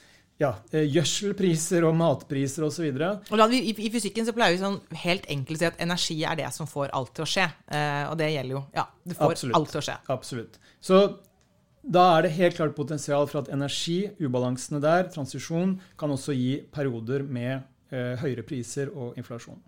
ja, 0.43 0.53
eh, 0.73 0.87
gjødselpriser 0.91 1.87
og 1.87 1.97
matpriser 1.99 2.67
osv. 2.67 2.89
I, 2.91 3.61
I 3.71 3.91
fysikken 3.93 4.27
så 4.27 4.35
pleier 4.37 4.57
vi 4.57 4.63
sånn 4.63 4.81
helt 5.05 5.29
enkelt 5.31 5.59
å 5.59 5.63
si 5.63 5.69
at 5.71 5.83
energi 5.85 6.19
er 6.29 6.39
det 6.41 6.49
som 6.55 6.69
får 6.71 6.93
alt 6.99 7.13
til 7.17 7.27
å 7.27 7.31
skje. 7.35 7.49
Eh, 7.73 8.05
og 8.11 8.17
det 8.21 8.33
gjelder 8.35 8.59
jo 8.59 8.65
Ja, 8.77 8.87
det 9.05 9.19
får 9.19 9.37
Absolutt. 9.37 9.59
alt 9.59 9.73
til 9.73 9.83
å 9.83 9.87
skje. 9.89 9.99
Absolutt. 10.17 10.59
Så 10.83 11.03
da 11.83 12.07
er 12.17 12.27
det 12.27 12.37
helt 12.37 12.57
klart 12.59 12.77
potensial 12.77 13.27
for 13.27 13.43
at 13.43 13.51
energi, 13.55 14.05
ubalansene 14.23 14.81
der, 14.83 15.09
transisjon, 15.11 15.77
kan 15.99 16.15
også 16.15 16.35
gi 16.37 16.57
perioder 16.75 17.27
med 17.27 17.61
eh, 17.91 18.15
høyere 18.23 18.47
priser 18.47 18.93
og 18.95 19.19
inflasjon. 19.19 19.61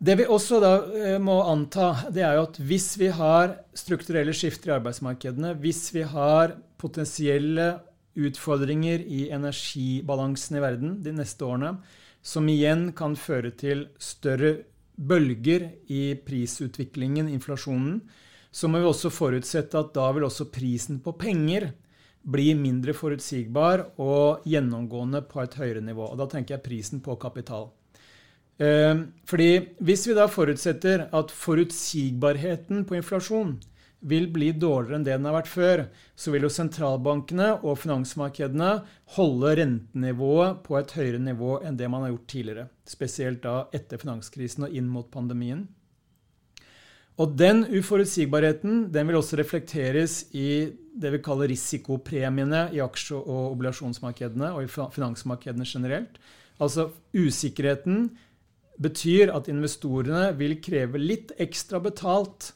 Det 0.00 0.16
vi 0.16 0.24
også 0.32 0.58
da 0.62 0.72
eh, 0.96 1.18
må 1.20 1.36
anta, 1.44 1.92
det 2.10 2.24
er 2.24 2.38
jo 2.38 2.46
at 2.48 2.58
hvis 2.64 2.94
vi 2.98 3.10
har 3.12 3.58
strukturelle 3.76 4.32
skifter 4.34 4.72
i 4.72 4.76
arbeidsmarkedene, 4.78 5.54
hvis 5.60 5.90
vi 5.92 6.06
har 6.08 6.56
potensielle 6.80 7.74
utfordringer 8.18 9.02
i 9.02 9.28
energibalansen 9.30 10.58
i 10.58 10.62
verden 10.62 10.96
de 11.04 11.14
neste 11.14 11.46
årene, 11.46 11.76
som 12.22 12.48
igjen 12.48 12.90
kan 12.96 13.14
føre 13.16 13.52
til 13.56 13.86
større 13.98 14.56
bølger 15.00 15.70
i 15.88 16.14
prisutviklingen, 16.26 17.30
inflasjonen, 17.32 18.00
så 18.50 18.68
må 18.68 18.80
vi 18.82 18.88
også 18.90 19.12
forutsette 19.14 19.78
at 19.78 19.94
da 19.94 20.10
vil 20.12 20.26
også 20.26 20.50
prisen 20.52 20.98
på 21.04 21.14
penger 21.16 21.70
bli 22.20 22.50
mindre 22.58 22.92
forutsigbar 22.92 23.86
og 24.02 24.44
gjennomgående 24.48 25.22
på 25.28 25.40
et 25.44 25.54
høyere 25.56 25.84
nivå. 25.84 26.10
Og 26.10 26.18
da 26.20 26.26
tenker 26.28 26.56
jeg 26.56 26.64
prisen 26.66 27.00
på 27.04 27.16
kapital. 27.20 27.70
Eh, 28.60 29.06
fordi 29.24 29.50
hvis 29.80 30.04
vi 30.08 30.16
da 30.18 30.26
forutsetter 30.28 31.06
at 31.16 31.32
forutsigbarheten 31.32 32.84
på 32.84 32.98
inflasjon 32.98 33.54
vil 34.00 34.28
bli 34.32 34.50
dårligere 34.56 34.96
enn 34.96 35.04
det 35.04 35.16
den 35.16 35.26
har 35.28 35.36
vært 35.36 35.50
før, 35.50 35.82
så 36.16 36.32
vil 36.32 36.46
jo 36.46 36.52
sentralbankene 36.52 37.50
og 37.60 37.78
finansmarkedene 37.82 38.70
holde 39.16 39.56
rentenivået 39.60 40.62
på 40.64 40.78
et 40.80 40.94
høyere 40.96 41.20
nivå 41.22 41.58
enn 41.66 41.76
det 41.76 41.90
man 41.92 42.06
har 42.06 42.14
gjort 42.14 42.30
tidligere. 42.32 42.68
Spesielt 42.88 43.42
da 43.44 43.66
etter 43.76 44.00
finanskrisen 44.00 44.66
og 44.66 44.76
inn 44.76 44.88
mot 44.90 45.10
pandemien. 45.12 45.66
Og 47.20 47.34
den 47.36 47.66
uforutsigbarheten 47.68 48.86
den 48.94 49.10
vil 49.10 49.18
også 49.18 49.36
reflekteres 49.42 50.22
i 50.32 50.70
det 51.00 51.10
vi 51.12 51.20
kaller 51.24 51.50
risikopremiene 51.52 52.70
i 52.72 52.80
aksje- 52.80 53.20
og 53.20 53.52
obligasjonsmarkedene 53.52 54.54
og 54.54 54.64
i 54.64 54.70
finansmarkedene 54.70 55.68
generelt. 55.68 56.16
Altså 56.60 56.88
usikkerheten 57.12 58.08
betyr 58.80 59.34
at 59.36 59.50
investorene 59.52 60.30
vil 60.38 60.56
kreve 60.64 61.00
litt 61.00 61.34
ekstra 61.40 61.82
betalt 61.84 62.54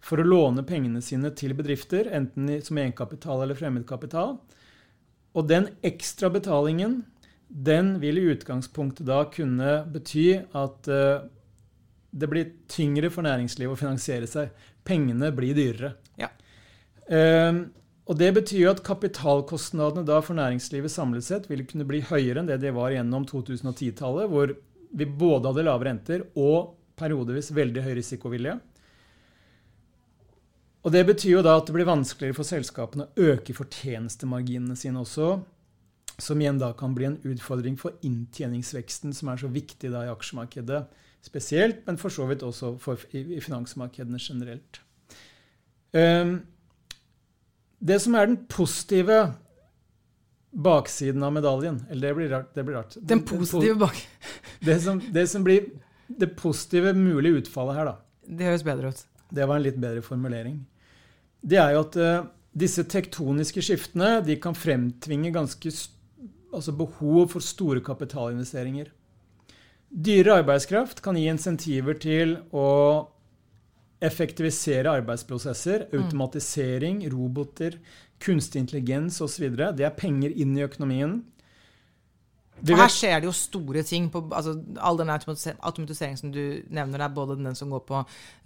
for 0.00 0.20
å 0.20 0.26
låne 0.26 0.64
pengene 0.66 1.02
sine 1.04 1.32
til 1.36 1.54
bedrifter, 1.56 2.08
enten 2.16 2.48
som 2.64 2.78
egenkapital 2.80 3.44
eller 3.44 3.58
fremmedkapital. 3.58 4.38
Og 5.36 5.48
den 5.48 5.68
ekstra 5.86 6.30
betalingen 6.32 7.02
den 7.50 7.96
vil 8.02 8.18
i 8.18 8.28
utgangspunktet 8.30 9.08
da 9.08 9.24
kunne 9.32 9.80
bety 9.90 10.28
at 10.38 10.88
uh, 10.90 11.26
det 12.10 12.28
blir 12.30 12.54
tyngre 12.70 13.10
for 13.10 13.26
næringslivet 13.26 13.74
å 13.74 13.78
finansiere 13.78 14.28
seg. 14.30 14.54
Pengene 14.86 15.32
blir 15.34 15.54
dyrere. 15.58 15.94
Ja. 16.18 16.30
Um, 17.10 17.68
og 18.10 18.18
Det 18.18 18.30
betyr 18.34 18.64
jo 18.64 18.72
at 18.72 18.82
kapitalkostnadene 18.86 20.06
da 20.06 20.18
for 20.24 20.38
næringslivet 20.38 20.90
samlet 20.90 21.26
sett 21.26 21.46
vil 21.50 21.62
kunne 21.68 21.86
bli 21.86 22.00
høyere 22.02 22.42
enn 22.42 22.48
det 22.48 22.58
de 22.62 22.72
var 22.74 22.90
gjennom 22.90 23.26
2010-tallet, 23.28 24.30
hvor 24.30 24.54
vi 24.90 25.06
både 25.06 25.52
hadde 25.52 25.66
lave 25.68 25.86
renter 25.86 26.24
og 26.34 26.72
periodevis 26.98 27.52
veldig 27.54 27.84
høy 27.84 27.92
risikovilje. 28.00 28.56
Og 30.80 30.92
Det 30.92 31.02
betyr 31.06 31.34
jo 31.34 31.42
da 31.44 31.58
at 31.58 31.66
det 31.68 31.74
blir 31.76 31.88
vanskeligere 31.88 32.36
for 32.38 32.48
selskapene 32.48 33.04
å 33.04 33.26
øke 33.34 33.52
fortjenestemarginene 33.56 34.76
sine 34.78 35.02
også, 35.02 35.34
som 36.20 36.40
igjen 36.40 36.60
da 36.60 36.70
kan 36.76 36.94
bli 36.96 37.08
en 37.08 37.18
utfordring 37.28 37.76
for 37.80 37.96
inntjeningsveksten, 38.04 39.12
som 39.16 39.28
er 39.32 39.40
så 39.40 39.50
viktig 39.52 39.90
da 39.92 40.06
i 40.06 40.12
aksjemarkedet 40.12 40.80
spesielt, 41.24 41.82
men 41.86 42.00
for 42.00 42.12
så 42.12 42.26
vidt 42.30 42.44
også 42.46 42.74
for, 42.80 43.00
i, 43.12 43.22
i, 43.36 43.40
finansmarkedene 43.44 44.20
generelt. 44.20 44.80
Um, 45.92 46.40
det 47.80 48.00
som 48.04 48.16
er 48.16 48.28
den 48.28 48.40
positive 48.48 49.20
baksiden 50.50 51.22
av 51.26 51.32
medaljen 51.34 51.80
Eller 51.90 52.08
det 52.08 52.14
blir 52.14 52.28
rart. 52.30 52.50
Det 52.54 52.64
blir 52.66 52.76
rart. 52.76 52.96
Den 53.00 53.22
positive 53.26 53.78
bak... 53.80 53.96
det, 54.66 54.80
som, 54.84 55.00
det 55.00 55.26
som 55.30 55.44
blir 55.46 55.68
det 56.06 56.32
positive 56.38 56.92
mulige 56.96 57.44
utfallet 57.44 57.78
her, 57.78 57.92
da. 57.92 57.96
Det 58.26 58.48
høres 58.48 58.66
bedre 58.66 58.90
ut. 58.90 59.04
Det 59.30 59.46
var 59.46 59.60
en 59.60 59.64
litt 59.64 59.78
bedre 59.80 60.02
formulering. 60.02 60.58
Det 61.40 61.58
er 61.60 61.74
jo 61.74 61.84
at 61.86 61.96
uh, 62.00 62.28
disse 62.52 62.84
tektoniske 62.90 63.62
skiftene 63.64 64.18
de 64.26 64.36
kan 64.42 64.56
fremtvinge 64.56 65.32
ganske 65.34 65.72
altså 66.50 66.74
behov 66.74 67.30
for 67.34 67.44
store 67.44 67.82
kapitalinvesteringer. 67.84 68.90
Dyre 69.90 70.40
arbeidskraft 70.42 71.02
kan 71.02 71.18
gi 71.18 71.26
insentiver 71.30 71.96
til 71.98 72.36
å 72.54 72.66
effektivisere 74.00 74.92
arbeidsprosesser, 75.00 75.88
mm. 75.90 75.96
automatisering, 75.98 77.02
roboter, 77.12 77.76
kunstig 78.22 78.64
intelligens 78.64 79.18
osv. 79.24 79.48
Det 79.76 79.86
er 79.86 79.98
penger 79.98 80.32
inn 80.32 80.56
i 80.56 80.64
økonomien. 80.64 81.18
Og 82.60 82.82
her 82.82 82.92
skjer 82.92 83.20
det 83.20 83.28
jo 83.30 83.36
store 83.36 83.84
ting. 83.86 84.10
På, 84.12 84.24
altså, 84.36 84.56
all 84.78 85.00
den 85.00 85.12
automatiseringen 85.12 86.20
som 86.20 86.34
du 86.34 86.60
nevner, 86.68 87.04
er 87.04 87.14
både 87.14 87.38
den 87.40 87.56
som 87.58 87.72
går 87.72 87.86
på 87.88 88.02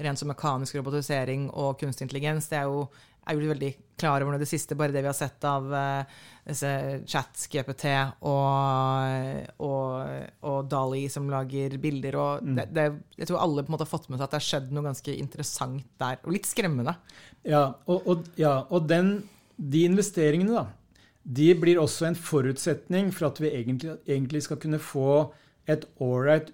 ren 0.06 0.20
som 0.20 0.30
mekanisk 0.30 0.78
robotisering 0.78 1.48
og 1.50 1.78
kunstig 1.80 2.08
intelligens. 2.08 2.48
Det 2.52 2.60
er 2.62 2.70
jo 2.70 2.86
er 3.24 3.38
jo 3.38 3.50
veldig 3.50 3.72
klar 4.00 4.24
over 4.24 4.38
det 4.40 4.48
siste, 4.48 4.76
bare 4.76 4.92
det 4.92 5.02
vi 5.04 5.08
har 5.08 5.16
sett 5.16 5.44
av 5.48 5.66
uh, 5.72 6.22
disse 6.44 6.70
chat-GPT 7.08 7.92
og, 8.26 9.60
og, 9.64 9.84
og, 10.44 10.58
Dali 10.70 11.04
som 11.12 11.30
lager 11.32 11.78
bilder. 11.80 12.18
Og 12.20 12.44
mm. 12.44 12.54
det, 12.58 12.66
det, 12.76 12.86
jeg 13.20 13.30
tror 13.30 13.44
alle 13.44 13.64
på 13.64 13.72
en 13.72 13.76
måte 13.76 13.86
har 13.86 13.92
fått 13.94 14.10
med 14.10 14.18
seg 14.18 14.26
at 14.26 14.34
det 14.34 14.40
har 14.40 14.48
skjedd 14.48 14.72
noe 14.74 14.88
ganske 14.88 15.16
interessant 15.16 15.86
der. 16.02 16.20
Og 16.24 16.36
litt 16.36 16.48
skremmende. 16.50 16.96
Ja, 17.48 17.66
og, 17.86 18.08
og, 18.10 18.28
ja, 18.40 18.58
den, 18.88 19.16
de 19.56 19.84
investeringene, 19.88 20.64
da, 20.64 20.66
de 21.24 21.48
blir 21.56 21.80
også 21.80 22.10
en 22.10 22.18
forutsetning 22.18 23.10
for 23.14 23.30
at 23.30 23.40
vi 23.40 23.50
egentlig, 23.56 23.96
egentlig 24.06 24.44
skal 24.44 24.60
kunne 24.60 24.80
få 24.82 25.32
et 25.70 25.86
ålreit 26.04 26.50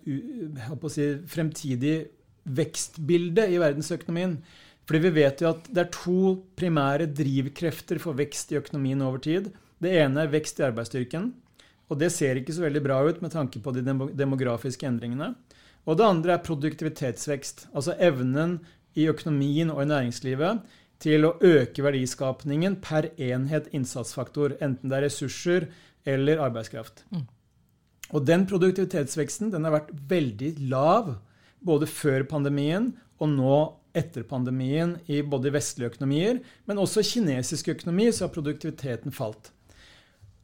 si, 0.94 1.06
fremtidig 1.26 1.94
vekstbilde 2.46 3.48
i 3.50 3.58
verdensøkonomien. 3.60 4.38
Fordi 4.86 5.02
vi 5.06 5.12
vet 5.20 5.42
jo 5.42 5.50
at 5.50 5.66
det 5.70 5.82
er 5.84 5.92
to 5.94 6.22
primære 6.58 7.10
drivkrefter 7.14 7.98
for 8.02 8.18
vekst 8.18 8.54
i 8.54 8.58
økonomien 8.58 9.02
over 9.06 9.18
tid. 9.22 9.50
Det 9.82 9.92
ene 10.02 10.24
er 10.24 10.32
vekst 10.32 10.60
i 10.60 10.66
arbeidsstyrken. 10.66 11.32
Og 11.90 11.98
det 11.98 12.12
ser 12.14 12.38
ikke 12.38 12.54
så 12.54 12.64
veldig 12.64 12.82
bra 12.84 13.00
ut 13.06 13.18
med 13.22 13.34
tanke 13.34 13.62
på 13.62 13.74
de 13.74 13.82
demografiske 13.82 14.86
endringene. 14.86 15.32
Og 15.86 15.98
det 15.98 16.06
andre 16.06 16.36
er 16.36 16.44
produktivitetsvekst. 16.46 17.68
Altså 17.74 17.96
evnen 17.98 18.60
i 18.98 19.08
økonomien 19.10 19.70
og 19.70 19.82
i 19.82 19.90
næringslivet 19.90 20.62
til 21.00 21.26
å 21.26 21.34
øke 21.40 21.84
verdiskapningen 21.84 22.78
per 22.84 23.10
enhet 23.16 23.70
innsatsfaktor. 23.76 24.58
Enten 24.60 24.90
det 24.90 24.98
er 24.98 25.06
ressurser 25.08 25.68
eller 26.08 26.42
arbeidskraft. 26.44 27.04
Mm. 27.12 27.26
Og 28.10 28.26
den 28.26 28.46
produktivitetsveksten 28.50 29.52
den 29.54 29.66
har 29.66 29.78
vært 29.78 29.92
veldig 30.10 30.54
lav 30.70 31.14
både 31.64 31.88
før 31.90 32.24
pandemien 32.28 32.90
og 33.20 33.32
nå 33.32 33.58
etter 33.96 34.24
pandemien 34.26 34.94
i 35.10 35.20
både 35.26 35.52
vestlige 35.54 35.92
økonomier, 35.92 36.38
men 36.66 36.78
også 36.78 37.02
kinesisk 37.06 37.72
økonomi, 37.72 38.08
så 38.12 38.26
har 38.26 38.34
produktiviteten 38.34 39.14
falt. 39.14 39.50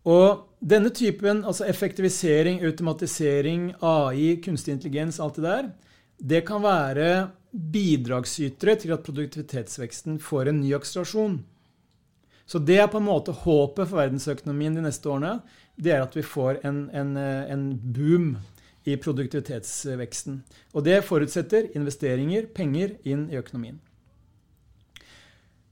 Og 0.07 0.46
denne 0.62 0.92
typen, 0.94 1.42
altså 1.46 1.66
effektivisering, 1.66 2.61
automatisering, 2.66 3.72
AI, 3.82 4.36
kunstig 4.42 4.76
intelligens, 4.76 5.18
alt 5.22 5.38
det 5.38 5.46
der, 5.46 5.70
det 6.16 6.44
kan 6.46 6.62
være 6.62 7.09
bidragsytere 7.57 8.76
til 8.82 8.92
at 8.94 9.04
produktivitetsveksten 9.07 10.18
får 10.22 10.50
en 10.50 10.61
ny 10.61 10.74
akselerasjon. 10.76 11.38
Så 12.46 12.61
det 12.62 12.76
er 12.78 12.90
på 12.90 13.00
en 13.00 13.09
måte 13.09 13.34
håpet 13.34 13.88
for 13.88 13.98
verdensøkonomien 13.98 14.76
de 14.76 14.84
neste 14.84 15.11
årene. 15.11 15.40
Det 15.74 15.96
er 15.96 16.04
at 16.04 16.14
vi 16.14 16.22
får 16.22 16.61
en, 16.68 16.84
en, 16.94 17.16
en 17.16 17.64
boom 17.74 18.36
i 18.86 18.94
produktivitetsveksten. 19.02 20.38
Og 20.76 20.86
det 20.86 21.02
forutsetter 21.09 21.72
investeringer, 21.74 22.46
penger, 22.54 22.94
inn 23.02 23.26
i 23.32 23.40
økonomien. 23.40 23.80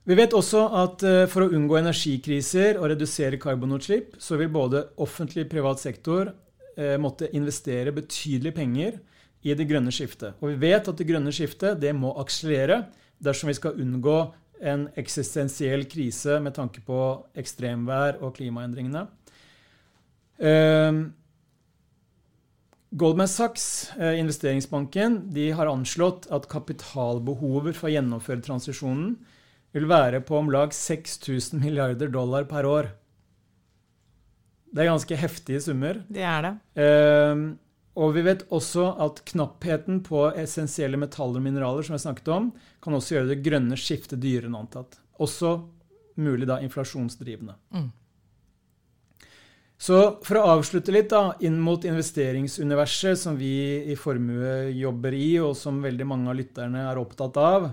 Vi 0.04 0.16
vet 0.18 0.34
også 0.36 0.66
at 0.82 1.04
eh, 1.06 1.22
for 1.32 1.46
å 1.46 1.52
unngå 1.56 1.78
energikriser 1.78 2.76
og 2.76 2.90
redusere 2.92 3.38
karbonutslipp, 3.40 4.18
så 4.20 4.36
vil 4.36 4.50
både 4.52 4.82
offentlig 5.00 5.46
og 5.46 5.52
privat 5.54 5.80
sektor 5.80 6.34
eh, 6.76 6.98
måtte 7.00 7.30
investere 7.32 7.94
betydelige 7.94 8.58
penger 8.58 8.98
i 9.44 9.54
det 9.56 9.66
grønne 9.68 9.92
skiftet. 9.92 10.38
Og 10.40 10.54
vi 10.54 10.70
vet 10.70 10.88
at 10.88 10.96
det 10.98 11.06
grønne 11.08 11.32
skiftet 11.34 11.80
det 11.82 11.92
må 11.96 12.14
akselerere 12.20 12.86
dersom 13.24 13.50
vi 13.50 13.58
skal 13.58 13.80
unngå 13.80 14.18
en 14.64 14.86
eksistensiell 15.00 15.84
krise 15.90 16.38
med 16.40 16.56
tanke 16.56 16.80
på 16.86 17.00
ekstremvær 17.36 18.22
og 18.24 18.34
klimaendringene. 18.38 19.04
Uh, 20.40 21.12
Goldman 22.94 23.28
Sachs, 23.28 23.90
eh, 23.98 24.20
investeringsbanken, 24.20 25.16
de 25.34 25.48
har 25.50 25.66
anslått 25.66 26.28
at 26.30 26.44
kapitalbehovet 26.46 27.74
for 27.74 27.88
å 27.88 27.90
gjennomføre 27.90 28.44
transisjonen 28.46 29.16
vil 29.74 29.88
være 29.90 30.20
på 30.22 30.36
om 30.38 30.52
lag 30.54 30.70
6000 30.70 31.58
milliarder 31.58 32.12
dollar 32.14 32.46
per 32.46 32.68
år. 32.70 32.92
Det 34.70 34.84
er 34.84 34.92
ganske 34.92 35.18
heftige 35.18 35.64
summer. 35.64 36.04
Det 36.06 36.22
er 36.22 36.46
det. 36.46 36.52
Eh, 36.84 37.42
og 37.94 38.14
vi 38.16 38.24
vet 38.26 38.46
også 38.54 38.88
at 39.04 39.20
knappheten 39.30 40.00
på 40.06 40.26
essensielle 40.40 40.98
metaller 40.98 41.38
og 41.38 41.46
mineraler 41.46 41.86
som 41.86 41.94
jeg 41.94 42.06
snakket 42.06 42.30
om, 42.34 42.48
kan 42.82 42.96
også 42.96 43.18
gjøre 43.18 43.30
det 43.30 43.42
grønne 43.44 43.78
skiftet 43.78 44.22
dyrere 44.22 44.50
enn 44.50 44.58
antatt. 44.58 44.98
Også 45.22 45.56
mulig 46.18 46.48
da 46.50 46.58
inflasjonsdrivende. 46.62 47.54
Mm. 47.74 47.92
Så 49.84 50.00
for 50.24 50.38
å 50.38 50.44
avslutte 50.56 50.94
litt 50.94 51.10
da, 51.12 51.34
inn 51.44 51.56
mot 51.60 51.82
investeringsuniverset 51.84 53.18
som 53.20 53.38
vi 53.38 53.84
i 53.92 53.96
Formue 53.98 54.70
jobber 54.72 55.14
i, 55.14 55.34
og 55.42 55.54
som 55.58 55.82
veldig 55.84 56.06
mange 56.08 56.30
av 56.30 56.38
lytterne 56.38 56.86
er 56.88 57.00
opptatt 57.00 57.38
av, 57.42 57.72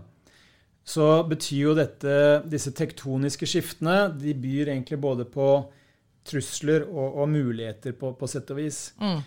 så 0.84 1.22
betyr 1.30 1.62
jo 1.62 1.76
dette, 1.78 2.16
disse 2.50 2.74
tektoniske 2.76 3.48
skiftene 3.48 4.10
de 4.18 4.34
byr 4.34 4.74
egentlig 4.74 4.98
både 5.02 5.28
på 5.30 5.54
trusler 6.28 6.84
og, 6.90 7.22
og 7.22 7.30
muligheter, 7.32 7.96
på, 7.98 8.14
på, 8.18 8.30
sett 8.30 8.50
og 8.54 8.60
vis. 8.60 8.82
Mm. 9.02 9.22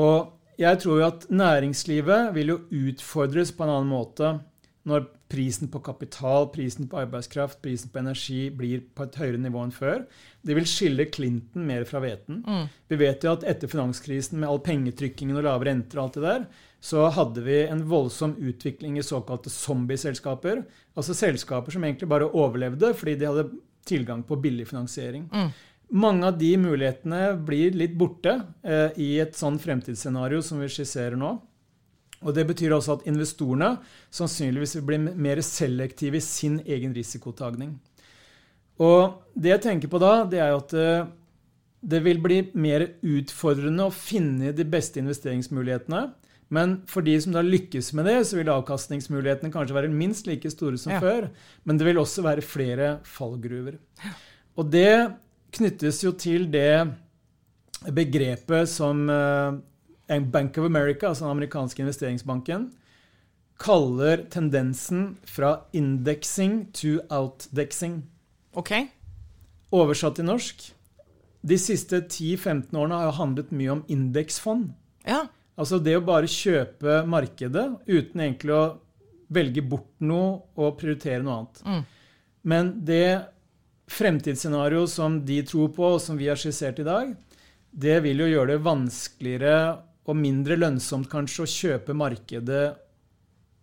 Og 0.00 0.58
jeg 0.60 0.80
tror 0.82 1.00
jo 1.00 1.06
at 1.06 1.28
næringslivet 1.30 2.34
vil 2.34 2.54
jo 2.54 2.60
utfordres 2.88 3.52
på 3.54 3.66
en 3.66 3.74
annen 3.74 3.90
måte 3.90 4.36
når 4.84 5.06
prisen 5.32 5.70
på 5.72 5.80
kapital, 5.82 6.50
prisen 6.52 6.86
på 6.90 6.98
arbeidskraft, 7.00 7.60
prisen 7.64 7.90
på 7.90 7.98
energi 8.02 8.50
blir 8.54 8.82
på 8.94 9.06
et 9.06 9.16
høyere 9.18 9.40
nivå 9.40 9.62
enn 9.64 9.72
før. 9.74 10.04
Det 10.44 10.54
vil 10.58 10.68
skille 10.68 11.08
Clinton 11.10 11.64
mer 11.66 11.86
fra 11.88 12.02
hveten. 12.04 12.42
Mm. 12.44 12.68
Vi 12.92 12.98
vet 13.00 13.24
jo 13.24 13.32
at 13.32 13.46
etter 13.48 13.70
finanskrisen 13.70 14.38
med 14.38 14.50
all 14.50 14.60
pengetrykkingen 14.64 15.40
og 15.40 15.46
lave 15.48 15.70
renter 15.70 15.98
og 15.98 16.04
alt 16.04 16.18
det 16.18 16.24
der, 16.26 16.46
så 16.84 17.08
hadde 17.16 17.44
vi 17.46 17.62
en 17.64 17.86
voldsom 17.88 18.36
utvikling 18.36 18.98
i 19.00 19.06
såkalte 19.06 19.50
zombieselskaper. 19.50 20.66
Altså 20.94 21.16
selskaper 21.16 21.72
som 21.72 21.86
egentlig 21.88 22.10
bare 22.10 22.28
overlevde 22.28 22.92
fordi 22.98 23.16
de 23.18 23.30
hadde 23.30 23.48
tilgang 23.88 24.22
på 24.24 24.36
billig 24.40 24.68
finansiering. 24.68 25.26
Mm. 25.32 25.48
Mange 25.92 26.26
av 26.26 26.38
de 26.40 26.54
mulighetene 26.58 27.34
blir 27.46 27.74
litt 27.76 27.96
borte 27.98 28.38
eh, 28.64 28.94
i 29.00 29.10
et 29.22 29.36
sånn 29.36 29.58
fremtidsscenario 29.60 30.40
som 30.42 30.62
vi 30.62 30.70
skisserer 30.72 31.18
nå. 31.20 31.36
Og 32.24 32.32
Det 32.34 32.46
betyr 32.48 32.72
også 32.72 32.98
at 32.98 33.08
investorene 33.10 33.74
sannsynligvis 34.14 34.78
vil 34.78 34.86
bli 34.88 34.98
mer 35.26 35.42
selektive 35.44 36.18
i 36.18 36.24
sin 36.24 36.60
egen 36.64 36.94
risikotagning. 36.96 37.76
Og 38.80 39.20
Det 39.36 39.52
jeg 39.52 39.64
tenker 39.68 39.92
på 39.92 40.00
da, 40.02 40.24
det 40.24 40.40
er 40.40 40.56
at 40.56 40.74
eh, 40.74 41.06
det 41.84 42.00
vil 42.06 42.20
bli 42.24 42.40
mer 42.56 42.86
utfordrende 43.04 43.86
å 43.86 43.94
finne 43.94 44.54
de 44.56 44.64
beste 44.64 45.02
investeringsmulighetene. 45.02 46.06
Men 46.54 46.78
for 46.88 47.04
de 47.04 47.14
som 47.20 47.34
da 47.34 47.42
lykkes 47.44 47.92
med 47.96 48.08
det, 48.08 48.18
så 48.28 48.38
vil 48.38 48.52
avkastningsmulighetene 48.52 49.52
kanskje 49.52 49.76
være 49.76 49.92
minst 49.92 50.28
like 50.28 50.48
store 50.52 50.78
som 50.80 50.94
ja. 50.94 51.00
før. 51.02 51.28
Men 51.64 51.80
det 51.80 51.88
vil 51.88 52.00
også 52.00 52.24
være 52.24 52.44
flere 52.46 52.90
fallgruver. 53.08 53.78
Og 54.60 54.70
det 54.70 54.94
knyttes 55.54 56.02
jo 56.04 56.12
til 56.18 56.46
det 56.52 56.86
begrepet 57.94 58.70
som 58.70 59.04
eh, 59.10 60.20
Bank 60.32 60.58
of 60.58 60.66
America, 60.68 61.08
altså 61.08 61.24
den 61.26 61.36
amerikanske 61.36 61.82
investeringsbanken, 61.82 62.70
kaller 63.60 64.24
tendensen 64.30 65.16
fra 65.24 65.60
indexing 65.72 66.72
to 66.74 66.98
outdexing. 67.10 68.02
Ok. 68.54 68.72
Oversatt 69.74 70.18
til 70.18 70.26
norsk 70.28 70.68
De 71.44 71.56
siste 71.58 72.00
10-15 72.00 72.72
årene 72.72 72.96
har 72.96 73.10
jo 73.10 73.16
handlet 73.18 73.50
mye 73.52 73.72
om 73.74 73.82
indeksfond. 73.92 74.70
Ja. 75.04 75.26
Altså 75.60 75.76
det 75.78 75.98
å 75.98 76.04
bare 76.04 76.30
kjøpe 76.30 77.02
markedet 77.06 77.66
uten 77.84 78.22
egentlig 78.24 78.54
å 78.54 78.62
velge 79.34 79.60
bort 79.66 79.90
noe 80.00 80.38
og 80.56 80.78
prioritere 80.80 81.20
noe 81.20 81.36
annet. 81.42 81.60
Mm. 81.66 81.82
Men 82.48 82.70
det 82.88 83.04
fremtidsscenarioet 83.90 84.90
som 84.90 85.18
de 85.26 85.40
tror 85.46 85.72
på, 85.76 85.94
og 85.96 86.02
som 86.02 86.18
vi 86.18 86.30
har 86.30 86.40
skissert 86.40 86.80
i 86.80 86.86
dag, 86.86 87.12
det 87.70 87.98
vil 88.04 88.22
jo 88.22 88.30
gjøre 88.30 88.54
det 88.54 88.64
vanskeligere 88.64 89.58
og 90.04 90.18
mindre 90.18 90.56
lønnsomt 90.58 91.08
kanskje 91.10 91.44
å 91.44 91.50
kjøpe 91.50 91.96
markedet 91.96 92.64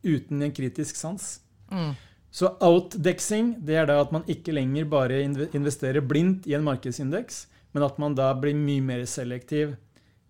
uten 0.03 0.41
en 0.41 0.53
kritisk 0.53 0.97
sans. 0.97 1.37
Mm. 1.71 1.93
Så 2.31 2.49
outdexing 2.63 3.55
det 3.65 3.77
er 3.81 3.87
da 3.89 3.99
at 4.01 4.11
man 4.15 4.25
ikke 4.31 4.55
lenger 4.55 4.87
bare 4.89 5.21
investerer 5.21 6.03
blindt 6.03 6.47
i 6.47 6.55
en 6.57 6.65
markedsindeks, 6.65 7.45
men 7.75 7.85
at 7.85 7.97
man 8.01 8.15
da 8.17 8.31
blir 8.39 8.55
mye 8.57 8.83
mer 8.83 9.05
selektiv. 9.09 9.75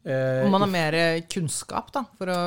Eh, 0.02 0.42
og 0.42 0.50
man 0.50 0.66
har 0.66 0.72
mer 0.72 0.98
kunnskap, 1.30 1.92
da? 1.94 2.04
For 2.18 2.32
å 2.34 2.40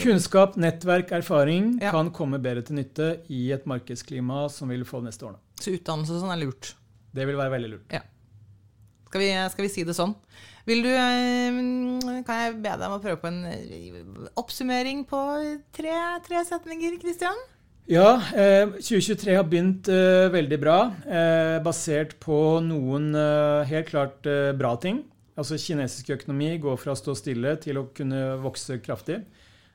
kunnskap, 0.00 0.58
nettverk, 0.60 1.14
erfaring 1.20 1.78
ja. 1.80 1.92
kan 1.94 2.12
komme 2.14 2.40
bedre 2.42 2.66
til 2.68 2.78
nytte 2.80 3.10
i 3.32 3.46
et 3.56 3.64
markedsklima 3.68 4.44
som 4.52 4.72
vil 4.72 4.84
få 4.88 5.00
neste 5.04 5.24
årene. 5.24 5.40
Så 5.58 5.72
utdannelse 5.74 6.20
sånn 6.20 6.34
er 6.36 6.44
lurt? 6.44 6.74
Det 7.14 7.26
vil 7.28 7.38
være 7.38 7.54
veldig 7.56 7.70
lurt. 7.74 7.92
Ja. 7.92 8.04
Skal 9.08 9.22
vi, 9.24 9.28
skal 9.54 9.64
vi 9.64 9.72
si 9.72 9.84
det 9.88 9.96
sånn? 9.96 10.14
Vil 10.68 10.82
du, 10.84 10.90
eh, 10.92 11.60
kan 12.28 12.42
jeg 12.42 12.56
be 12.60 12.72
deg 12.74 12.88
om 12.90 12.98
å 12.98 13.00
prøve 13.00 13.20
på 13.22 13.30
en 13.30 13.44
eh, 13.48 14.02
oppsummering 14.36 15.06
på 15.08 15.20
tre, 15.72 15.94
tre 16.26 16.42
setninger, 16.44 16.98
Kristian? 17.00 17.38
Ja, 17.88 18.18
eh, 18.36 18.66
2023 18.76 19.38
har 19.38 19.46
begynt 19.48 19.88
eh, 19.88 20.28
veldig 20.28 20.58
bra, 20.60 20.76
eh, 21.08 21.56
basert 21.64 22.18
på 22.20 22.58
noen 22.60 23.14
eh, 23.16 23.64
helt 23.70 23.88
klart 23.88 24.28
bra 24.60 24.74
ting. 24.82 25.06
Altså 25.38 25.56
Kinesisk 25.56 26.10
økonomi 26.18 26.50
går 26.60 26.76
fra 26.82 26.92
å 26.92 26.98
stå 26.98 27.14
stille 27.16 27.54
til 27.62 27.80
å 27.80 27.86
kunne 27.96 28.36
vokse 28.42 28.76
kraftig. 28.84 29.22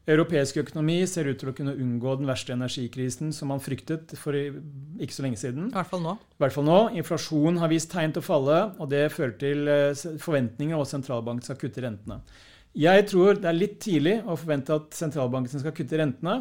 Europeisk 0.04 0.58
økonomi 0.60 0.98
ser 1.08 1.30
ut 1.30 1.38
til 1.40 1.54
å 1.54 1.56
kunne 1.56 1.78
unngå 1.80 2.18
den 2.20 2.28
verste 2.28 2.52
energikrisen 2.52 3.30
som 3.32 3.48
man 3.54 3.62
fryktet 3.64 4.12
for 4.20 4.36
ikke 4.36 5.16
så 5.16 5.24
lenge 5.24 5.40
siden. 5.40 5.70
I 5.72 5.78
hvert 5.78 5.92
fall 5.94 6.04
nå. 6.04 6.18
I 6.20 6.44
hvert 6.44 6.56
fall 6.58 6.68
nå. 6.68 6.80
Inflasjonen 7.00 7.62
har 7.62 7.72
vist 7.72 7.92
tegn 7.94 8.12
til 8.12 8.20
å 8.20 8.28
falle, 8.28 8.58
og 8.84 8.92
det 8.92 9.06
fører 9.16 9.38
til 9.40 9.72
eh, 9.72 10.04
forventninger 10.20 10.76
om 10.76 10.84
at 10.84 10.92
sentralbanken 10.92 11.48
skal 11.48 11.62
kutte 11.62 11.86
rentene. 11.86 12.20
Jeg 12.76 13.08
tror 13.14 13.40
det 13.40 13.48
er 13.48 13.56
litt 13.56 13.80
tidlig 13.86 14.18
å 14.28 14.36
forvente 14.36 14.76
at 14.76 14.98
sentralbanken 14.98 15.64
skal 15.64 15.76
kutte 15.78 16.02
rentene, 16.02 16.38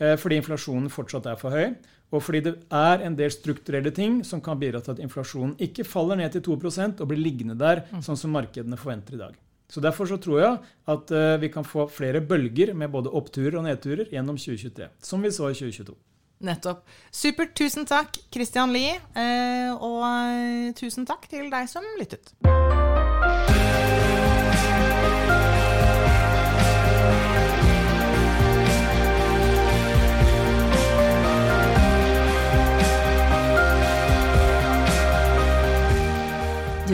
eh, 0.00 0.16
fordi 0.18 0.40
inflasjonen 0.42 0.90
fortsatt 0.90 1.30
er 1.30 1.38
for 1.38 1.54
høy, 1.54 1.76
og 2.10 2.22
fordi 2.22 2.42
det 2.48 2.56
er 2.74 3.06
en 3.06 3.14
del 3.18 3.30
strukturelle 3.30 3.94
ting 3.94 4.22
som 4.26 4.42
kan 4.42 4.58
bidra 4.58 4.82
til 4.82 4.96
at 4.96 5.06
inflasjonen 5.06 5.54
ikke 5.62 5.86
faller 5.86 6.18
ned 6.18 6.34
til 6.34 6.42
2% 6.50 6.98
og 6.98 7.10
blir 7.10 7.22
liggende 7.22 7.54
der, 7.62 7.86
mm. 7.90 8.02
sånn 8.06 8.18
som 8.18 8.34
markedene 8.34 8.78
forventer 8.80 9.14
i 9.14 9.22
dag. 9.22 9.38
Så 9.70 9.80
Derfor 9.80 10.06
så 10.06 10.18
tror 10.20 10.40
jeg 10.40 10.58
at 10.92 11.12
uh, 11.14 11.40
vi 11.40 11.48
kan 11.52 11.64
få 11.64 11.86
flere 11.90 12.20
bølger 12.20 12.74
med 12.74 12.92
både 12.92 13.10
oppturer 13.10 13.58
og 13.58 13.64
nedturer 13.66 14.10
gjennom 14.12 14.36
2023, 14.36 14.90
som 15.02 15.24
vi 15.24 15.32
så 15.32 15.48
i 15.50 15.56
2022. 15.56 15.96
Nettopp. 16.44 16.84
Supert. 17.14 17.54
Tusen 17.56 17.88
takk, 17.88 18.18
Christian 18.34 18.74
Lie. 18.74 18.98
Uh, 19.16 19.72
og 19.78 20.00
uh, 20.04 20.70
tusen 20.76 21.08
takk 21.08 21.28
til 21.32 21.48
deg 21.52 21.70
som 21.70 21.86
lyttet. 22.00 22.34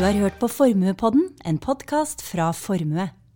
Du 0.01 0.05
har 0.07 0.16
hørt 0.16 0.38
på 0.40 0.48
Formuepodden, 0.48 1.26
en 1.44 1.59
podkast 1.61 2.22
fra 2.24 2.46
Formue. 2.57 3.11